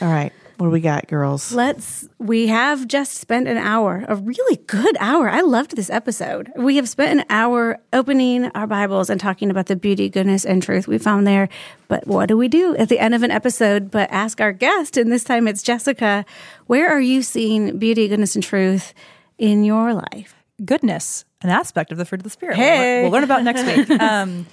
All 0.00 0.08
right. 0.08 0.32
What 0.60 0.66
do 0.66 0.72
we 0.72 0.80
got, 0.80 1.08
girls? 1.08 1.52
Let's, 1.52 2.06
we 2.18 2.48
have 2.48 2.86
just 2.86 3.14
spent 3.14 3.48
an 3.48 3.56
hour, 3.56 4.04
a 4.08 4.14
really 4.14 4.56
good 4.66 4.94
hour. 5.00 5.30
I 5.30 5.40
loved 5.40 5.74
this 5.74 5.88
episode. 5.88 6.52
We 6.54 6.76
have 6.76 6.86
spent 6.86 7.18
an 7.18 7.26
hour 7.30 7.78
opening 7.94 8.44
our 8.50 8.66
Bibles 8.66 9.08
and 9.08 9.18
talking 9.18 9.50
about 9.50 9.66
the 9.66 9.76
beauty, 9.76 10.10
goodness, 10.10 10.44
and 10.44 10.62
truth 10.62 10.86
we 10.86 10.98
found 10.98 11.26
there. 11.26 11.48
But 11.88 12.06
what 12.06 12.28
do 12.28 12.36
we 12.36 12.48
do 12.48 12.76
at 12.76 12.90
the 12.90 12.98
end 12.98 13.14
of 13.14 13.22
an 13.22 13.30
episode 13.30 13.90
but 13.90 14.10
ask 14.10 14.38
our 14.42 14.52
guest? 14.52 14.98
And 14.98 15.10
this 15.10 15.24
time 15.24 15.48
it's 15.48 15.62
Jessica. 15.62 16.26
Where 16.66 16.90
are 16.90 17.00
you 17.00 17.22
seeing 17.22 17.78
beauty, 17.78 18.06
goodness, 18.08 18.34
and 18.34 18.44
truth 18.44 18.92
in 19.38 19.64
your 19.64 19.94
life? 19.94 20.34
goodness, 20.64 21.24
an 21.42 21.50
aspect 21.50 21.92
of 21.92 21.98
the 21.98 22.04
fruit 22.04 22.20
of 22.20 22.24
the 22.24 22.30
spirit. 22.30 22.56
Hey. 22.56 22.68
We'll, 22.68 22.82
learn, 22.82 23.02
we'll 23.02 23.12
learn 23.12 23.24
about 23.24 23.44
next 23.44 23.64
week. 23.64 24.00
Um, 24.10 24.46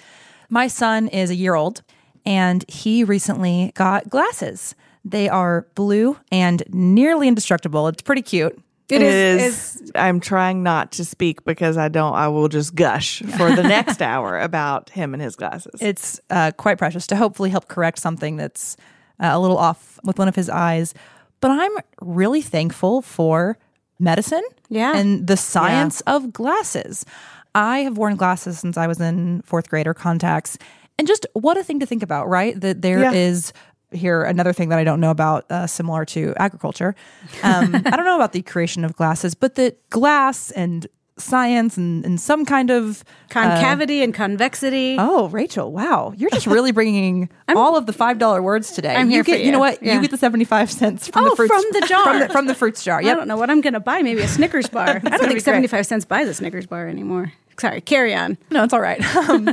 my 0.50 0.68
son 0.68 1.10
is 1.10 1.30
a 1.30 1.36
year 1.36 1.56
old, 1.56 1.82
and 2.26 2.64
he 2.70 3.04
recently 3.04 3.72
got 3.76 4.10
glasses. 4.10 4.76
They 5.10 5.30
are 5.30 5.68
blue 5.76 6.18
and 6.32 6.64
nearly 6.70 7.28
indestructible. 7.28 7.88
It's 7.88 8.02
pretty 8.02 8.22
cute. 8.22 8.62
It 8.90 9.02
is. 9.02 9.92
I'm 9.96 10.22
trying 10.22 10.64
not 10.64 10.94
to 10.94 11.04
speak 11.04 11.44
because 11.44 11.78
I 11.78 11.90
don't. 11.90 12.14
I 12.14 12.30
will 12.30 12.48
just 12.48 12.74
gush 12.74 13.22
for 13.22 13.54
the 13.54 13.64
next 13.64 14.02
hour 14.12 14.40
about 14.40 14.90
him 14.92 15.14
and 15.14 15.22
his 15.22 15.36
glasses. 15.36 15.82
It's 15.82 16.22
uh, 16.30 16.52
quite 16.58 16.78
precious 16.78 17.06
to 17.08 17.18
hopefully 17.18 17.50
help 17.50 17.68
correct 17.68 18.00
something 18.00 18.38
that's 18.38 18.78
uh, 19.20 19.30
a 19.34 19.40
little 19.40 19.58
off 19.58 20.00
with 20.06 20.18
one 20.18 20.30
of 20.30 20.36
his 20.36 20.50
eyes. 20.50 20.94
But 21.42 21.52
I'm 21.52 21.72
really 22.02 22.42
thankful 22.42 23.02
for 23.02 23.58
medicine 24.00 24.44
Yeah. 24.70 24.96
and 24.96 25.28
the 25.28 25.36
science 25.38 26.00
of 26.02 26.32
glasses. 26.32 27.06
I 27.56 27.80
have 27.80 27.98
worn 27.98 28.16
glasses 28.16 28.58
since 28.60 28.78
I 28.78 28.88
was 28.88 29.02
in 29.02 29.42
fourth 29.42 29.70
grade 29.70 29.88
or 29.88 29.94
contacts. 29.94 30.58
And 30.98 31.08
just 31.08 31.26
what 31.34 31.58
a 31.58 31.64
thing 31.64 31.80
to 31.82 31.86
think 31.86 32.04
about, 32.04 32.30
right? 32.30 32.60
That 32.62 32.82
there 32.84 33.14
is 33.14 33.52
Yeah. 33.54 33.62
Here 33.92 34.24
another 34.24 34.52
thing 34.54 34.70
that 34.70 34.80
I 34.80 34.84
don't 34.84 35.00
know 35.00 35.12
about, 35.12 35.46
uh, 35.50 35.66
similar 35.66 36.04
to 36.06 36.34
agriculture. 36.38 36.94
Um, 37.44 37.74
I 37.86 37.92
don't 37.96 38.06
know 38.06 38.16
about 38.18 38.34
the 38.34 38.42
creation 38.42 38.84
of 38.84 38.96
glasses, 38.96 39.34
but 39.34 39.56
that 39.56 39.90
glass 39.90 40.52
and 40.52 40.88
science 41.20 41.78
and, 41.78 42.06
and 42.06 42.20
some 42.22 42.46
kind 42.46 42.70
of 42.70 43.04
Concavity 43.30 44.04
and 44.04 44.14
convexity. 44.14 44.98
Oh, 45.00 45.30
Raechel! 45.32 45.72
Wow, 45.72 46.14
you're 46.16 46.30
just 46.30 46.46
really 46.48 46.72
bringing 46.72 47.30
all 47.56 47.76
of 47.76 47.86
the 47.88 47.94
five 47.94 48.20
dollar 48.20 48.42
words 48.44 48.72
today. 48.72 48.96
I'm 48.96 49.08
you 49.10 49.16
here 49.16 49.24
for 49.24 49.32
get, 49.32 49.40
You 49.40 49.48
you. 49.48 49.52
know 49.54 49.60
what? 49.60 49.82
Yeah. 49.82 49.96
You 49.96 50.02
get 50.02 50.12
the 50.12 50.18
seventy 50.18 50.46
five 50.46 50.70
cents 50.72 51.08
from 51.08 51.26
Oh, 51.26 51.30
the 51.32 51.36
fruits, 51.36 51.54
from 51.54 51.64
the 51.82 51.88
jar. 51.88 52.04
from 52.04 52.20
the, 52.20 52.30
from 52.30 52.46
the 52.48 52.56
fruits 52.56 52.84
jar. 52.84 53.00
I 53.00 53.04
don't 53.04 53.28
know 53.28 53.38
what 53.38 53.50
I'm 53.50 53.62
going 53.62 53.74
to 53.74 53.80
buy. 53.80 54.02
Maybe 54.02 54.22
a 54.22 54.28
Snickers 54.28 54.68
bar. 54.70 55.02
I 55.04 55.18
don't 55.18 55.28
think 55.28 55.42
75 55.42 55.86
cents 55.88 56.06
buys 56.06 56.28
a 56.28 56.34
Snickers 56.34 56.68
bar 56.68 56.88
anymore. 56.88 57.32
Sorry, 57.60 57.82
carry 57.82 58.14
on. 58.14 58.38
No, 58.52 58.64
it's 58.64 58.74
all 58.74 58.82
right. 58.82 59.02
Um, 59.30 59.50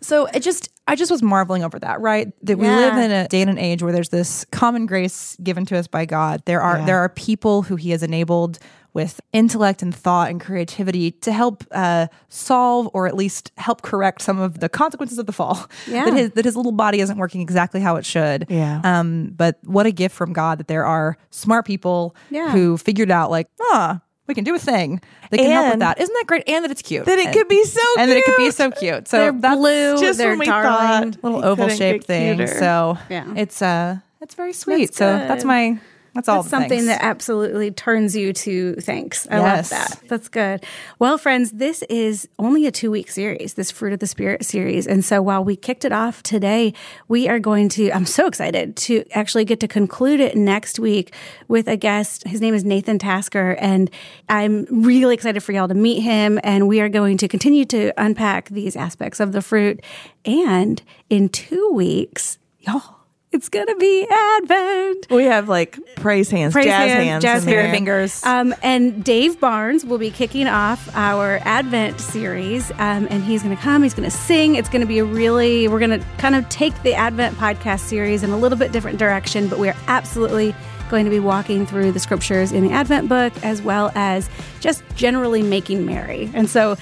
so 0.00 0.26
it 0.26 0.40
just, 0.40 0.68
I 0.86 0.94
just 0.94 1.10
was 1.10 1.22
marveling 1.22 1.64
over 1.64 1.78
that. 1.80 2.00
Right, 2.00 2.32
that 2.44 2.56
we 2.56 2.66
Yeah. 2.66 2.76
live 2.76 2.96
in 2.98 3.10
a 3.10 3.28
day 3.28 3.40
and 3.42 3.50
an 3.50 3.58
age 3.58 3.82
where 3.82 3.92
there's 3.92 4.08
this 4.10 4.44
common 4.52 4.86
grace 4.86 5.36
given 5.42 5.66
to 5.66 5.76
us 5.76 5.86
by 5.86 6.04
God. 6.06 6.42
There 6.46 6.62
are 6.62 6.78
Yeah. 6.78 6.84
there 6.86 6.98
are 6.98 7.08
people 7.08 7.62
who 7.62 7.76
He 7.76 7.90
has 7.90 8.02
enabled 8.02 8.58
with 8.94 9.20
intellect 9.32 9.82
and 9.82 9.94
thought 9.94 10.30
and 10.30 10.40
creativity 10.40 11.10
to 11.10 11.30
help 11.30 11.62
uh, 11.72 12.06
solve 12.28 12.88
or 12.94 13.06
at 13.06 13.14
least 13.14 13.52
help 13.58 13.82
correct 13.82 14.22
some 14.22 14.40
of 14.40 14.60
the 14.60 14.68
consequences 14.68 15.18
of 15.18 15.26
the 15.26 15.32
fall. 15.32 15.66
Yeah. 15.86 16.04
That 16.06 16.14
his 16.14 16.30
that 16.32 16.44
his 16.44 16.56
little 16.56 16.72
body 16.72 17.00
isn't 17.00 17.18
working 17.18 17.40
exactly 17.40 17.80
how 17.80 17.96
it 17.96 18.06
should. 18.06 18.46
Yeah. 18.48 18.80
Um, 18.84 19.32
but 19.36 19.58
what 19.64 19.84
a 19.86 19.90
gift 19.92 20.14
from 20.14 20.32
God 20.32 20.58
that 20.58 20.68
there 20.68 20.86
are 20.86 21.16
smart 21.30 21.66
people 21.66 22.14
Yeah. 22.30 22.50
who 22.50 22.76
figured 22.78 23.10
out 23.10 23.30
like, 23.30 23.48
ah, 23.60 24.00
we 24.28 24.34
can 24.34 24.44
do 24.44 24.54
a 24.54 24.58
thing 24.58 25.00
that 25.30 25.38
can 25.38 25.50
help 25.50 25.70
with 25.70 25.78
that. 25.80 26.00
Isn't 26.00 26.14
that 26.14 26.24
great? 26.26 26.44
And 26.48 26.64
that 26.64 26.70
it's 26.70 26.82
cute. 26.82 27.06
that 27.06 27.18
it 27.18 27.26
And- 27.26 27.34
could 27.34 27.48
be 27.48 27.64
so 27.64 27.80
cute. 27.80 27.98
and 27.98 28.10
that 28.10 28.16
it 28.18 28.24
could 28.24 28.36
be 28.36 28.50
so 28.50 28.70
cute. 28.70 29.08
So 29.08 29.16
They're 29.18 29.32
that's 29.32 29.56
blue. 29.56 29.98
just 29.98 30.18
they're 30.18 30.30
when 30.30 30.38
we 30.40 30.46
darling. 30.46 31.12
thought 31.12 31.24
little 31.24 31.44
oval 31.44 31.68
shaped 31.68 32.04
thing. 32.06 32.46
So 32.46 32.98
Yeah. 33.08 33.24
it's 33.36 33.60
uh 33.62 33.96
it's 34.20 34.34
very 34.34 34.52
sweet. 34.52 34.86
That's 34.86 34.96
so 34.98 35.18
good. 35.18 35.28
that's 35.30 35.44
my 35.44 35.78
that's 36.18 36.28
all 36.28 36.42
That's 36.42 36.50
something 36.50 36.70
things. 36.70 36.86
that 36.86 37.00
absolutely 37.00 37.70
turns 37.70 38.16
you 38.16 38.32
to 38.32 38.74
thanks. 38.80 39.28
I 39.30 39.36
Yes. 39.38 39.70
love 39.70 39.78
that. 40.00 40.08
That's 40.08 40.26
good. 40.28 40.64
Well, 40.98 41.16
friends, 41.16 41.52
this 41.52 41.84
is 41.88 42.26
only 42.40 42.66
a 42.66 42.72
two 42.72 42.90
week 42.90 43.08
series, 43.08 43.54
this 43.54 43.70
Fruit 43.70 43.92
of 43.92 44.00
the 44.00 44.08
Spirit 44.08 44.44
series. 44.44 44.88
And 44.88 45.04
so 45.04 45.22
while 45.22 45.44
we 45.44 45.54
kicked 45.54 45.84
it 45.84 45.92
off 45.92 46.24
today, 46.24 46.74
we 47.06 47.28
are 47.28 47.38
going 47.38 47.68
to, 47.70 47.92
I'm 47.92 48.04
so 48.04 48.26
excited 48.26 48.74
to 48.76 49.04
actually 49.12 49.44
get 49.44 49.60
to 49.60 49.68
conclude 49.68 50.18
it 50.18 50.36
next 50.36 50.80
week 50.80 51.14
with 51.46 51.68
a 51.68 51.76
guest. 51.76 52.26
His 52.26 52.40
name 52.40 52.52
is 52.54 52.64
Nathan 52.64 52.98
Tasker. 52.98 53.52
And 53.60 53.88
I'm 54.28 54.66
really 54.70 55.14
excited 55.14 55.40
for 55.44 55.52
y'all 55.52 55.68
to 55.68 55.74
meet 55.74 56.00
him. 56.00 56.40
And 56.42 56.66
we 56.66 56.80
are 56.80 56.88
going 56.88 57.16
to 57.18 57.28
continue 57.28 57.64
to 57.66 57.92
unpack 57.96 58.48
these 58.48 58.74
aspects 58.74 59.20
of 59.20 59.30
the 59.30 59.40
fruit. 59.40 59.80
And 60.24 60.82
in 61.08 61.28
two 61.28 61.70
weeks, 61.72 62.38
y'all, 62.58 62.96
It's 63.30 63.50
going 63.50 63.66
to 63.66 63.76
be 63.76 64.06
Advent. 64.10 65.06
We 65.10 65.24
have 65.24 65.50
like 65.50 65.78
praise 65.96 66.30
hands, 66.30 66.54
Praise 66.54 66.64
jazz 66.64 66.90
hands, 66.90 67.04
hands, 67.04 67.22
jazz 67.22 67.44
in 67.44 67.50
there. 67.50 67.60
hand 67.62 67.72
fingers. 67.72 68.24
Um, 68.24 68.54
and 68.62 69.04
Dave 69.04 69.38
Barnes 69.38 69.84
will 69.84 69.98
be 69.98 70.10
kicking 70.10 70.46
off 70.46 70.88
our 70.96 71.38
Advent 71.42 72.00
series. 72.00 72.70
Um, 72.72 73.06
and 73.10 73.22
he's 73.22 73.42
going 73.42 73.54
to 73.54 73.62
come, 73.62 73.82
he's 73.82 73.92
going 73.92 74.08
to 74.08 74.16
sing. 74.16 74.54
It's 74.54 74.70
going 74.70 74.80
to 74.80 74.86
be 74.86 74.98
a 74.98 75.04
really, 75.04 75.68
we're 75.68 75.78
going 75.78 76.00
to 76.00 76.06
kind 76.16 76.34
of 76.36 76.48
take 76.48 76.82
the 76.82 76.94
Advent 76.94 77.36
podcast 77.36 77.80
series 77.80 78.22
in 78.22 78.30
a 78.30 78.38
little 78.38 78.56
bit 78.56 78.72
different 78.72 78.98
direction, 78.98 79.48
but 79.48 79.58
we 79.58 79.68
are 79.68 79.76
absolutely 79.88 80.54
going 80.88 81.04
to 81.04 81.10
be 81.10 81.20
walking 81.20 81.66
through 81.66 81.92
the 81.92 82.00
scriptures 82.00 82.50
in 82.50 82.66
the 82.66 82.72
Advent 82.72 83.10
book 83.10 83.34
as 83.44 83.60
well 83.60 83.92
as 83.94 84.30
just 84.60 84.82
generally 84.96 85.42
making 85.42 85.84
merry. 85.84 86.30
And 86.32 86.48
so 86.48 86.76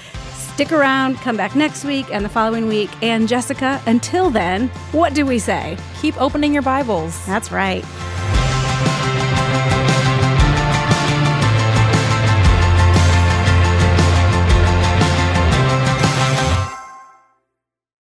stick 0.57 0.71
around, 0.71 1.17
come 1.17 1.37
back 1.37 1.55
next 1.55 1.85
week 1.85 2.07
and 2.11 2.25
the 2.25 2.29
following 2.29 2.67
week. 2.67 2.89
And 3.03 3.27
Jessica, 3.27 3.79
until 3.85 4.31
then, 4.31 4.69
what 4.91 5.13
do 5.13 5.23
we 5.23 5.37
say? 5.37 5.77
Keep 6.01 6.19
opening 6.19 6.51
your 6.51 6.63
Bibles. 6.63 7.23
That's 7.27 7.51
right. 7.51 7.85